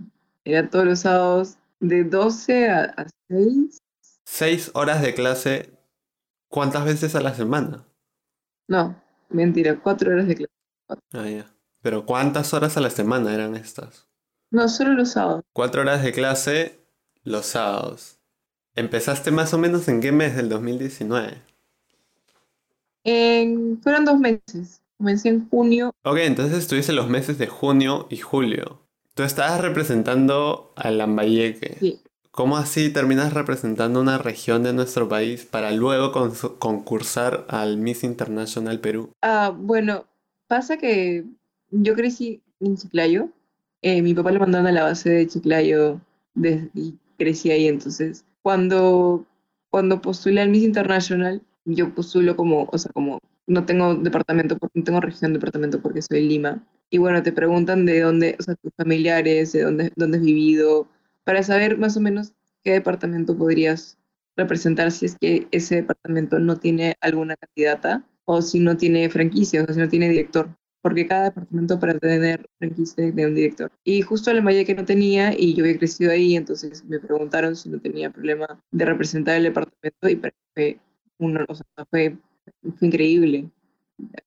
era 0.45 0.69
todos 0.71 0.87
los 0.87 1.01
sábados 1.01 1.59
de 1.81 2.05
12 2.05 2.69
a, 2.69 2.85
a 2.85 3.07
6. 3.29 3.79
Seis 4.25 4.71
horas 4.75 5.03
de 5.03 5.15
clase, 5.15 5.71
¿cuántas 6.49 6.85
veces 6.85 7.15
a 7.15 7.21
la 7.21 7.35
semana? 7.35 7.87
No, 8.67 8.97
mentira, 9.31 9.79
cuatro 9.81 10.11
horas 10.13 10.27
de 10.29 10.35
clase. 10.37 10.53
Ah, 11.13 11.29
ya. 11.29 11.47
Pero 11.83 12.07
¿cuántas 12.07 12.53
horas 12.55 12.77
a 12.77 12.81
la 12.81 12.91
semana 12.91 13.33
eran 13.35 13.55
estas? 13.57 14.07
No, 14.51 14.69
solo 14.69 14.95
los 14.95 15.11
sábados. 15.13 15.45
Cuatro 15.53 15.83
horas 15.83 16.03
de 16.03 16.13
clase 16.13 16.81
los 17.23 17.47
sábados. 17.47 18.19
¿Empezaste 18.75 19.31
más 19.31 19.53
o 19.55 19.59
menos 19.59 19.89
en 19.89 20.01
qué 20.01 20.13
mes 20.13 20.37
del 20.37 20.49
2019? 20.49 21.43
En- 23.05 23.81
fueron 23.83 24.05
dos 24.05 24.19
meses. 24.19 24.83
Comencé 24.99 25.29
en 25.29 25.49
junio. 25.49 25.93
Ok, 26.05 26.19
entonces 26.19 26.59
estuviste 26.59 26.93
los 26.93 27.09
meses 27.09 27.39
de 27.39 27.47
junio 27.47 28.07
y 28.11 28.17
julio. 28.19 28.83
Tú 29.15 29.23
estabas 29.23 29.61
representando 29.61 30.73
a 30.77 30.91
Lambayeque. 30.91 31.77
Sí. 31.81 32.01
¿Cómo 32.39 32.57
así 32.57 32.89
terminas 32.91 33.35
representando 33.35 34.01
una 34.01 34.17
región 34.17 34.63
de 34.63 34.73
nuestro 34.73 35.09
país 35.09 35.45
para 35.45 35.73
luego 35.73 36.13
concursar 36.61 37.45
al 37.49 37.79
Miss 37.79 38.05
International 38.05 38.79
Perú? 38.79 39.11
Ah, 39.23 39.53
bueno, 39.53 40.05
pasa 40.47 40.77
que 40.77 41.25
yo 41.73 41.95
crecí 41.97 42.41
en 42.61 42.77
Chiclayo. 42.77 43.31
Eh, 43.83 44.03
mi 44.03 44.15
papá 44.15 44.31
le 44.31 44.39
mandaron 44.39 44.69
a 44.69 44.71
la 44.71 44.85
base 44.85 45.11
de 45.11 45.27
Chiclayo 45.27 46.01
y 46.75 46.95
crecí 47.19 47.51
ahí. 47.51 47.67
Entonces, 47.67 48.25
cuando, 48.43 49.27
cuando 49.69 50.01
postulé 50.01 50.41
al 50.41 50.51
Miss 50.51 50.63
International, 50.63 51.43
yo 51.65 51.93
postulo 51.93 52.37
como, 52.37 52.69
o 52.71 52.79
sea, 52.79 52.93
como 52.93 53.19
no 53.49 53.67
tengo 53.67 53.97
departamento, 53.97 54.57
no 54.75 54.85
tengo 54.85 55.01
región 55.01 55.33
departamento 55.33 55.83
porque 55.83 56.03
soy 56.03 56.29
Lima. 56.29 56.65
Y 56.89 56.99
bueno, 56.99 57.21
te 57.21 57.33
preguntan 57.33 57.85
de 57.85 57.99
dónde, 57.99 58.37
o 58.39 58.43
sea, 58.45 58.55
tus 58.55 58.73
familiares, 58.77 59.51
de 59.51 59.63
dónde, 59.63 59.93
dónde 59.97 60.19
has 60.19 60.25
vivido, 60.25 60.87
para 61.29 61.43
saber 61.43 61.77
más 61.77 61.95
o 61.95 62.01
menos 62.01 62.33
qué 62.65 62.73
departamento 62.73 63.37
podrías 63.37 63.99
representar 64.35 64.91
si 64.91 65.05
es 65.05 65.19
que 65.21 65.47
ese 65.51 65.75
departamento 65.75 66.39
no 66.39 66.57
tiene 66.57 66.97
alguna 67.03 67.37
candidata 67.37 68.03
o 68.25 68.41
si 68.41 68.61
no 68.61 68.79
tiene 68.79 69.11
franquicia, 69.11 69.63
o 69.63 69.71
si 69.71 69.79
no 69.79 69.91
tiene 69.91 70.09
director. 70.09 70.57
Porque 70.81 71.07
cada 71.07 71.25
departamento 71.25 71.79
para 71.79 71.99
tener 71.99 72.49
franquicia 72.57 73.13
tiene 73.13 73.27
un 73.27 73.35
director. 73.35 73.71
Y 73.85 74.01
justo 74.01 74.31
el 74.31 74.41
Valle 74.41 74.65
que 74.65 74.75
no 74.75 74.87
tenía, 74.87 75.39
y 75.39 75.53
yo 75.53 75.65
había 75.65 75.77
crecido 75.77 76.13
ahí, 76.13 76.35
entonces 76.35 76.83
me 76.87 76.99
preguntaron 76.99 77.55
si 77.57 77.69
no 77.69 77.79
tenía 77.79 78.11
problema 78.11 78.65
de 78.71 78.87
representar 78.87 79.37
el 79.37 79.43
departamento 79.43 80.09
y 80.09 80.17
fue, 80.55 80.81
o 81.47 81.55
sea, 81.55 81.85
fue, 81.91 82.17
fue 82.79 82.89
increíble. 82.89 83.51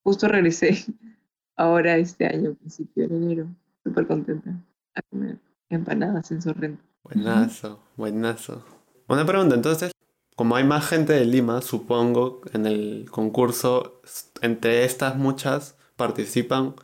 Justo 0.03 0.27
regresé 0.27 0.85
ahora 1.55 1.97
este 1.97 2.27
año, 2.27 2.53
principio 2.53 3.07
de 3.09 3.15
enero, 3.15 3.47
súper 3.83 4.05
contenta 4.05 4.51
a 4.93 5.01
comer 5.01 5.39
empanadas 5.71 6.29
en 6.31 6.43
Sorrento. 6.43 6.90
Buenazo, 7.03 7.83
buenazo. 7.97 8.63
Una 9.07 9.25
pregunta, 9.25 9.55
entonces, 9.55 9.91
como 10.35 10.55
hay 10.55 10.63
más 10.63 10.87
gente 10.87 11.13
de 11.13 11.25
Lima, 11.25 11.61
supongo, 11.61 12.41
en 12.53 12.65
el 12.65 13.09
concurso, 13.11 14.01
entre 14.41 14.85
estas 14.85 15.17
muchas 15.17 15.77
participan 15.95 16.75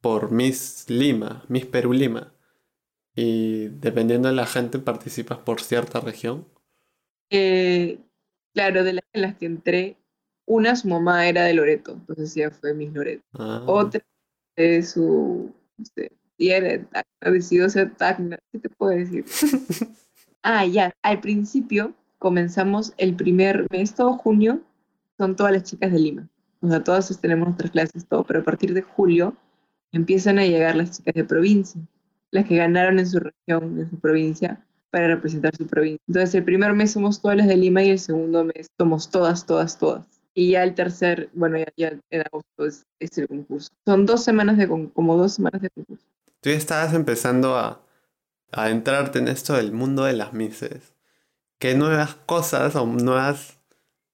por 0.00 0.30
Miss 0.30 0.86
Lima, 0.88 1.44
Miss 1.48 1.66
Perú 1.66 1.92
Lima. 1.92 2.32
Y 3.14 3.68
dependiendo 3.68 4.28
de 4.28 4.34
la 4.34 4.46
gente, 4.46 4.78
participas 4.78 5.38
por 5.38 5.60
cierta 5.60 6.00
región. 6.00 6.46
Eh, 7.30 7.98
claro, 8.54 8.84
de 8.84 8.94
las 8.94 9.04
en 9.12 9.22
las 9.22 9.36
que 9.36 9.46
entré, 9.46 9.96
una 10.46 10.74
su 10.76 10.88
mamá 10.88 11.28
era 11.28 11.44
de 11.44 11.54
Loreto, 11.54 11.92
entonces 11.92 12.36
ella 12.36 12.50
fue 12.50 12.74
Miss 12.74 12.92
Loreto. 12.92 13.22
Ah, 13.34 13.62
Otra 13.66 14.02
de 14.56 14.82
su, 14.82 15.54
no 15.78 15.84
sé, 15.84 16.12
y 16.40 16.50
era 16.52 16.68
de 16.68 16.78
Tacna, 16.78 17.32
decidió 17.32 17.68
ser 17.68 17.94
Tacna, 17.96 18.38
¿qué 18.50 18.58
te 18.58 18.70
puedo 18.70 18.92
decir? 18.92 19.26
ah, 20.42 20.64
ya, 20.64 20.90
al 21.02 21.20
principio 21.20 21.92
comenzamos 22.18 22.94
el 22.96 23.14
primer 23.14 23.66
mes, 23.70 23.94
todo 23.94 24.14
junio, 24.14 24.62
son 25.18 25.36
todas 25.36 25.52
las 25.52 25.64
chicas 25.64 25.92
de 25.92 25.98
Lima. 25.98 26.28
O 26.62 26.68
sea, 26.68 26.82
todas 26.82 27.20
tenemos 27.20 27.48
nuestras 27.48 27.70
clases, 27.70 28.06
todo, 28.06 28.24
pero 28.24 28.40
a 28.40 28.42
partir 28.42 28.72
de 28.72 28.80
julio 28.80 29.36
empiezan 29.92 30.38
a 30.38 30.46
llegar 30.46 30.76
las 30.76 30.96
chicas 30.96 31.12
de 31.12 31.24
provincia, 31.24 31.80
las 32.30 32.46
que 32.46 32.56
ganaron 32.56 32.98
en 32.98 33.06
su 33.06 33.20
región, 33.20 33.78
en 33.78 33.90
su 33.90 33.98
provincia, 33.98 34.64
para 34.90 35.08
representar 35.08 35.54
su 35.54 35.66
provincia. 35.66 36.02
Entonces, 36.08 36.34
el 36.34 36.44
primer 36.44 36.72
mes 36.72 36.92
somos 36.92 37.20
todas 37.20 37.36
las 37.36 37.48
de 37.48 37.58
Lima 37.58 37.82
y 37.82 37.90
el 37.90 37.98
segundo 37.98 38.44
mes 38.44 38.66
somos 38.78 39.10
todas, 39.10 39.44
todas, 39.44 39.78
todas. 39.78 40.06
Y 40.32 40.52
ya 40.52 40.62
el 40.62 40.74
tercer, 40.74 41.28
bueno, 41.34 41.58
ya, 41.58 41.66
ya 41.76 42.00
en 42.08 42.20
agosto 42.22 42.64
es, 42.64 42.86
es 42.98 43.18
el 43.18 43.28
concurso. 43.28 43.70
Son 43.84 44.06
dos 44.06 44.24
semanas 44.24 44.56
de 44.56 44.68
como 44.68 45.16
dos 45.18 45.34
semanas 45.34 45.60
de 45.60 45.68
concurso. 45.68 46.06
Tú 46.40 46.50
ya 46.50 46.56
estabas 46.56 46.94
empezando 46.94 47.56
a, 47.56 47.82
a 48.52 48.70
entrarte 48.70 49.18
en 49.20 49.28
esto 49.28 49.54
del 49.54 49.72
mundo 49.72 50.04
de 50.04 50.14
las 50.14 50.32
Misses. 50.32 50.94
¿Qué 51.58 51.74
nuevas 51.74 52.14
cosas 52.26 52.76
o 52.76 52.86
nuevas, 52.86 53.58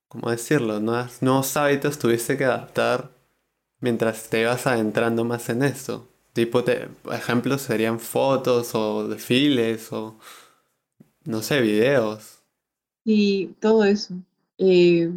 cómo 0.09 0.31
decirlo, 0.31 0.81
nuevas, 0.81 1.23
nuevos 1.23 1.57
hábitos 1.57 1.99
tuviste 1.99 2.37
que 2.37 2.45
adaptar 2.47 3.11
mientras 3.81 4.29
te 4.31 4.43
ibas 4.43 4.67
adentrando 4.67 5.25
más 5.25 5.49
en 5.51 5.63
esto? 5.63 6.09
Tipo, 6.35 6.65
te, 6.65 6.89
ejemplos 7.13 7.63
serían 7.63 8.01
fotos 8.01 8.75
o 8.75 9.09
desfiles 9.09 9.93
o, 9.93 10.19
no 11.25 11.43
sé, 11.43 11.61
videos. 11.61 12.43
Y 13.05 13.49
todo 13.61 13.85
eso. 13.85 14.15
Eh, 14.59 15.11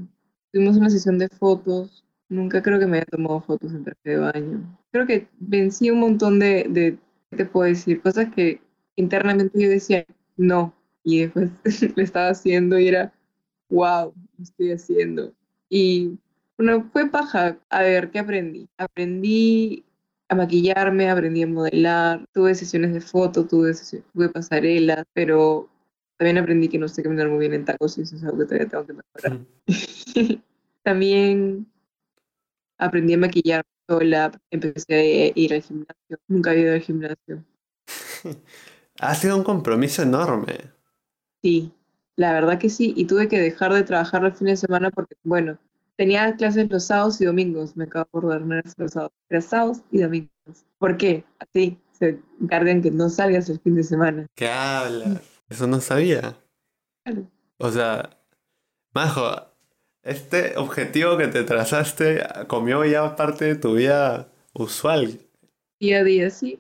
tuvimos 0.51 0.78
una 0.78 0.89
sesión 0.89 1.18
de 1.20 1.30
fotos. 1.30 2.05
Nunca 2.30 2.62
creo 2.62 2.80
que 2.80 2.86
me 2.86 2.97
haya 2.97 3.05
tomado 3.05 3.41
fotos 3.41 3.74
en 3.74 3.84
traje 3.84 3.99
de 4.10 4.18
baño. 4.18 4.79
Creo 4.92 5.06
que 5.06 5.28
vencí 5.40 5.90
un 5.92 6.00
montón 6.00 6.40
de, 6.40 6.66
de, 6.70 6.98
¿qué 7.30 7.38
te 7.38 7.46
puedo 7.46 7.68
decir? 7.68 8.02
Cosas 8.02 8.34
que 8.34 8.62
internamente 8.96 9.62
yo 9.62 9.70
decía, 9.70 10.06
no. 10.38 10.74
Y 11.04 11.22
después 11.22 11.50
lo 11.96 12.04
estaba 12.04 12.30
haciendo 12.30 12.80
y 12.80 12.88
era, 12.88 13.14
wow, 13.70 14.14
lo 14.38 14.44
estoy 14.44 14.72
haciendo. 14.72 15.34
Y 15.70 16.18
bueno, 16.58 16.90
fue 16.92 17.10
paja. 17.10 17.60
A 17.70 17.82
ver, 17.82 18.10
¿qué 18.12 18.20
aprendí? 18.20 18.68
Aprendí 18.78 19.86
a 20.28 20.36
maquillarme, 20.36 21.10
aprendí 21.10 21.44
a 21.44 21.48
modelar, 21.48 22.26
tuve 22.34 22.56
sesiones 22.56 22.94
de 22.94 23.02
foto, 23.02 23.46
tuve, 23.48 23.72
sesi- 23.74 24.04
tuve 24.14 24.30
pasarelas, 24.30 25.04
pero 25.14 25.70
también 26.18 26.38
aprendí 26.40 26.68
que 26.68 26.78
no 26.80 26.88
sé 26.88 27.02
caminar 27.04 27.30
muy 27.30 27.40
bien 27.40 27.54
en 27.54 27.66
tacos 27.66 27.98
y 27.98 28.02
eso 28.02 28.16
es 28.16 28.24
algo 28.24 28.40
que 28.40 28.46
todavía 28.46 28.68
tengo 28.68 28.86
que 28.86 28.94
mejorar. 28.94 29.40
También 30.84 31.68
aprendí 32.78 33.14
a 33.14 33.18
maquillar 33.18 33.64
sola, 33.90 34.32
empecé 34.52 34.94
a 34.96 35.32
ir 35.36 35.54
al 35.54 35.62
gimnasio, 35.64 36.18
nunca 36.28 36.52
había 36.52 36.64
ido 36.64 36.74
al 36.74 36.82
gimnasio. 36.82 37.44
Ha 39.02 39.16
sido 39.16 39.38
un 39.38 39.46
compromiso 39.46 40.04
enorme. 40.04 40.74
Sí, 41.42 41.72
la 42.18 42.34
verdad 42.34 42.60
que 42.60 42.70
sí, 42.70 42.94
y 42.98 43.06
tuve 43.06 43.30
que 43.30 43.40
dejar 43.40 43.74
de 43.74 43.84
trabajar 43.84 44.22
los 44.22 44.38
fines 44.38 44.60
de 44.60 44.68
semana 44.68 44.92
porque, 44.92 45.16
bueno, 45.24 45.58
tenía 45.96 46.36
clases 46.36 46.70
los 46.70 46.86
sábados 46.86 47.22
y 47.22 47.26
domingos, 47.26 47.78
me 47.78 47.86
acabo 47.86 48.22
no 48.22 48.54
era 48.54 48.64
los 48.78 48.92
sábados, 48.92 49.14
era 49.30 49.42
sábados 49.42 49.82
y 49.92 50.02
domingos. 50.02 50.66
¿Por 50.78 50.98
qué? 50.98 51.24
Así 51.40 51.80
se 51.92 52.22
encargan 52.42 52.82
que 52.82 52.92
no 52.92 53.10
salgas 53.10 53.50
el 53.50 53.60
fin 53.60 53.76
de 53.76 53.84
semana. 53.84 54.28
¿Qué 54.36 54.50
hablas? 54.50 55.22
Eso 55.50 55.68
no 55.68 55.80
sabía. 55.80 56.38
Claro. 57.04 57.28
O 57.58 57.70
sea, 57.70 58.10
Majo, 58.94 59.50
este 60.04 60.58
objetivo 60.58 61.18
que 61.18 61.28
te 61.28 61.43
trazaste 61.43 62.24
comió 62.47 62.86
ya 62.86 63.16
parte 63.16 63.45
de 63.45 63.56
tu 63.56 63.76
vida 63.76 64.32
usual. 64.54 65.20
Día 65.80 66.00
a 66.00 66.04
día, 66.04 66.30
sí. 66.30 66.60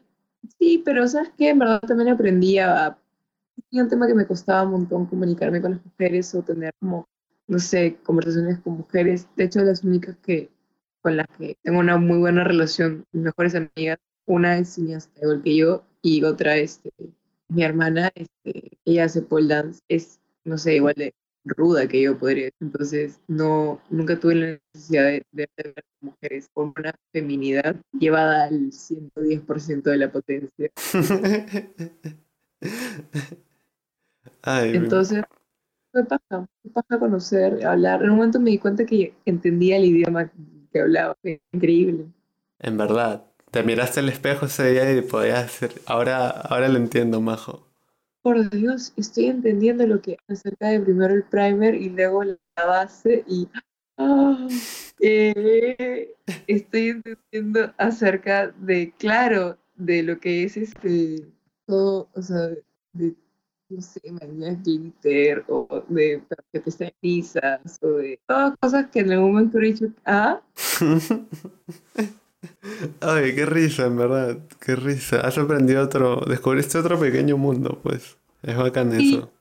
Sí, 0.57 0.81
pero 0.83 1.07
¿sabes 1.07 1.31
qué? 1.37 1.49
En 1.49 1.59
verdad 1.59 1.81
también 1.81 2.09
aprendí 2.09 2.59
a... 2.59 2.97
Tenía 3.69 3.83
un 3.83 3.89
tema 3.89 4.07
que 4.07 4.13
me 4.15 4.25
costaba 4.25 4.63
un 4.63 4.71
montón 4.71 5.05
comunicarme 5.05 5.61
con 5.61 5.71
las 5.71 5.85
mujeres 5.85 6.33
o 6.33 6.41
tener 6.41 6.73
como, 6.79 7.07
no 7.47 7.59
sé, 7.59 7.97
conversaciones 8.03 8.59
con 8.59 8.77
mujeres. 8.77 9.27
De 9.35 9.43
hecho, 9.45 9.61
las 9.61 9.83
únicas 9.83 10.15
que 10.17 10.49
con 11.01 11.17
las 11.17 11.27
que 11.37 11.57
tengo 11.63 11.79
una 11.79 11.97
muy 11.97 12.17
buena 12.17 12.43
relación, 12.43 13.05
mis 13.11 13.23
mejores 13.23 13.55
amigas, 13.55 13.99
una 14.25 14.57
es 14.57 14.69
cineasta 14.69 15.21
igual 15.21 15.41
que 15.43 15.55
yo 15.55 15.83
y 16.01 16.23
otra, 16.23 16.57
este, 16.57 16.91
mi 17.47 17.63
hermana, 17.63 18.11
este, 18.15 18.77
ella 18.85 19.05
hace 19.05 19.21
pole 19.21 19.47
dance, 19.47 19.81
es, 19.87 20.19
no 20.43 20.57
sé, 20.57 20.75
igual 20.75 20.95
de 20.95 21.13
ruda 21.45 21.87
que 21.87 22.01
yo 22.01 22.17
podría 22.17 22.45
decir. 22.45 22.57
Entonces, 22.61 23.19
no, 23.27 23.81
nunca 23.89 24.19
tuve 24.19 24.35
la 24.35 24.59
necesidad 24.73 25.05
de, 25.05 25.23
de 25.31 25.49
ver 25.55 25.85
mujeres 26.01 26.49
con 26.53 26.73
una 26.77 26.93
feminidad 27.11 27.75
llevada 27.99 28.45
al 28.45 28.71
110% 28.71 29.89
de 29.91 29.97
la 29.97 30.11
potencia. 30.11 30.71
Ay, 34.41 34.71
Entonces, 34.73 35.23
me 35.93 36.05
pasa, 36.05 36.47
me 36.63 36.71
pasa 36.71 36.99
conocer, 36.99 37.65
hablar. 37.65 38.03
En 38.03 38.11
un 38.11 38.17
momento 38.17 38.39
me 38.39 38.51
di 38.51 38.59
cuenta 38.59 38.85
que 38.85 39.15
entendía 39.25 39.77
el 39.77 39.85
idioma 39.85 40.31
que 40.71 40.81
hablaba, 40.81 41.17
increíble. 41.53 42.07
en 42.59 42.77
verdad, 42.77 43.25
te 43.51 43.63
miraste 43.63 43.99
al 43.99 44.07
espejo 44.09 44.45
ese 44.45 44.71
día 44.71 44.91
y 44.93 45.01
podías 45.01 45.43
decir, 45.61 45.81
ahora, 45.85 46.29
ahora 46.29 46.69
lo 46.69 46.77
entiendo, 46.77 47.19
Majo. 47.21 47.68
Por 48.21 48.49
Dios, 48.49 48.93
estoy 48.97 49.27
entendiendo 49.27 49.87
lo 49.87 50.01
que 50.01 50.17
acerca 50.27 50.67
de 50.67 50.81
primero 50.81 51.13
el 51.13 51.23
primer 51.23 51.75
y 51.75 51.89
luego 51.89 52.23
la 52.23 52.65
base 52.65 53.23
y 53.27 53.47
ah, 53.97 54.47
eh, 54.99 56.15
estoy 56.47 56.89
entendiendo 56.89 57.73
acerca 57.77 58.47
de, 58.47 58.93
claro, 58.97 59.57
de 59.75 60.03
lo 60.03 60.19
que 60.19 60.43
es 60.43 60.57
este, 60.57 61.25
todo, 61.65 62.09
o 62.13 62.21
sea, 62.21 62.49
de, 62.91 63.15
no 63.69 63.81
sé, 63.81 64.01
mañana 64.11 64.59
glitter 64.65 65.45
o 65.47 65.83
de 65.87 66.21
que 66.51 66.93
risas 67.01 67.79
o 67.81 67.87
de 67.87 68.19
todas 68.27 68.57
cosas 68.57 68.87
que 68.87 68.99
en 68.99 69.11
algún 69.13 69.31
momento 69.31 69.59
he 69.59 69.65
dicho, 69.65 69.85
ah, 70.05 70.41
Ay, 73.01 73.35
qué 73.35 73.45
risa, 73.45 73.85
en 73.85 73.97
verdad, 73.97 74.37
qué 74.59 74.75
risa. 74.75 75.21
Has 75.21 75.37
aprendido 75.37 75.83
otro, 75.83 76.21
descubriste 76.27 76.77
otro 76.77 76.99
pequeño 76.99 77.37
mundo, 77.37 77.79
pues. 77.83 78.17
Es 78.41 78.55
bacán 78.55 78.91
Sí. 78.93 79.15
eso. 79.15 79.31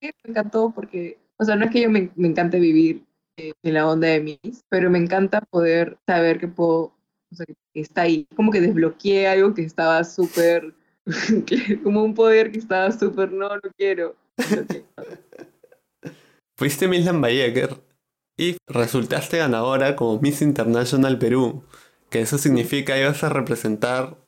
me 0.00 0.12
encantó 0.24 0.72
porque, 0.74 1.18
o 1.36 1.44
sea, 1.44 1.56
no 1.56 1.66
es 1.66 1.70
que 1.70 1.82
yo 1.82 1.90
me, 1.90 2.10
me 2.16 2.28
encante 2.28 2.58
vivir 2.58 3.04
eh, 3.36 3.52
en 3.62 3.74
la 3.74 3.86
onda 3.88 4.08
de 4.08 4.20
mis, 4.20 4.64
pero 4.68 4.90
me 4.90 4.98
encanta 4.98 5.40
poder 5.42 5.98
saber 6.06 6.38
que 6.40 6.48
puedo, 6.48 6.92
o 7.30 7.34
sea, 7.34 7.46
que 7.46 7.80
está 7.80 8.02
ahí. 8.02 8.26
Como 8.34 8.50
que 8.50 8.60
desbloqueé 8.60 9.28
algo 9.28 9.54
que 9.54 9.62
estaba 9.62 10.02
súper, 10.04 10.74
como 11.84 12.02
un 12.02 12.14
poder 12.14 12.50
que 12.52 12.58
estaba 12.58 12.90
súper, 12.92 13.30
no, 13.32 13.48
no 13.50 13.60
quiero. 13.76 14.16
Fuiste 16.56 16.88
Miss 16.88 17.04
Lambayeker 17.04 17.82
y 18.36 18.56
resultaste 18.66 19.38
ganadora 19.38 19.96
como 19.96 20.20
Miss 20.20 20.42
International 20.42 21.18
Perú, 21.18 21.64
que 22.12 22.20
eso 22.20 22.38
significa 22.38 22.94
que 22.94 23.00
ibas 23.00 23.24
a 23.24 23.30
representar 23.30 24.18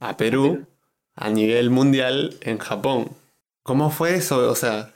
a 0.00 0.16
Perú 0.16 0.66
a 1.14 1.30
nivel 1.30 1.70
mundial 1.70 2.36
en 2.40 2.58
Japón. 2.58 3.12
¿Cómo 3.62 3.90
fue 3.90 4.16
eso? 4.16 4.50
O 4.50 4.54
sea, 4.56 4.92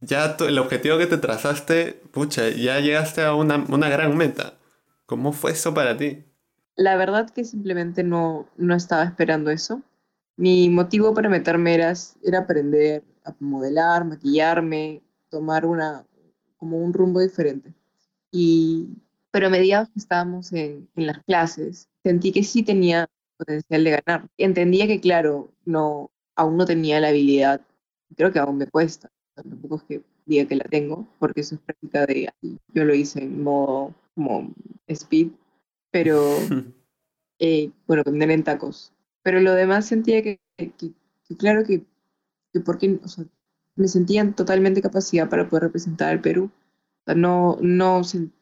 ya 0.00 0.36
el 0.40 0.58
objetivo 0.58 0.98
que 0.98 1.06
te 1.06 1.18
trazaste, 1.18 2.02
pucha, 2.10 2.48
ya 2.50 2.80
llegaste 2.80 3.22
a 3.22 3.34
una, 3.34 3.64
una 3.68 3.88
gran 3.88 4.16
meta. 4.16 4.54
¿Cómo 5.06 5.32
fue 5.32 5.52
eso 5.52 5.72
para 5.72 5.96
ti? 5.96 6.24
La 6.74 6.96
verdad 6.96 7.30
que 7.30 7.44
simplemente 7.44 8.02
no, 8.02 8.48
no 8.56 8.74
estaba 8.74 9.04
esperando 9.04 9.50
eso. 9.50 9.82
Mi 10.36 10.68
motivo 10.68 11.14
para 11.14 11.28
meterme 11.28 11.74
era, 11.74 11.92
era 12.24 12.40
aprender 12.40 13.04
a 13.24 13.34
modelar, 13.38 14.04
maquillarme, 14.04 15.00
tomar 15.28 15.64
una, 15.64 16.04
como 16.56 16.78
un 16.78 16.92
rumbo 16.92 17.20
diferente. 17.20 17.72
Y, 18.32 18.88
pero 19.32 19.48
a 19.48 19.50
medida 19.50 19.86
que 19.86 19.98
estábamos 20.00 20.52
en, 20.52 20.88
en 20.96 21.06
las 21.08 21.24
clases, 21.24 21.88
sentí 22.04 22.32
que 22.32 22.44
sí 22.44 22.62
tenía 22.64 23.08
potencial 23.38 23.84
de 23.84 23.90
ganar. 24.02 24.28
Entendía 24.38 24.86
que, 24.88 25.00
claro, 25.00 25.52
no, 25.64 26.10
aún 26.36 26.56
no 26.58 26.66
tenía 26.66 27.00
la 27.00 27.08
habilidad, 27.08 27.62
creo 28.16 28.32
que 28.32 28.38
aún 28.40 28.58
me 28.58 28.68
cuesta, 28.68 29.10
tampoco 29.34 29.76
es 29.76 29.82
que 29.84 30.02
diga 30.26 30.46
que 30.46 30.56
la 30.56 30.64
tengo, 30.64 31.08
porque 31.18 31.40
eso 31.42 31.56
es 31.56 31.60
práctica 31.62 32.06
de, 32.06 32.30
yo 32.74 32.84
lo 32.84 32.94
hice 32.94 33.20
en 33.24 33.42
modo 33.42 33.94
como 34.14 34.54
speed, 34.88 35.28
pero 35.90 36.20
eh, 37.38 37.70
bueno, 37.86 38.04
caminar 38.04 38.30
en 38.30 38.44
tacos. 38.44 38.92
Pero 39.22 39.40
lo 39.40 39.54
demás 39.54 39.86
sentía 39.86 40.22
que, 40.22 40.40
que- 40.56 40.92
que 41.28 41.36
claro 41.36 41.64
que, 41.64 41.84
que 42.52 42.60
porque, 42.60 43.00
o 43.04 43.08
sea, 43.08 43.24
me 43.76 43.88
sentía 43.88 44.20
en 44.22 44.34
totalmente 44.34 44.82
capacidad 44.82 45.28
para 45.30 45.48
poder 45.48 45.64
representar 45.64 46.10
al 46.10 46.20
Perú. 46.20 46.50
O 47.02 47.04
sea, 47.06 47.14
no, 47.14 47.58
no, 47.62 48.00
sen- 48.04 48.32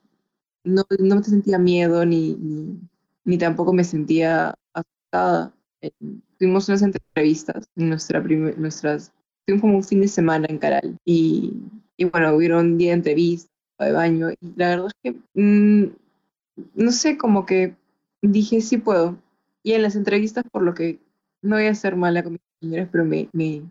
no, 0.65 0.85
no 0.99 1.17
me 1.17 1.23
sentía 1.23 1.59
miedo 1.59 2.05
ni, 2.05 2.35
ni, 2.35 2.79
ni 3.25 3.39
tampoco 3.39 3.73
me 3.73 3.85
sentía 3.85 4.55
asustada. 4.73 5.55
Eh, 5.81 5.91
tuvimos 6.39 6.69
unas 6.69 6.83
entrevistas 6.83 7.69
en 7.77 7.89
nuestra 7.89 8.21
nuestras, 8.21 9.13
tuvimos 9.47 9.63
como 9.63 9.77
un 9.77 9.85
fin 9.85 10.01
de 10.01 10.09
semana 10.09 10.47
en 10.49 10.59
Caral 10.59 10.99
y, 11.05 11.55
y 11.97 12.05
bueno, 12.05 12.35
hubieron 12.35 12.67
un 12.67 12.79
día 12.79 12.91
de 12.91 12.97
entrevistas, 12.97 13.51
de 13.79 13.93
baño 13.93 14.31
y 14.31 14.37
la 14.57 14.69
verdad 14.69 14.89
es 15.03 15.13
que 15.13 15.21
mm, 15.35 15.93
no 16.75 16.93
sé, 16.93 17.17
como 17.17 17.47
que 17.47 17.75
dije 18.23 18.61
sí 18.61 18.79
puedo. 18.79 19.17
Y 19.63 19.73
en 19.73 19.83
las 19.83 19.97
entrevistas, 19.97 20.45
por 20.51 20.63
lo 20.63 20.75
que 20.75 20.99
no 21.43 21.57
voy 21.57 21.67
a 21.67 21.75
ser 21.75 21.97
mala 21.97 22.23
con 22.23 22.33
mis 22.33 22.41
compañeras, 22.61 22.89
pero 22.91 23.05
me, 23.05 23.29
me, 23.33 23.63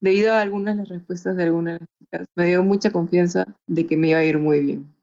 debido 0.00 0.32
a 0.32 0.40
algunas 0.40 0.76
las 0.76 0.88
respuestas 0.88 1.36
de 1.36 1.44
algunas 1.44 1.74
de 1.74 1.80
las 1.80 1.88
chicas, 1.98 2.26
me 2.34 2.46
dio 2.46 2.62
mucha 2.62 2.90
confianza 2.90 3.46
de 3.66 3.86
que 3.86 3.96
me 3.96 4.10
iba 4.10 4.18
a 4.18 4.24
ir 4.24 4.38
muy 4.38 4.60
bien. 4.60 4.94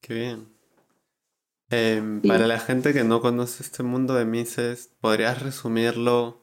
Qué 0.00 0.14
bien. 0.14 0.53
Em, 1.76 2.22
Sí. 2.22 2.28
para 2.28 2.46
la 2.46 2.58
gente 2.60 2.92
que 2.92 3.04
no 3.04 3.20
conoce 3.20 3.62
este 3.62 3.82
mundo 3.82 4.14
de 4.14 4.24
Mises, 4.24 4.88
¿podrías 5.00 5.42
resumirlo 5.42 6.42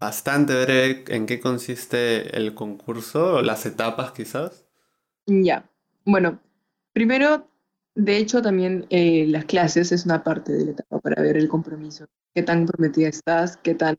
bastante 0.00 0.54
breve 0.64 1.04
en 1.08 1.26
qué 1.26 1.40
consiste 1.40 2.36
el 2.38 2.54
concurso 2.54 3.36
o 3.36 3.42
las 3.42 3.66
etapas 3.66 4.12
quizás? 4.12 4.66
Ya. 5.26 5.68
Bueno, 6.04 6.40
primero, 6.92 7.48
de 7.94 8.16
hecho, 8.16 8.40
también 8.42 8.86
eh, 8.90 9.26
las 9.28 9.44
clases 9.44 9.92
es 9.92 10.04
una 10.06 10.22
parte 10.24 10.52
de 10.52 10.64
la 10.66 10.70
etapa 10.72 11.00
para 11.00 11.22
ver 11.22 11.36
el 11.36 11.48
compromiso. 11.48 12.06
Qué 12.34 12.42
tan 12.42 12.60
comprometida 12.66 13.08
estás, 13.08 13.56
qué 13.58 13.74
tan 13.74 13.98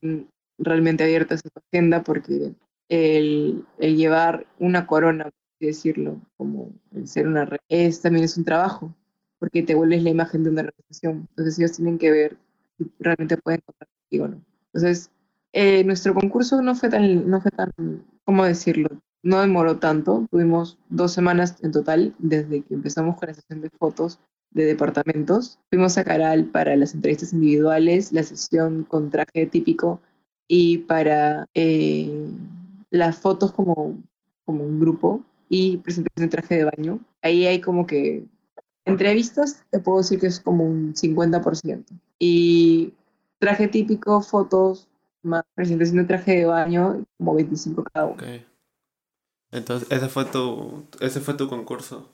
realmente 0.57 1.03
abierta 1.03 1.35
es 1.35 1.43
tu 1.43 1.49
agenda, 1.71 2.03
porque 2.03 2.53
el, 2.89 3.65
el 3.77 3.97
llevar 3.97 4.47
una 4.59 4.87
corona, 4.87 5.25
por 5.25 5.33
así 5.57 5.65
decirlo, 5.67 6.21
como 6.37 6.71
el 6.93 7.07
ser 7.07 7.27
una 7.27 7.45
re- 7.45 7.59
es 7.69 8.01
también 8.01 8.25
es 8.25 8.37
un 8.37 8.45
trabajo, 8.45 8.93
porque 9.39 9.63
te 9.63 9.75
vuelves 9.75 10.03
la 10.03 10.09
imagen 10.09 10.43
de 10.43 10.49
una 10.51 10.61
organización. 10.61 11.27
Entonces 11.29 11.57
ellos 11.57 11.73
tienen 11.73 11.97
que 11.97 12.11
ver 12.11 12.37
si 12.77 12.91
realmente 12.99 13.37
pueden 13.37 13.61
contar 13.65 13.87
contigo 13.87 14.25
o 14.25 14.27
no. 14.27 14.41
Entonces, 14.73 15.09
eh, 15.53 15.83
nuestro 15.83 16.13
concurso 16.13 16.61
no 16.61 16.75
fue 16.75 16.89
tan, 16.89 17.29
no 17.29 17.41
fue 17.41 17.51
tan, 17.51 17.71
¿cómo 18.23 18.45
decirlo? 18.45 18.89
No 19.23 19.41
demoró 19.41 19.77
tanto, 19.77 20.27
tuvimos 20.29 20.77
dos 20.89 21.11
semanas 21.11 21.57
en 21.61 21.71
total 21.71 22.13
desde 22.19 22.61
que 22.61 22.73
empezamos 22.75 23.17
con 23.17 23.27
la 23.27 23.33
sesión 23.33 23.61
de 23.61 23.69
fotos 23.69 24.19
de 24.51 24.65
departamentos. 24.65 25.59
Fuimos 25.69 25.97
a 25.97 26.03
Caral 26.03 26.45
para 26.45 26.75
las 26.75 26.93
entrevistas 26.93 27.33
individuales, 27.33 28.11
la 28.11 28.23
sesión 28.23 28.83
con 28.83 29.09
traje 29.09 29.45
típico 29.45 30.01
y 30.47 30.79
para 30.79 31.47
eh, 31.53 32.29
las 32.89 33.17
fotos 33.17 33.51
como, 33.51 33.97
como 34.45 34.63
un 34.63 34.79
grupo 34.79 35.21
y 35.49 35.77
presentación 35.77 36.29
de 36.29 36.31
traje 36.31 36.55
de 36.55 36.63
baño. 36.65 36.99
Ahí 37.21 37.45
hay 37.45 37.59
como 37.59 37.85
que 37.85 38.25
entrevistas, 38.89 39.63
te 39.69 39.79
puedo 39.79 39.99
decir 39.99 40.19
que 40.19 40.27
es 40.27 40.39
como 40.39 40.65
un 40.65 40.93
50%. 40.93 41.85
Y 42.19 42.93
traje 43.39 43.67
típico, 43.67 44.21
fotos, 44.21 44.87
más 45.21 45.43
presentación 45.55 45.97
de 45.97 46.03
traje 46.05 46.37
de 46.37 46.45
baño, 46.45 47.05
como 47.17 47.35
25 47.35 47.83
cada 47.93 48.05
uno. 48.07 48.23
Entonces, 49.51 49.91
ese 49.91 50.09
fue 50.09 50.25
tu, 50.25 50.85
ese 50.99 51.19
fue 51.19 51.33
tu 51.33 51.47
concurso. 51.47 52.09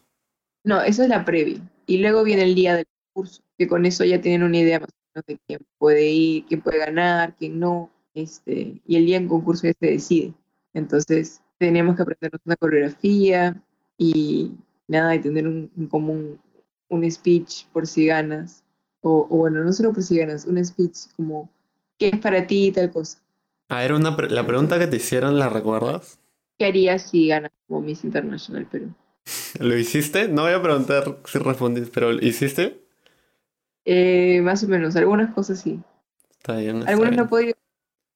No, 0.63 0.81
eso 0.81 1.03
es 1.03 1.09
la 1.09 1.25
previa. 1.25 1.59
Y 1.85 1.97
luego 1.97 2.23
viene 2.23 2.43
el 2.43 2.55
día 2.55 2.75
del 2.75 2.87
concurso, 3.13 3.41
que 3.57 3.67
con 3.67 3.85
eso 3.85 4.03
ya 4.03 4.21
tienen 4.21 4.43
una 4.43 4.57
idea 4.57 4.79
más 4.79 4.89
o 4.89 4.95
menos 5.13 5.25
de 5.27 5.39
quién 5.45 5.59
puede 5.77 6.09
ir, 6.09 6.45
quién 6.45 6.61
puede 6.61 6.79
ganar, 6.79 7.35
quién 7.37 7.59
no. 7.59 7.91
Este, 8.13 8.81
y 8.87 8.95
el 8.95 9.05
día 9.05 9.17
en 9.17 9.27
concurso 9.27 9.67
ya 9.67 9.73
se 9.79 9.87
decide. 9.87 10.33
Entonces, 10.73 11.41
teníamos 11.57 11.95
que 11.95 12.01
aprendernos 12.03 12.41
una 12.45 12.55
coreografía 12.55 13.61
y 13.97 14.53
nada, 14.87 15.15
y 15.15 15.19
tener 15.19 15.47
un, 15.47 15.71
un 15.75 15.87
común, 15.87 16.39
un 16.89 17.09
speech 17.11 17.65
por 17.73 17.87
si 17.87 18.07
ganas, 18.07 18.63
o, 19.01 19.27
o 19.29 19.37
bueno, 19.37 19.63
no 19.63 19.73
solo 19.73 19.93
por 19.93 20.03
si 20.03 20.17
ganas, 20.17 20.45
un 20.45 20.63
speech 20.63 20.97
como, 21.15 21.49
¿qué 21.97 22.09
es 22.09 22.19
para 22.19 22.45
ti 22.47 22.67
y 22.67 22.71
tal 22.71 22.91
cosa? 22.91 23.19
Ah, 23.69 23.83
era 23.85 23.95
una 23.95 24.15
pre- 24.17 24.31
la 24.31 24.47
pregunta 24.47 24.79
que 24.79 24.87
te 24.87 24.95
hicieron, 24.95 25.37
¿la 25.37 25.49
recuerdas? 25.49 26.19
¿Qué 26.57 26.65
harías 26.65 27.03
si 27.11 27.29
ganas 27.29 27.53
como 27.65 27.79
Miss 27.79 28.03
International 28.03 28.65
Perú? 28.67 28.93
¿Lo 29.59 29.77
hiciste? 29.77 30.27
No 30.27 30.43
voy 30.43 30.53
a 30.53 30.61
preguntar 30.61 31.19
si 31.25 31.39
respondiste, 31.39 31.91
pero 31.93 32.11
¿lo 32.13 32.25
hiciste? 32.25 32.81
Eh, 33.85 34.41
más 34.41 34.63
o 34.63 34.67
menos, 34.67 34.95
algunas 34.97 35.33
cosas 35.33 35.61
sí. 35.61 35.81
Está 36.31 36.57
bien, 36.57 36.81
está 36.83 37.03
Algunas 37.03 37.15
no 37.15 37.27
bien. 37.27 37.29
podido. 37.29 37.55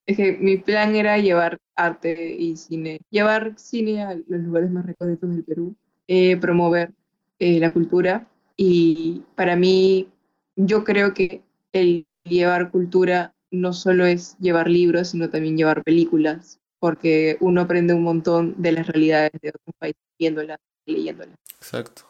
Es 0.08 0.18
que 0.18 0.34
mi 0.40 0.58
plan 0.58 0.96
era 0.96 1.18
llevar 1.20 1.60
arte 1.76 2.36
y 2.36 2.58
cine, 2.58 3.02
llevar 3.12 3.54
cine 3.58 4.04
a 4.04 4.16
los 4.16 4.42
lugares 4.42 4.72
más 4.72 4.86
recónditos 4.86 5.30
del 5.32 5.44
Perú, 5.46 5.76
eh, 6.08 6.38
promover 6.38 6.94
eh, 7.40 7.60
la 7.60 7.74
cultura. 7.74 8.28
Y 8.62 9.24
para 9.36 9.55
mí, 9.55 10.10
yo 10.57 10.84
creo 10.84 11.14
que 11.14 11.41
el 11.72 12.05
llevar 12.26 12.72
cultura 12.72 13.34
no 13.51 13.72
solo 13.72 14.05
es 14.05 14.38
llevar 14.39 14.70
libros, 14.70 15.12
sino 15.12 15.30
también 15.30 15.55
llevar 15.55 15.82
películas, 15.82 16.60
porque 16.78 17.38
uno 17.39 17.62
aprende 17.62 17.93
un 17.93 18.03
montón 18.03 18.55
de 18.57 18.74
las 18.74 18.86
realidades 18.88 19.32
de 19.41 19.49
otros 19.49 19.76
países 19.80 20.01
viéndolas 20.20 20.60
y 20.86 20.91
leyéndolas. 20.91 21.38
Exacto, 21.55 22.01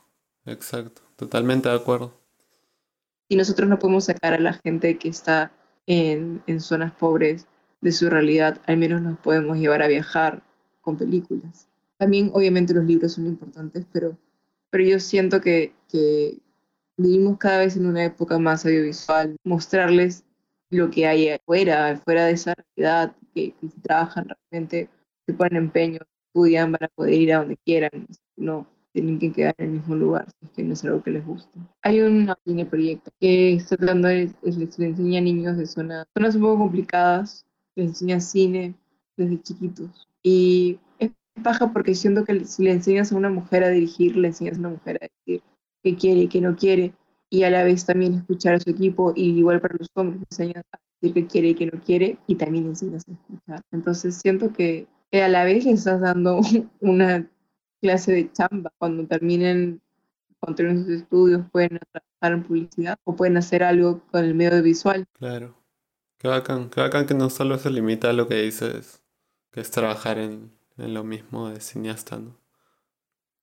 exacto. 0.47 1.03
Totalmente 1.17 1.69
de 1.69 1.75
acuerdo. 1.75 2.19
Y 3.27 3.35
nosotros 3.35 3.69
no 3.69 3.77
podemos 3.77 4.05
sacar 4.05 4.33
a 4.33 4.39
la 4.39 4.53
gente 4.53 4.97
que 4.97 5.09
está 5.09 5.51
en, 5.85 6.41
en 6.47 6.61
zonas 6.61 6.93
pobres 6.93 7.45
de 7.81 7.91
su 7.91 8.09
realidad, 8.09 8.59
al 8.65 8.77
menos 8.77 9.03
nos 9.03 9.19
podemos 9.19 9.59
llevar 9.59 9.83
a 9.83 9.87
viajar 9.87 10.41
con 10.81 10.97
películas. 10.97 11.67
También 11.97 12.31
obviamente 12.33 12.73
los 12.73 12.85
libros 12.85 13.13
son 13.13 13.27
importantes, 13.27 13.85
pero, 13.91 14.17
pero 14.69 14.83
yo 14.83 14.99
siento 14.99 15.41
que, 15.41 15.73
que 15.89 16.37
vivimos 16.97 17.37
cada 17.37 17.59
vez 17.59 17.75
en 17.77 17.85
una 17.85 18.05
época 18.05 18.37
más 18.39 18.65
audiovisual, 18.65 19.35
mostrarles 19.43 20.23
lo 20.69 20.89
que 20.91 21.07
hay 21.07 21.29
afuera, 21.29 21.99
fuera 22.03 22.25
de 22.25 22.33
esa 22.33 22.53
realidad, 22.75 23.15
que, 23.33 23.53
que 23.53 23.69
si 23.69 23.79
trabajan 23.81 24.27
realmente, 24.49 24.89
se 25.25 25.33
ponen 25.33 25.57
empeño, 25.57 25.99
estudian, 26.27 26.71
van 26.71 26.83
a 26.83 26.87
poder 26.89 27.13
ir 27.13 27.33
a 27.33 27.39
donde 27.39 27.57
quieran, 27.57 28.07
no 28.37 28.67
tienen 28.91 29.19
que 29.19 29.31
quedar 29.31 29.55
en 29.59 29.65
el 29.65 29.71
mismo 29.73 29.95
lugar, 29.95 30.27
si 30.39 30.45
es 30.45 30.51
que 30.51 30.63
no 30.63 30.73
es 30.73 30.83
algo 30.83 31.01
que 31.03 31.11
les 31.11 31.25
gusta. 31.25 31.59
Hay 31.83 32.01
un 32.01 32.31
cine 32.45 32.65
proyecto 32.65 33.11
que 33.19 33.53
está 33.53 33.77
tratando 33.77 34.07
de, 34.07 34.27
de- 34.41 34.67
le 34.77 34.85
enseña 34.87 35.19
a 35.19 35.21
niños 35.21 35.57
de 35.57 35.65
zonas, 35.67 36.05
zonas 36.15 36.35
un 36.35 36.41
poco 36.41 36.57
complicadas, 36.59 37.45
les 37.75 37.87
enseña 37.89 38.19
cine 38.19 38.73
desde 39.15 39.41
chiquitos. 39.41 40.07
Y 40.23 40.79
paja 41.39 41.71
porque 41.73 41.95
siento 41.95 42.25
que 42.25 42.45
si 42.45 42.63
le 42.63 42.71
enseñas 42.71 43.11
a 43.11 43.15
una 43.15 43.29
mujer 43.29 43.63
a 43.63 43.69
dirigir, 43.69 44.15
le 44.15 44.29
enseñas 44.29 44.57
a 44.57 44.59
una 44.59 44.69
mujer 44.69 44.99
a 45.01 45.07
decir 45.07 45.43
qué 45.83 45.95
quiere 45.95 46.21
y 46.21 46.27
qué 46.27 46.41
no 46.41 46.55
quiere, 46.55 46.93
y 47.29 47.43
a 47.43 47.49
la 47.49 47.63
vez 47.63 47.85
también 47.85 48.15
escuchar 48.15 48.55
a 48.55 48.59
su 48.59 48.69
equipo, 48.69 49.13
y 49.15 49.37
igual 49.37 49.61
para 49.61 49.75
los 49.77 49.89
hombres, 49.95 50.19
le 50.19 50.25
enseñas 50.29 50.63
a 50.71 50.79
decir 51.01 51.13
qué 51.13 51.27
quiere 51.27 51.49
y 51.49 51.55
qué 51.55 51.65
no 51.67 51.81
quiere, 51.83 52.17
y 52.27 52.35
también 52.35 52.65
le 52.65 52.71
enseñas 52.71 53.03
a 53.07 53.11
escuchar. 53.11 53.61
Entonces 53.71 54.15
siento 54.15 54.51
que, 54.51 54.87
que 55.11 55.23
a 55.23 55.29
la 55.29 55.43
vez 55.43 55.65
le 55.65 55.71
estás 55.71 56.01
dando 56.01 56.39
una 56.81 57.29
clase 57.81 58.11
de 58.11 58.31
chamba. 58.31 58.73
Cuando 58.77 59.05
terminen, 59.07 59.81
cuando 60.39 60.55
terminen 60.55 60.85
sus 60.85 61.01
estudios, 61.01 61.45
pueden 61.51 61.79
trabajar 61.91 62.37
en 62.37 62.43
publicidad 62.43 62.97
o 63.03 63.15
pueden 63.15 63.37
hacer 63.37 63.63
algo 63.63 64.01
con 64.11 64.23
el 64.23 64.35
medio 64.35 64.61
visual. 64.61 65.05
Claro. 65.13 65.55
Qué 66.17 66.27
bacán, 66.27 66.69
qué 66.69 66.81
bacán 66.81 67.05
que 67.05 67.13
no 67.13 67.29
solo 67.29 67.57
se 67.57 67.69
limita 67.69 68.09
a 68.09 68.13
lo 68.13 68.27
que 68.27 68.41
dices, 68.41 69.01
que 69.51 69.61
es 69.61 69.71
trabajar 69.71 70.17
en, 70.17 70.51
en 70.79 70.93
lo 70.93 71.03
mismo 71.03 71.49
de 71.49 71.61
cineasta, 71.61 72.17
¿no? 72.17 72.37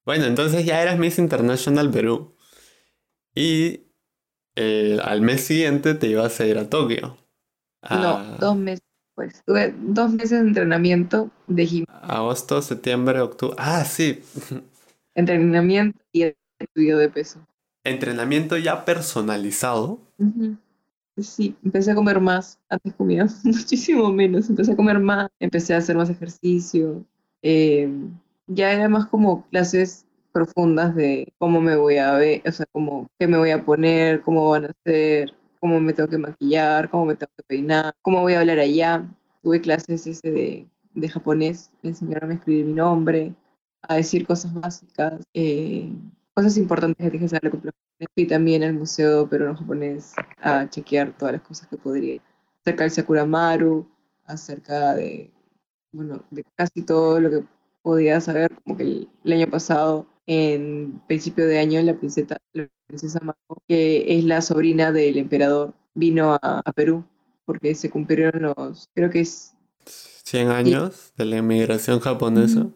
Bueno, 0.05 0.24
entonces 0.24 0.64
ya 0.64 0.80
eras 0.82 0.99
Miss 0.99 1.18
International 1.18 1.91
Perú. 1.91 2.34
Y 3.34 3.82
eh, 4.57 4.99
al 5.03 5.22
mes 5.22 5.43
siguiente 5.45 5.95
te 5.95 6.09
ibas 6.09 6.41
a 6.41 6.47
ir 6.47 6.59
a 6.59 6.68
Tokio. 6.70 7.18
No, 7.91 8.20
dos 8.39 8.57
meses 8.57 8.82
después. 9.16 9.43
Tuve 9.47 9.74
dos 9.78 10.12
meses 10.12 10.30
de 10.43 10.49
entrenamiento 10.49 11.30
de 11.47 11.66
gimnasio, 11.66 12.14
agosto, 12.14 12.62
septiembre, 12.62 13.20
octubre. 13.20 13.57
Ah, 13.59 13.84
sí. 13.84 14.22
entrenamiento 15.14 15.99
y 16.12 16.34
estudio 16.59 16.99
de 16.99 17.09
peso. 17.09 17.41
Entrenamiento 17.84 18.57
ya 18.57 18.84
personalizado. 18.84 20.01
Ujú. 20.18 20.57
Sí, 21.18 21.57
empecé 21.64 21.93
a 21.93 21.95
comer 21.95 22.20
más. 22.20 22.59
Antes 22.68 22.95
comía 22.95 23.26
muchísimo 23.45 24.12
menos. 24.12 24.51
Empecé 24.51 24.72
a 24.72 24.76
comer 24.76 24.99
más, 24.99 25.30
empecé 25.41 25.74
a 25.74 25.78
hacer 25.78 25.97
más 25.97 26.11
ejercicio. 26.11 27.05
Eh, 27.43 27.89
ya 28.47 28.72
era 28.72 28.89
más 28.89 29.07
como 29.07 29.47
clases 29.49 30.07
profundas 30.32 30.95
de 30.95 31.32
cómo 31.39 31.61
me 31.61 31.76
voy 31.76 31.97
a 31.97 32.12
ver, 32.12 32.43
o 32.47 32.53
sea, 32.53 32.66
como 32.72 33.09
qué 33.18 33.26
me 33.26 33.39
voy 33.39 33.51
a 33.51 33.64
poner, 33.64 34.20
cómo 34.22 34.51
van 34.51 34.66
a 34.66 34.72
ser, 34.84 35.34
cómo 35.61 35.80
me 35.80 35.93
tengo 35.93 36.09
que 36.09 36.18
maquillar, 36.18 36.91
cómo 36.91 37.07
me 37.07 37.14
tengo 37.16 37.32
que 37.37 37.43
peinar, 37.45 37.95
cómo 38.03 38.20
voy 38.20 38.34
a 38.34 38.41
hablar 38.41 38.59
allá. 38.59 39.09
Tuve 39.43 39.61
clases 39.61 40.07
ese 40.07 40.30
de, 40.30 40.66
de 40.95 41.09
japonés, 41.09 41.70
me 41.82 41.91
enseñaron 41.91 42.30
a 42.30 42.34
escribir 42.34 42.66
mi 42.66 42.72
nombre, 42.74 43.34
a 43.82 43.97
decir 43.97 44.26
cosas 44.26 44.53
básicas, 44.53 45.22
eh, 45.34 45.91
cosas 46.34 46.57
importantes 46.59 47.03
que 47.03 47.11
tienes 47.11 47.30
que 47.30 47.37
saber 47.39 47.61
de 47.99 48.07
Fui 48.14 48.26
también 48.26 48.62
al 48.62 48.74
museo 48.74 49.26
peruano-japonés 49.26 50.12
a 50.43 50.68
chequear 50.68 51.16
todas 51.16 51.32
las 51.32 51.43
cosas 51.43 51.66
que 51.68 51.78
podría. 51.78 52.20
Acerca 52.61 52.84
del 52.84 52.91
Sakuramaru, 52.91 53.89
acerca 54.26 54.95
de, 54.95 55.30
bueno, 55.97 56.24
de 56.30 56.44
casi 56.57 56.82
todo 56.82 57.20
lo 57.20 57.30
que 57.30 57.44
podía 57.82 58.20
saber, 58.20 58.55
como 58.64 58.76
que 58.76 58.82
el, 58.84 59.09
el 59.24 59.32
año 59.32 59.51
pasado, 59.51 60.07
en 60.26 61.01
principio 61.07 61.47
de 61.47 61.59
año, 61.59 61.80
la 61.82 61.94
princesa, 61.94 62.36
la 62.53 62.68
princesa 62.86 63.20
Mako, 63.22 63.62
que 63.68 64.18
es 64.18 64.24
la 64.24 64.42
sobrina 64.42 64.92
del 64.92 65.18
emperador, 65.18 65.74
vino 65.94 66.34
a, 66.34 66.61
a 66.64 66.72
Perú, 66.72 67.05
porque 67.44 67.74
se 67.74 67.90
cumplieron 67.90 68.42
los, 68.42 68.88
creo 68.94 69.11
que 69.11 69.20
es 69.20 69.55
100 70.24 70.49
años 70.49 71.12
de 71.16 71.24
la 71.24 71.36
inmigración 71.38 72.01
japonesa. 72.01 72.61
Ujú. 72.61 72.72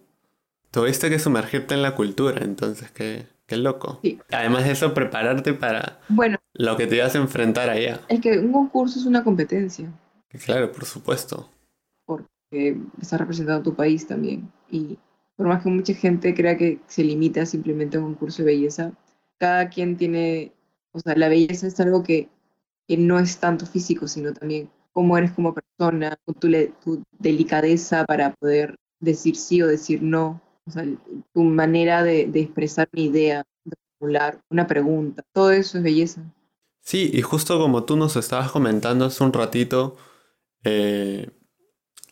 Tuviste 0.70 1.10
que 1.10 1.18
sumergirte 1.18 1.74
en 1.74 1.82
la 1.82 1.94
cultura, 1.96 2.44
entonces, 2.44 2.90
qué, 2.92 3.26
qué 3.46 3.56
loco. 3.56 4.00
Sí. 4.02 4.18
Además 4.30 4.64
de 4.64 4.72
eso, 4.72 4.94
prepararte 4.94 5.52
para 5.54 6.00
Bueno, 6.08 6.38
lo 6.54 6.76
que 6.76 6.86
te 6.86 6.96
ibas 6.96 7.14
a 7.14 7.18
enfrentar 7.18 7.68
allá. 7.70 8.00
es 8.08 8.20
que 8.20 8.38
un 8.38 8.52
concurso 8.52 8.98
es 9.00 9.06
una 9.06 9.24
competencia, 9.24 9.90
Claro, 10.44 10.70
por 10.72 10.84
supuesto. 10.84 11.48
Porque 12.50 12.76
estás 13.00 13.20
representando 13.20 13.60
a 13.60 13.62
tu 13.62 13.74
país 13.74 14.06
también. 14.06 14.50
Y 14.70 14.98
por 15.36 15.46
más 15.46 15.62
que 15.62 15.70
mucha 15.70 15.94
gente 15.94 16.34
crea 16.34 16.56
que 16.56 16.80
se 16.86 17.04
limita 17.04 17.46
simplemente 17.46 17.96
a 17.96 18.00
un 18.00 18.06
concurso 18.06 18.42
de 18.42 18.52
belleza, 18.52 18.92
cada 19.38 19.68
quien 19.68 19.96
tiene, 19.96 20.52
o 20.92 21.00
sea, 21.00 21.14
la 21.16 21.28
belleza 21.28 21.66
es 21.66 21.78
algo 21.80 22.02
que, 22.02 22.28
que 22.86 22.96
no 22.96 23.18
es 23.18 23.38
tanto 23.38 23.66
físico, 23.66 24.08
sino 24.08 24.32
también 24.32 24.68
cómo 24.92 25.16
eres 25.16 25.32
como 25.32 25.54
persona, 25.54 26.18
tu, 26.26 26.34
tu 26.34 27.02
delicadeza 27.18 28.04
para 28.04 28.34
poder 28.34 28.76
decir 28.98 29.36
sí 29.36 29.62
o 29.62 29.66
decir 29.66 30.02
no, 30.02 30.42
o 30.66 30.70
sea, 30.70 30.84
tu 31.32 31.42
manera 31.42 32.02
de, 32.02 32.26
de 32.26 32.40
expresar 32.40 32.88
una 32.92 33.02
idea, 33.02 33.44
de 33.64 33.76
formular 33.98 34.40
una 34.50 34.66
pregunta, 34.66 35.22
todo 35.32 35.52
eso 35.52 35.78
es 35.78 35.84
belleza. 35.84 36.22
Sí, 36.82 37.10
y 37.12 37.22
justo 37.22 37.58
como 37.58 37.84
tú 37.84 37.96
nos 37.96 38.16
estabas 38.16 38.50
comentando 38.50 39.04
hace 39.04 39.22
un 39.22 39.32
ratito, 39.32 39.96
eh, 40.64 41.30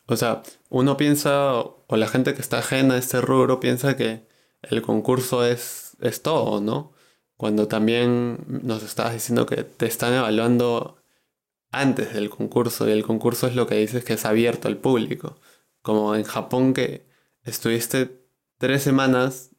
o 0.09 0.16
sea, 0.16 0.42
uno 0.70 0.96
piensa, 0.96 1.61
o 1.61 1.96
la 1.96 2.09
gente 2.09 2.34
que 2.34 2.40
está 2.40 2.59
ajena 2.59 2.94
a 2.94 2.98
este 2.98 3.20
rubro 3.20 3.61
piensa 3.61 3.96
que 3.96 4.26
el 4.62 4.80
concurso 4.80 5.44
es, 5.44 5.96
es 6.00 6.22
todo, 6.22 6.61
¿no? 6.62 6.92
Cuando 7.36 7.68
también 7.68 8.38
nos 8.48 8.82
estabas 8.82 9.12
diciendo 9.12 9.44
que 9.44 9.64
te 9.64 9.86
están 9.86 10.14
evaluando 10.14 10.96
antes 11.70 12.14
del 12.14 12.30
concurso 12.30 12.88
y 12.88 12.92
el 12.92 13.04
concurso 13.04 13.46
es 13.46 13.54
lo 13.54 13.66
que 13.66 13.76
dices 13.76 14.02
que 14.02 14.14
es 14.14 14.24
abierto 14.24 14.68
al 14.68 14.78
público. 14.78 15.38
Como 15.82 16.14
en 16.14 16.24
Japón 16.24 16.72
que 16.72 17.06
estuviste 17.44 18.11
tres 18.56 18.82
semanas 18.82 19.50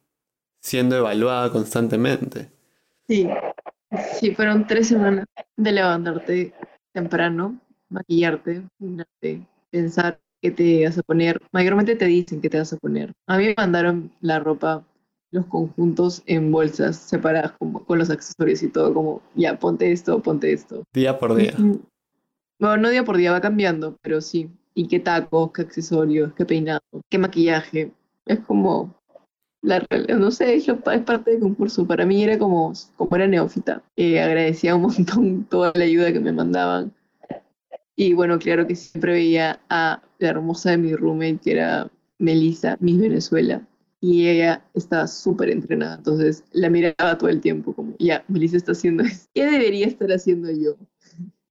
siendo 0.60 0.96
evaluada 0.96 1.52
constantemente. 1.52 2.50
Sí, 3.06 3.28
sí, 4.18 4.34
fueron 4.34 4.66
tres 4.66 4.88
semanas 4.88 5.26
de 5.56 5.72
levantarte 5.72 6.52
temprano, 6.92 7.56
maquillarte, 7.88 8.64
pensar 9.70 10.20
qué 10.40 10.50
te 10.50 10.84
vas 10.84 10.98
a 10.98 11.02
poner. 11.02 11.40
Mayormente 11.52 11.96
te 11.96 12.06
dicen 12.06 12.40
qué 12.40 12.50
te 12.50 12.58
vas 12.58 12.72
a 12.72 12.76
poner. 12.76 13.12
A 13.26 13.38
mí 13.38 13.46
me 13.46 13.54
mandaron 13.56 14.12
la 14.20 14.38
ropa, 14.38 14.84
los 15.30 15.46
conjuntos 15.46 16.22
en 16.26 16.50
bolsas 16.50 16.96
separadas 16.96 17.52
con 17.58 17.98
los 17.98 18.10
accesorios 18.10 18.62
y 18.62 18.68
todo, 18.68 18.92
como 18.92 19.22
ya, 19.34 19.58
ponte 19.58 19.92
esto, 19.92 20.20
ponte 20.20 20.52
esto. 20.52 20.84
Día 20.92 21.18
por 21.18 21.34
día. 21.34 21.54
Bueno, 22.58 22.76
no 22.76 22.90
día 22.90 23.04
por 23.04 23.16
día, 23.16 23.32
va 23.32 23.40
cambiando, 23.40 23.96
pero 24.02 24.20
sí. 24.20 24.50
¿Y 24.74 24.86
qué 24.86 25.00
tacos, 25.00 25.52
qué 25.52 25.62
accesorios, 25.62 26.32
qué 26.34 26.44
peinado, 26.44 26.80
qué 27.08 27.18
maquillaje? 27.18 27.92
Es 28.26 28.40
como 28.40 28.94
la 29.62 29.80
realidad, 29.80 30.18
no 30.18 30.30
sé, 30.30 30.54
es 30.54 30.66
parte 31.04 31.32
del 31.32 31.40
concurso. 31.40 31.86
Para 31.86 32.06
mí 32.06 32.22
era 32.22 32.38
como, 32.38 32.72
como 32.96 33.16
era 33.16 33.26
neófita. 33.26 33.82
Eh, 33.96 34.20
agradecía 34.20 34.74
un 34.74 34.82
montón 34.82 35.44
toda 35.50 35.72
la 35.74 35.84
ayuda 35.84 36.12
que 36.12 36.20
me 36.20 36.32
mandaban. 36.32 36.92
Y 37.96 38.14
bueno, 38.14 38.38
claro 38.38 38.66
que 38.66 38.76
siempre 38.76 39.12
veía 39.12 39.60
a 39.68 40.02
la 40.20 40.30
hermosa 40.30 40.70
de 40.70 40.78
mi 40.78 40.94
roommate, 40.94 41.38
que 41.42 41.52
era 41.52 41.90
Melissa, 42.18 42.76
Miss 42.80 43.00
Venezuela. 43.00 43.66
y 44.02 44.28
ella 44.28 44.64
estaba 44.72 45.06
súper 45.06 45.50
entrenada, 45.50 45.96
entonces 45.96 46.42
la 46.52 46.70
miraba 46.70 47.18
todo 47.18 47.28
el 47.28 47.42
tiempo 47.42 47.74
como, 47.74 47.94
ya, 47.98 48.24
Melissa 48.28 48.56
está 48.56 48.72
haciendo 48.72 49.02
eso, 49.02 49.28
¿qué 49.34 49.44
debería 49.44 49.86
estar 49.86 50.10
haciendo 50.10 50.50
yo? 50.50 50.76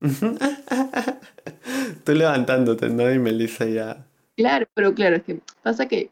Tú 2.06 2.14
levantándote, 2.14 2.90
¿no? 2.90 3.12
Y 3.12 3.20
Melissa 3.20 3.66
ya... 3.66 4.08
Claro, 4.36 4.66
pero 4.74 4.96
claro, 4.96 5.18
es 5.18 5.24
que 5.24 5.42
pasa 5.62 5.88
que 5.88 6.10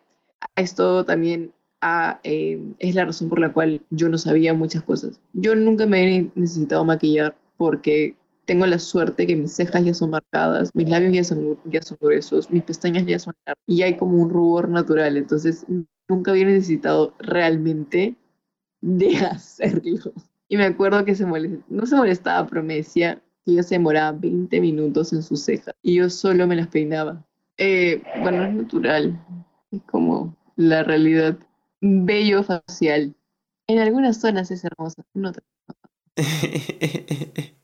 esto 0.55 1.05
también 1.05 1.51
ah, 1.81 2.19
eh, 2.23 2.59
es 2.79 2.95
la 2.95 3.05
razón 3.05 3.29
por 3.29 3.39
la 3.39 3.53
cual 3.53 3.81
yo 3.89 4.09
no 4.09 4.17
sabía 4.17 4.53
muchas 4.53 4.83
cosas. 4.83 5.19
Yo 5.33 5.55
nunca 5.55 5.85
me 5.85 6.17
he 6.17 6.31
necesitado 6.35 6.83
maquillar 6.83 7.35
porque 7.57 8.15
tengo 8.47 8.65
la 8.65 8.79
suerte 8.79 9.27
que 9.27 9.35
mis 9.35 9.51
cejas 9.51 9.83
ya 9.83 9.93
son 9.93 10.11
marcadas, 10.11 10.73
mis 10.73 10.89
labios 10.89 11.13
ya 11.13 11.23
son, 11.23 11.59
ya 11.65 11.81
son 11.81 11.97
gruesos, 11.99 12.49
mis 12.49 12.63
pestañas 12.63 13.05
ya 13.05 13.19
son 13.19 13.33
y 13.67 13.81
hay 13.81 13.97
como 13.97 14.17
un 14.17 14.29
rubor 14.29 14.69
natural, 14.69 15.17
entonces 15.17 15.65
nunca 16.07 16.31
había 16.31 16.45
necesitado 16.45 17.13
realmente 17.19 18.15
de 18.81 19.17
hacerlo. 19.31 20.13
Y 20.47 20.55
me 20.55 20.63
acuerdo 20.63 21.03
que 21.03 21.13
se 21.13 21.25
no 21.25 21.85
se 21.85 21.95
molestaba, 21.97 22.47
pero 22.47 22.65
que 22.65 22.85
ella 23.45 23.63
se 23.63 23.75
demoraba 23.75 24.13
20 24.13 24.61
minutos 24.61 25.11
en 25.11 25.21
sus 25.21 25.43
cejas 25.43 25.75
y 25.81 25.95
yo 25.95 26.09
solo 26.09 26.47
me 26.47 26.55
las 26.55 26.69
peinaba. 26.69 27.25
Eh, 27.57 28.01
bueno, 28.21 28.45
es 28.45 28.53
natural, 28.53 29.19
es 29.71 29.81
como 29.83 30.37
la 30.55 30.83
realidad. 30.83 31.37
Bello 31.81 32.43
facial. 32.43 33.13
En 33.67 33.79
algunas 33.79 34.21
zonas 34.21 34.51
es 34.51 34.63
hermosa, 34.63 35.03
en 35.13 35.25
otras 35.25 35.45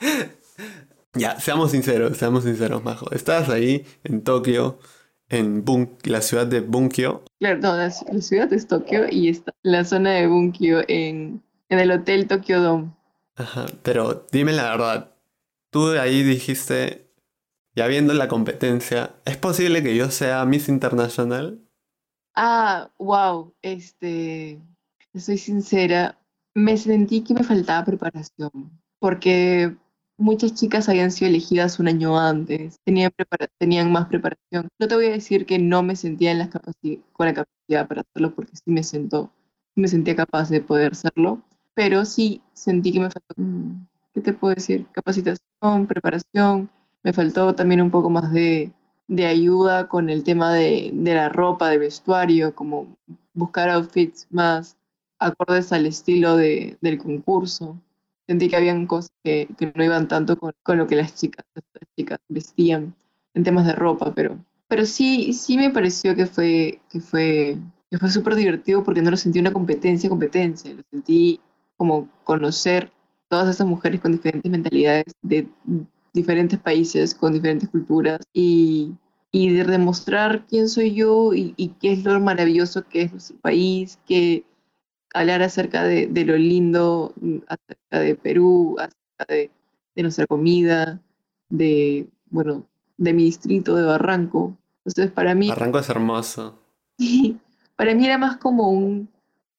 ya, 1.14 1.38
seamos 1.40 1.70
sinceros, 1.70 2.16
seamos 2.16 2.44
sinceros, 2.44 2.82
Majo. 2.84 3.10
Estabas 3.12 3.48
ahí 3.48 3.84
en 4.04 4.22
Tokio, 4.22 4.78
en 5.28 5.64
la 6.04 6.20
ciudad 6.20 6.46
de 6.46 6.60
Bunkyo. 6.60 7.24
Claro, 7.38 7.58
no, 7.60 7.76
la, 7.76 7.90
ciudad 7.90 8.52
es 8.52 8.66
Tokio 8.66 9.06
y 9.10 9.28
está 9.28 9.52
la 9.62 9.84
zona 9.84 10.12
de 10.12 10.26
Bunkyo 10.26 10.82
en, 10.88 11.42
en 11.68 11.78
el 11.78 11.90
Hotel 11.90 12.26
Tokyo 12.26 12.60
Dome. 12.60 12.92
Ajá, 13.36 13.66
pero 13.82 14.26
dime 14.30 14.52
la 14.52 14.70
verdad. 14.70 15.10
Tú 15.70 15.90
ahí 15.98 16.22
dijiste, 16.22 17.10
ya 17.74 17.86
viendo 17.88 18.14
la 18.14 18.28
competencia, 18.28 19.16
¿es 19.24 19.36
posible 19.36 19.82
que 19.82 19.96
yo 19.96 20.10
sea 20.10 20.44
Miss 20.44 20.68
International? 20.68 21.60
Ah, 22.36 22.90
wow, 22.98 23.54
este, 23.62 24.60
soy 25.14 25.38
sincera, 25.38 26.18
me 26.54 26.76
sentí 26.76 27.22
que 27.22 27.34
me 27.34 27.42
faltaba 27.42 27.84
preparación, 27.84 28.50
porque 28.98 29.76
muchas 30.16 30.54
chicas 30.54 30.88
habían 30.88 31.10
sido 31.10 31.28
elegidas 31.28 31.78
un 31.78 31.88
año 31.88 32.18
antes, 32.18 32.78
tenían, 32.84 33.12
tenían 33.58 33.92
más 33.92 34.06
preparación. 34.06 34.68
No 34.78 34.88
te 34.88 34.94
voy 34.94 35.06
a 35.06 35.12
decir 35.12 35.46
que 35.46 35.58
no 35.58 35.82
me 35.82 35.96
sentía 35.96 36.32
en 36.32 36.48
con 37.12 37.26
la 37.26 37.34
capacidad 37.34 37.88
para 37.88 38.02
hacerlo, 38.02 38.34
porque 38.34 38.56
sí 38.56 38.62
me, 38.66 38.82
sentó, 38.82 39.30
me 39.74 39.88
sentía 39.88 40.16
capaz 40.16 40.50
de 40.50 40.60
poder 40.60 40.92
hacerlo, 40.92 41.42
pero 41.74 42.04
sí 42.04 42.42
sentí 42.52 42.92
que 42.92 43.00
me 43.00 43.10
faltó, 43.10 43.34
mm, 43.36 43.86
¿qué 44.14 44.20
te 44.20 44.32
puedo 44.32 44.54
decir? 44.54 44.86
Capacitación, 44.92 45.86
preparación, 45.86 46.70
me 47.02 47.12
faltó 47.12 47.54
también 47.54 47.82
un 47.82 47.90
poco 47.90 48.10
más 48.10 48.32
de, 48.32 48.72
ayuda 49.18 49.88
con 49.88 50.08
el 50.10 50.24
tema 50.24 50.52
de, 50.54 50.90
de 50.92 51.14
la 51.14 51.28
ropa, 51.28 51.68
de 51.70 51.78
vestuario, 51.78 52.54
como 52.54 52.96
buscar 53.34 53.68
outfits 53.68 54.26
más 54.30 54.76
acordes 55.18 55.72
al 55.72 55.86
estilo 55.86 56.36
de, 56.36 56.78
del 56.80 56.98
concurso. 56.98 57.78
Sentí 58.26 58.48
que 58.48 58.56
habían 58.56 58.86
cosas 58.86 59.10
que, 59.22 59.48
no 59.74 59.84
iban 59.84 60.08
tanto 60.08 60.38
con, 60.38 60.54
lo 60.78 60.86
que 60.86 60.96
las 60.96 61.14
chicas, 61.14 61.44
las 61.54 61.64
chicas 61.96 62.18
vestían 62.28 62.94
en 63.34 63.44
temas 63.44 63.66
de 63.66 63.72
ropa, 63.72 64.14
pero, 64.14 64.38
pero 64.68 64.86
sí, 64.86 65.32
sí 65.32 65.56
me 65.58 65.70
pareció 65.70 66.14
que 66.14 66.26
fue, 66.26 66.80
que 66.88 67.00
fue, 67.00 67.58
que 67.90 67.98
fue 67.98 68.10
súper 68.10 68.34
divertido 68.34 68.82
porque 68.82 69.02
no 69.02 69.10
lo 69.10 69.16
sentí 69.16 69.40
una 69.40 69.52
competencia, 69.52 70.08
competencia, 70.08 70.72
lo 70.72 70.82
sentí 70.90 71.40
como 71.76 72.08
conocer 72.24 72.90
todas 73.28 73.48
esas 73.48 73.66
mujeres 73.66 74.00
con 74.00 74.12
diferentes 74.12 74.50
mentalidades 74.50 75.12
de 75.22 75.48
diferentes 76.12 76.58
países, 76.58 77.14
con 77.14 77.32
diferentes 77.32 77.68
culturas 77.68 78.20
y, 78.32 78.92
y 79.32 79.50
de 79.50 79.64
demostrar 79.64 80.46
quién 80.46 80.68
soy 80.68 80.94
yo 80.94 81.34
y, 81.34 81.52
y, 81.56 81.70
qué 81.80 81.92
es 81.92 82.04
lo 82.04 82.18
maravilloso 82.20 82.84
que 82.88 83.02
es 83.02 83.12
nuestro 83.12 83.36
país, 83.38 83.98
que 84.06 84.44
hablar 85.14 85.42
acerca 85.42 85.84
de, 85.84 86.08
lo 86.26 86.36
lindo, 86.36 87.14
acerca 87.46 88.00
de 88.00 88.14
Perú, 88.16 88.76
acerca 88.78 89.32
de, 89.32 89.50
nuestra 89.96 90.26
comida, 90.26 91.00
de, 91.48 92.08
bueno, 92.30 92.66
de 92.98 93.12
mi 93.14 93.24
distrito 93.24 93.76
de 93.76 93.84
Barranco. 93.84 94.58
Entonces, 94.84 95.10
para 95.12 95.34
mí... 95.34 95.48
Barranco 95.48 95.78
es 95.78 95.88
hermoso. 95.88 96.58
para 97.76 97.94
mí 97.94 98.04
era 98.04 98.18
más 98.18 98.36
como 98.36 98.70
un, 98.70 99.08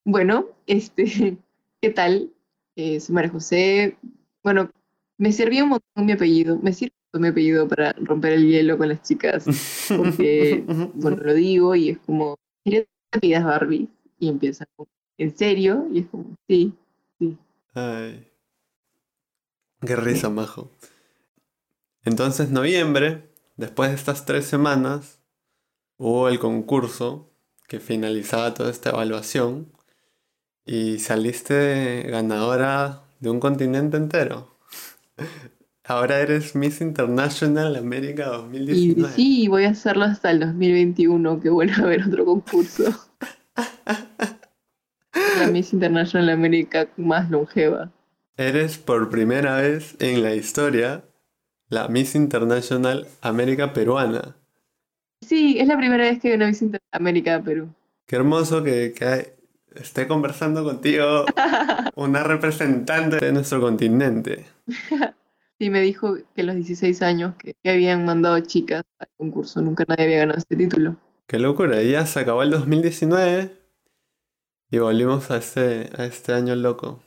bueno, 0.03 0.45
este, 0.67 1.37
¿qué 1.81 1.89
tal? 1.89 2.31
Eh, 2.75 2.99
soy 2.99 3.15
María 3.15 3.31
José. 3.31 3.97
Bueno, 4.43 4.69
me 5.17 5.31
servía 5.31 5.63
un 5.63 5.69
montón 5.69 6.05
mi 6.05 6.11
apellido, 6.11 6.59
me 6.61 6.73
sirve 6.73 6.93
mi 7.13 7.29
apellido 7.29 7.65
para 7.65 7.93
romper 7.93 8.33
el 8.33 8.45
hielo 8.45 8.77
con 8.77 8.89
las 8.89 9.01
chicas, 9.01 9.45
porque, 9.87 10.65
bueno, 10.95 11.17
lo 11.23 11.33
digo 11.33 11.73
y 11.75 11.91
es 11.91 11.97
como, 11.99 12.35
¿quieres 12.65 12.87
pidas 13.21 13.45
Barbie? 13.45 13.87
Y 14.19 14.27
empieza 14.27 14.65
como, 14.75 14.89
¿en 15.17 15.35
serio? 15.35 15.87
Y 15.91 15.99
es 15.99 16.07
como, 16.07 16.35
sí, 16.47 16.73
sí. 17.19 17.37
Ay. 17.73 18.27
Qué 19.85 19.95
risa, 19.95 20.29
majo. 20.29 20.71
Entonces, 22.03 22.49
noviembre, 22.49 23.29
después 23.57 23.89
de 23.89 23.95
estas 23.95 24.25
tres 24.25 24.45
semanas, 24.45 25.19
hubo 25.97 26.29
el 26.29 26.39
concurso 26.39 27.29
que 27.67 27.79
finalizaba 27.79 28.53
toda 28.53 28.69
esta 28.69 28.91
evaluación 28.91 29.71
y 30.65 30.99
saliste 30.99 32.03
ganadora 32.09 33.03
de 33.19 33.29
un 33.29 33.39
continente 33.39 33.97
entero. 33.97 34.57
Ahora 35.87 36.19
eres 36.19 36.55
Miss 36.55 36.81
International 36.81 37.75
América 37.75 38.25
2019. 38.27 39.13
Y 39.13 39.15
sí, 39.15 39.47
voy 39.47 39.65
a 39.65 39.69
hacerlo 39.69 40.05
hasta 40.05 40.31
el 40.31 40.39
2021, 40.39 41.39
que 41.39 41.49
vuelva 41.49 41.75
a 41.75 41.81
haber 41.81 42.07
otro 42.07 42.25
concurso. 42.25 42.85
la 45.39 45.47
Miss 45.47 45.73
International 45.73 46.29
América 46.29 46.87
más 46.97 47.29
longeva. 47.29 47.91
Eres 48.37 48.77
por 48.77 49.09
primera 49.09 49.57
vez 49.57 49.95
en 49.99 50.23
la 50.23 50.35
historia 50.35 51.03
la 51.69 51.87
Miss 51.87 52.15
International 52.15 53.07
América 53.21 53.73
peruana. 53.73 54.35
Sí, 55.21 55.57
es 55.59 55.67
la 55.67 55.77
primera 55.77 56.03
vez 56.03 56.19
que 56.19 56.29
hay 56.29 56.35
una 56.35 56.47
Miss 56.47 56.63
América 56.91 57.41
Perú. 57.41 57.69
Qué 58.05 58.15
hermoso 58.17 58.63
que, 58.63 58.93
que 58.93 59.35
esté 59.75 60.07
conversando 60.07 60.63
contigo 60.63 61.25
una 61.95 62.23
representante 62.23 63.17
de 63.17 63.31
nuestro 63.31 63.61
continente. 63.61 64.45
Sí, 65.57 65.69
me 65.69 65.79
dijo 65.79 66.17
que 66.35 66.41
a 66.41 66.43
los 66.43 66.55
16 66.55 67.01
años 67.01 67.35
que, 67.37 67.55
habían 67.63 68.03
mandado 68.03 68.37
chicas 68.41 68.83
al 68.99 69.07
concurso, 69.15 69.61
nunca 69.61 69.85
nadie 69.87 70.03
había 70.03 70.17
ganado 70.17 70.37
este 70.37 70.57
título. 70.57 70.97
Qué 71.27 71.39
locura, 71.39 71.81
ya 71.81 72.05
se 72.05 72.19
acabó 72.19 72.43
el 72.43 72.51
2019 72.51 73.51
y 74.71 74.77
volvimos 74.79 75.31
a 75.31 75.37
este, 75.37 75.89
a 75.97 76.05
este 76.05 76.33
año 76.33 76.55
loco. 76.55 77.01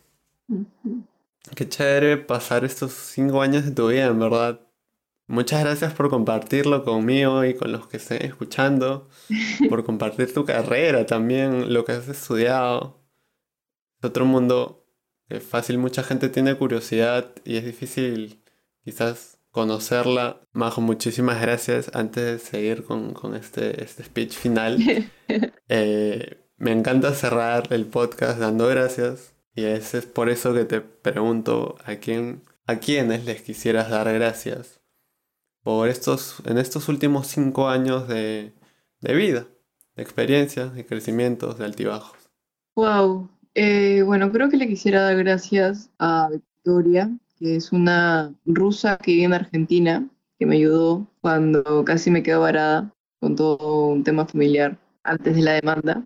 Qué 1.54 1.68
chévere 1.68 2.16
pasar 2.16 2.64
estos 2.64 2.92
cinco 2.92 3.42
años 3.42 3.64
de 3.64 3.72
tu 3.72 3.88
vida, 3.88 4.06
en 4.06 4.18
verdad. 4.18 4.60
Muchas 5.26 5.60
gracias 5.60 5.92
por 5.92 6.08
compartirlo 6.08 6.84
conmigo 6.84 7.44
y 7.44 7.54
con 7.54 7.70
los 7.70 7.86
que 7.86 7.98
estén 7.98 8.24
escuchando, 8.24 9.08
por 9.68 9.84
compartir 9.84 10.32
tu 10.32 10.44
carrera 10.44 11.04
también, 11.04 11.72
lo 11.72 11.84
que 11.84 11.92
has 11.92 12.08
estudiado. 12.08 13.02
Es 13.98 14.04
otro 14.04 14.24
mundo 14.24 14.86
que 15.28 15.40
fácil 15.40 15.78
mucha 15.78 16.02
gente 16.02 16.30
tiene 16.30 16.54
curiosidad 16.56 17.34
y 17.44 17.56
es 17.56 17.64
difícil 17.64 18.42
quizás 18.82 19.38
conocerla. 19.50 20.40
Majo, 20.52 20.80
muchísimas 20.80 21.40
gracias. 21.42 21.90
Antes 21.94 22.24
de 22.24 22.38
seguir 22.38 22.84
con, 22.84 23.34
este, 23.34 23.82
este 23.82 24.04
speech 24.04 24.32
final, 24.32 24.78
eh, 25.68 26.47
me 26.58 26.72
encanta 26.72 27.14
cerrar 27.14 27.72
el 27.72 27.86
podcast 27.86 28.40
dando 28.40 28.66
gracias 28.66 29.32
y 29.54 29.62
es 29.62 29.94
por 30.12 30.28
eso 30.28 30.52
que 30.52 30.64
te 30.64 30.80
pregunto 30.80 31.76
a 31.84 31.96
quién 31.96 32.42
a 32.66 32.76
quiénes 32.76 33.24
les 33.24 33.42
quisieras 33.42 33.90
dar 33.90 34.12
gracias 34.12 34.80
por 35.62 35.88
estos 35.88 36.42
en 36.46 36.58
estos 36.58 36.88
últimos 36.88 37.28
cinco 37.28 37.68
años 37.68 38.08
de, 38.08 38.52
vida, 39.00 39.46
de 39.94 40.02
experiencia, 40.02 40.66
de 40.66 40.84
crecimientos, 40.84 41.58
de 41.58 41.64
altibajos. 41.64 42.18
Wow, 42.74 43.30
eh, 43.54 44.02
bueno 44.02 44.32
creo 44.32 44.48
que 44.48 44.56
le 44.56 44.66
quisiera 44.66 45.02
dar 45.02 45.16
gracias 45.16 45.90
a 46.00 46.28
Victoria, 46.30 47.08
que 47.38 47.54
es 47.54 47.70
una 47.70 48.34
rusa 48.44 48.96
que 48.96 49.12
vive 49.12 49.24
en 49.24 49.34
Argentina, 49.34 50.08
que 50.40 50.46
me 50.46 50.56
ayudó 50.56 51.06
cuando 51.20 51.84
casi 51.84 52.10
me 52.10 52.24
quedo 52.24 52.40
varada 52.40 52.92
con 53.20 53.36
todo 53.36 53.86
un 53.86 54.02
tema 54.02 54.26
familiar 54.26 54.76
antes 55.04 55.36
de 55.36 55.42
la 55.42 55.52
demanda 55.52 56.04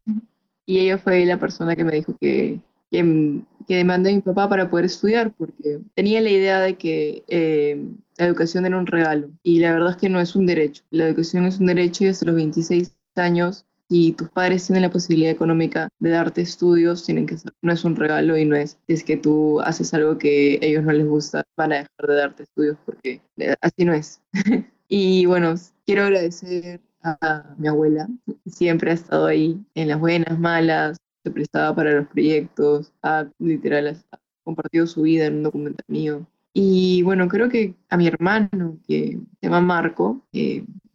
y 0.72 0.80
ella 0.80 0.96
fue 0.96 1.26
la 1.26 1.38
persona 1.38 1.76
que 1.76 1.84
me 1.84 1.92
dijo 1.92 2.16
que, 2.18 2.58
que, 2.90 3.42
que 3.68 3.76
demandé 3.76 4.10
a 4.10 4.14
mi 4.14 4.22
papá 4.22 4.48
para 4.48 4.70
poder 4.70 4.86
estudiar, 4.86 5.30
porque 5.36 5.80
tenía 5.94 6.22
la 6.22 6.30
idea 6.30 6.60
de 6.60 6.78
que 6.78 7.24
eh, 7.28 7.78
la 8.16 8.24
educación 8.24 8.64
era 8.64 8.78
un 8.78 8.86
regalo, 8.86 9.28
y 9.42 9.58
la 9.58 9.74
verdad 9.74 9.90
es 9.90 9.96
que 9.98 10.08
no 10.08 10.18
es 10.18 10.34
un 10.34 10.46
derecho. 10.46 10.82
La 10.88 11.08
educación 11.08 11.44
es 11.44 11.60
un 11.60 11.66
derecho 11.66 12.04
y 12.04 12.08
hasta 12.08 12.24
los 12.24 12.36
26 12.36 12.90
años 13.16 13.66
si 13.90 14.12
tus 14.12 14.30
padres 14.30 14.66
tienen 14.66 14.80
la 14.80 14.90
posibilidad 14.90 15.30
económica 15.30 15.90
de 15.98 16.08
darte 16.08 16.40
estudios, 16.40 17.04
tienen 17.04 17.26
que 17.26 17.36
ser, 17.36 17.52
no 17.60 17.74
es 17.74 17.84
un 17.84 17.94
regalo 17.94 18.38
y 18.38 18.46
no 18.46 18.56
es, 18.56 18.78
es 18.88 19.04
que 19.04 19.18
tú 19.18 19.60
haces 19.60 19.92
algo 19.92 20.16
que 20.16 20.58
a 20.62 20.64
ellos 20.64 20.84
no 20.84 20.92
les 20.92 21.06
gusta, 21.06 21.44
van 21.58 21.72
a 21.72 21.76
dejar 21.76 22.06
de 22.08 22.14
darte 22.14 22.42
estudios 22.44 22.78
porque 22.86 23.20
así 23.60 23.84
no 23.84 23.92
es. 23.92 24.22
y 24.88 25.26
bueno, 25.26 25.54
quiero 25.84 26.04
agradecer 26.04 26.80
a 27.02 27.54
mi 27.58 27.68
abuela, 27.68 28.08
siempre 28.46 28.90
ha 28.90 28.94
estado 28.94 29.26
ahí 29.26 29.60
en 29.74 29.88
las 29.88 30.00
buenas, 30.00 30.38
malas, 30.38 30.98
se 31.22 31.30
prestaba 31.30 31.74
para 31.74 31.92
los 31.92 32.08
proyectos, 32.08 32.92
ha 33.02 33.26
literal 33.38 34.00
ha 34.10 34.18
compartido 34.44 34.86
su 34.86 35.02
vida 35.02 35.26
en 35.26 35.36
un 35.36 35.42
documental 35.44 35.84
mío. 35.88 36.26
Y 36.54 37.02
bueno, 37.02 37.28
creo 37.28 37.48
que 37.48 37.74
a 37.88 37.96
mi 37.96 38.06
hermano, 38.06 38.78
que 38.86 39.18
se 39.40 39.46
llama 39.46 39.60
Marco, 39.60 40.22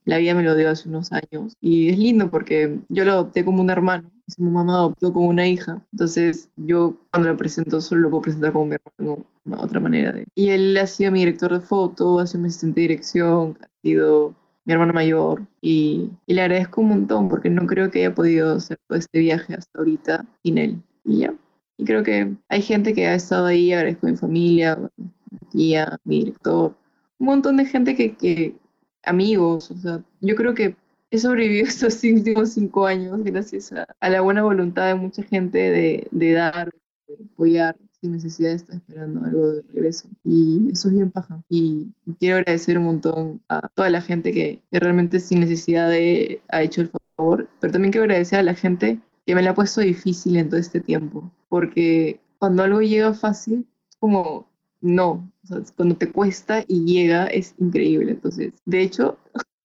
la 0.05 0.17
vida 0.17 0.33
me 0.33 0.43
lo 0.43 0.55
dio 0.55 0.69
hace 0.69 0.87
unos 0.87 1.11
años. 1.11 1.53
Y 1.59 1.89
es 1.89 1.97
lindo 1.97 2.29
porque 2.29 2.79
yo 2.89 3.05
lo 3.05 3.13
adopté 3.13 3.43
como 3.43 3.61
un 3.61 3.69
hermano, 3.69 4.09
su 4.27 4.43
mamá 4.43 4.73
adoptó 4.73 5.11
como 5.13 5.27
una 5.29 5.47
hija. 5.47 5.81
Entonces 5.91 6.49
yo 6.57 6.97
cuando 7.11 7.29
lo 7.29 7.37
presento 7.37 7.81
solo 7.81 8.01
lo 8.01 8.09
puedo 8.09 8.21
presentar 8.23 8.53
como 8.53 8.65
mi 8.67 8.75
hermano, 8.75 9.25
una 9.45 9.61
otra 9.61 9.79
manera 9.79 10.11
de... 10.11 10.25
Y 10.35 10.49
él 10.49 10.77
ha 10.77 10.87
sido 10.87 11.11
mi 11.11 11.19
director 11.19 11.53
de 11.53 11.61
foto, 11.61 12.19
ha 12.19 12.27
sido 12.27 12.41
mi 12.41 12.47
asistente 12.49 12.81
de 12.81 12.87
dirección, 12.87 13.57
ha 13.61 13.67
sido 13.81 14.35
mi 14.67 14.73
hermano 14.73 14.91
mayor 14.91 15.47
y, 15.61 16.11
y, 16.25 16.33
le 16.33 16.41
agradezco 16.41 16.81
un 16.81 16.89
montón 16.89 17.29
porque 17.29 17.49
no 17.49 17.65
creo 17.65 17.89
que 17.89 17.99
haya 17.99 18.13
podido 18.13 18.55
hacer 18.55 18.77
todo 18.85 18.97
este 18.97 19.19
viaje 19.19 19.53
hasta 19.53 19.79
ahorita 19.79 20.25
sin 20.43 20.57
él. 20.57 20.83
Y 21.05 21.19
ya. 21.19 21.33
Y 21.77 21.85
creo 21.85 22.03
que 22.03 22.35
hay 22.49 22.61
gente 22.61 22.93
que 22.93 23.07
ha 23.07 23.15
estado 23.15 23.45
ahí, 23.45 23.71
agradezco 23.71 24.07
a 24.07 24.11
mi 24.11 24.17
familia, 24.17 24.73
a 24.73 24.91
mi 24.97 25.39
tía, 25.51 25.97
mi 26.03 26.19
director, 26.19 26.75
un 27.17 27.27
montón 27.27 27.55
de 27.55 27.65
gente 27.65 27.95
que, 27.95 28.17
que, 28.17 28.55
amigos, 29.03 29.71
o 29.71 29.77
sea, 29.77 30.03
yo 30.19 30.35
creo 30.35 30.53
que 30.53 30.75
he 31.11 31.17
sobrevivido 31.17 31.65
estos 31.67 32.03
últimos 32.03 32.51
cinco 32.51 32.85
años 32.85 33.23
gracias 33.23 33.71
a, 33.71 33.87
a 34.01 34.09
la 34.09 34.19
buena 34.19 34.43
voluntad 34.43 34.87
de 34.87 34.95
mucha 34.95 35.23
gente 35.23 35.57
de, 35.57 36.07
de 36.11 36.33
dar, 36.33 36.71
de 37.07 37.15
apoyar, 37.23 37.77
sin 38.01 38.11
necesidad 38.11 38.49
de 38.49 38.55
estar 38.55 38.75
esperando 38.75 39.23
algo 39.23 39.51
de 39.51 39.61
regreso. 39.73 40.07
Y 40.23 40.69
eso 40.71 40.87
es 40.89 40.95
bien 40.95 41.11
paja. 41.11 41.41
Y 41.49 41.87
quiero 42.19 42.37
agradecer 42.37 42.77
un 42.77 42.85
montón 42.85 43.41
a 43.49 43.67
toda 43.69 43.89
la 43.89 44.01
gente 44.01 44.31
que, 44.31 44.61
realmente 44.71 45.19
sin 45.19 45.39
necesidad 45.39 45.89
de 45.89 46.41
ha 46.49 46.61
hecho 46.61 46.81
el 46.81 46.91
favor, 47.17 47.49
pero 47.59 47.73
también 47.73 47.91
quiero 47.91 48.05
agradecer 48.05 48.39
a 48.39 48.43
la 48.43 48.55
gente 48.55 48.99
que 49.25 49.35
me 49.35 49.41
la 49.41 49.51
ha 49.51 49.55
puesto 49.55 49.81
difícil 49.81 50.37
en 50.37 50.49
todo 50.49 50.59
este 50.59 50.79
tiempo, 50.79 51.31
porque 51.49 52.19
cuando 52.39 52.63
algo 52.63 52.81
llega 52.81 53.13
fácil, 53.13 53.67
como, 53.99 54.47
no, 54.79 55.29
o 55.43 55.47
sea, 55.47 55.57
cuando 55.75 55.97
te 55.97 56.11
cuesta 56.11 56.63
y 56.67 56.85
llega 56.85 57.27
es 57.27 57.55
increíble. 57.57 58.11
Entonces, 58.11 58.53
de 58.65 58.81
hecho, 58.81 59.17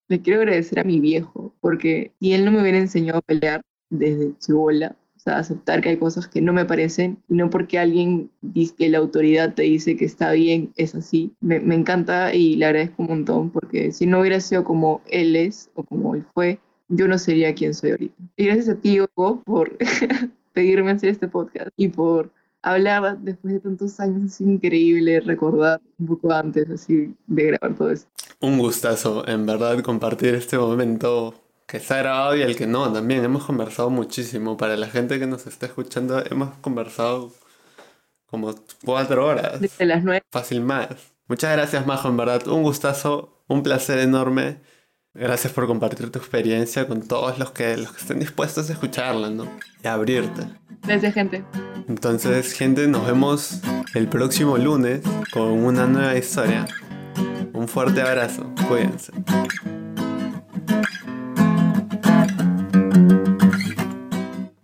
le 0.09 0.21
quiero 0.21 0.41
agradecer 0.41 0.81
a 0.81 0.85
mi 0.85 1.01
viejo, 1.01 1.55
porque 1.61 2.13
si 2.21 2.33
él 2.33 2.45
no 2.45 2.51
me 2.51 2.61
hubiera 2.61 2.79
enseñado 2.79 3.19
a 3.19 3.23
pelear 3.23 3.63
desde 3.91 4.37
chivola, 4.39 4.97
sea, 5.23 5.39
aceptar 5.39 5.81
que 5.81 5.91
hay 5.91 5.97
cosas 5.97 6.27
que 6.27 6.41
no 6.41 6.53
me 6.53 6.65
parecen 6.65 7.19
y 7.29 7.35
no 7.35 7.51
porque 7.51 7.79
alguien 7.79 8.31
dice 8.41 8.75
que 8.77 8.89
la 8.89 8.99
autoridad 8.99 9.55
te 9.55 9.63
dice 9.63 9.97
que 9.97 10.05
está 10.05 10.33
bien, 10.33 10.73
es 10.77 10.95
así. 10.95 11.33
Me, 11.41 11.61
me, 11.61 11.75
encanta 11.75 12.35
y 12.35 12.57
le 12.57 12.67
agradezco 12.67 13.03
un 13.03 13.09
montón 13.09 13.51
porque 13.51 13.93
si 13.93 14.07
no 14.07 14.21
hubiera 14.21 14.41
sido 14.41 14.65
como 14.65 15.01
él 15.09 15.37
es 15.37 15.71
o 15.75 15.85
como 15.85 16.15
él 16.15 16.25
fue, 16.35 16.59
yo 16.89 17.09
no 17.09 17.19
sería 17.19 17.55
quien 17.55 17.75
soy 17.75 17.93
ahorita. 17.93 18.15
Y 18.37 18.47
gracias 18.47 18.69
a 18.69 18.75
ti, 18.75 19.01
Hugo, 19.01 19.43
por 19.45 19.77
pedirme 20.53 20.91
hacer 20.91 21.11
este 21.11 21.29
podcast 21.29 21.71
y 21.77 21.89
por 21.89 22.31
hablar 22.63 23.19
después 23.19 23.55
de 23.55 23.61
tantos 23.61 23.99
años. 24.01 24.25
Es 24.25 24.41
increíble 24.41 25.21
recordar 25.21 25.81
un 25.99 26.07
poco 26.07 26.33
antes 26.33 26.69
así 26.71 27.15
de 27.27 27.45
grabar 27.45 27.77
todo 27.77 27.91
esto. 27.91 28.09
Un 28.41 28.59
gustazo, 28.59 29.27
en 29.27 29.47
verdad, 29.47 29.81
compartir 29.83 30.35
este 30.35 30.59
momento 30.59 31.35
que 31.73 31.79
está 31.79 31.97
grabado 31.97 32.37
y 32.37 32.43
el 32.43 32.55
que 32.55 32.67
no 32.67 32.93
también. 32.93 33.25
Hemos 33.25 33.45
conversado 33.45 33.89
muchísimo. 33.89 34.59
Para 34.59 34.77
la 34.77 34.89
gente 34.89 35.19
que 35.19 35.27
nos 35.27 35.47
está 35.47 35.65
escuchando, 35.65 36.23
hemos 36.31 36.51
conversado 36.59 37.33
como 38.27 38.55
cuatro 38.85 39.27
horas. 39.27 39.59
Desde 39.59 39.87
las 39.87 40.05
nueve. 40.05 40.23
Fácil 40.31 40.61
más. 40.61 40.89
Muchas 41.29 41.51
gracias, 41.57 41.87
Majo, 41.87 42.09
en 42.09 42.19
verdad. 42.19 42.47
Un 42.49 42.63
gustazo, 42.63 43.43
un 43.49 43.63
placer 43.63 44.01
enorme. 44.01 44.59
Gracias 45.15 45.51
por 45.55 45.67
compartir 45.67 46.13
tu 46.13 46.19
experiencia 46.19 46.87
con 46.87 47.09
todos 47.09 47.39
los 47.39 47.53
que, 47.53 47.79
los 47.79 47.91
que 47.93 48.03
estén 48.03 48.19
dispuestos 48.19 48.69
a 48.69 48.75
escucharla, 48.75 49.31
¿no? 49.31 49.49
Y 49.83 49.87
a 49.87 49.95
abrirte. 49.95 50.43
Gracias, 50.83 51.15
gente. 51.15 51.43
Entonces, 51.89 52.53
gente, 52.53 52.87
nos 52.87 53.07
vemos 53.07 53.63
el 53.95 54.09
próximo 54.09 54.59
lunes 54.59 55.01
con 55.33 55.45
una 55.45 55.87
nueva 55.87 56.19
historia. 56.19 56.67
Un 57.55 57.67
fuerte 57.67 58.03
abrazo. 58.03 58.45
Cuídense. 58.69 59.11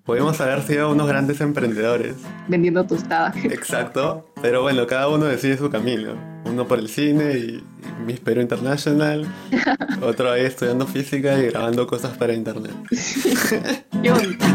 Podemos 0.08 0.40
haber 0.40 0.62
sido 0.62 0.90
unos 0.90 1.06
grandes 1.06 1.38
emprendedores. 1.42 2.14
Vendiendo 2.48 2.82
tostadas. 2.86 3.36
Exacto. 3.44 4.26
Pero 4.40 4.62
bueno, 4.62 4.86
cada 4.86 5.06
uno 5.10 5.26
decide 5.26 5.58
su 5.58 5.68
camino. 5.68 6.14
Uno 6.46 6.66
por 6.66 6.78
el 6.78 6.88
cine 6.88 7.34
y, 7.34 7.62
Miss 8.06 8.18
Perú 8.18 8.40
International. 8.40 9.26
Otro 10.00 10.30
ahí 10.30 10.46
estudiando 10.46 10.86
física 10.86 11.38
y 11.38 11.48
grabando 11.50 11.86
cosas 11.86 12.16
para 12.16 12.32
internet. 12.32 12.72
Qué 14.02 14.10
bonito. 14.10 14.46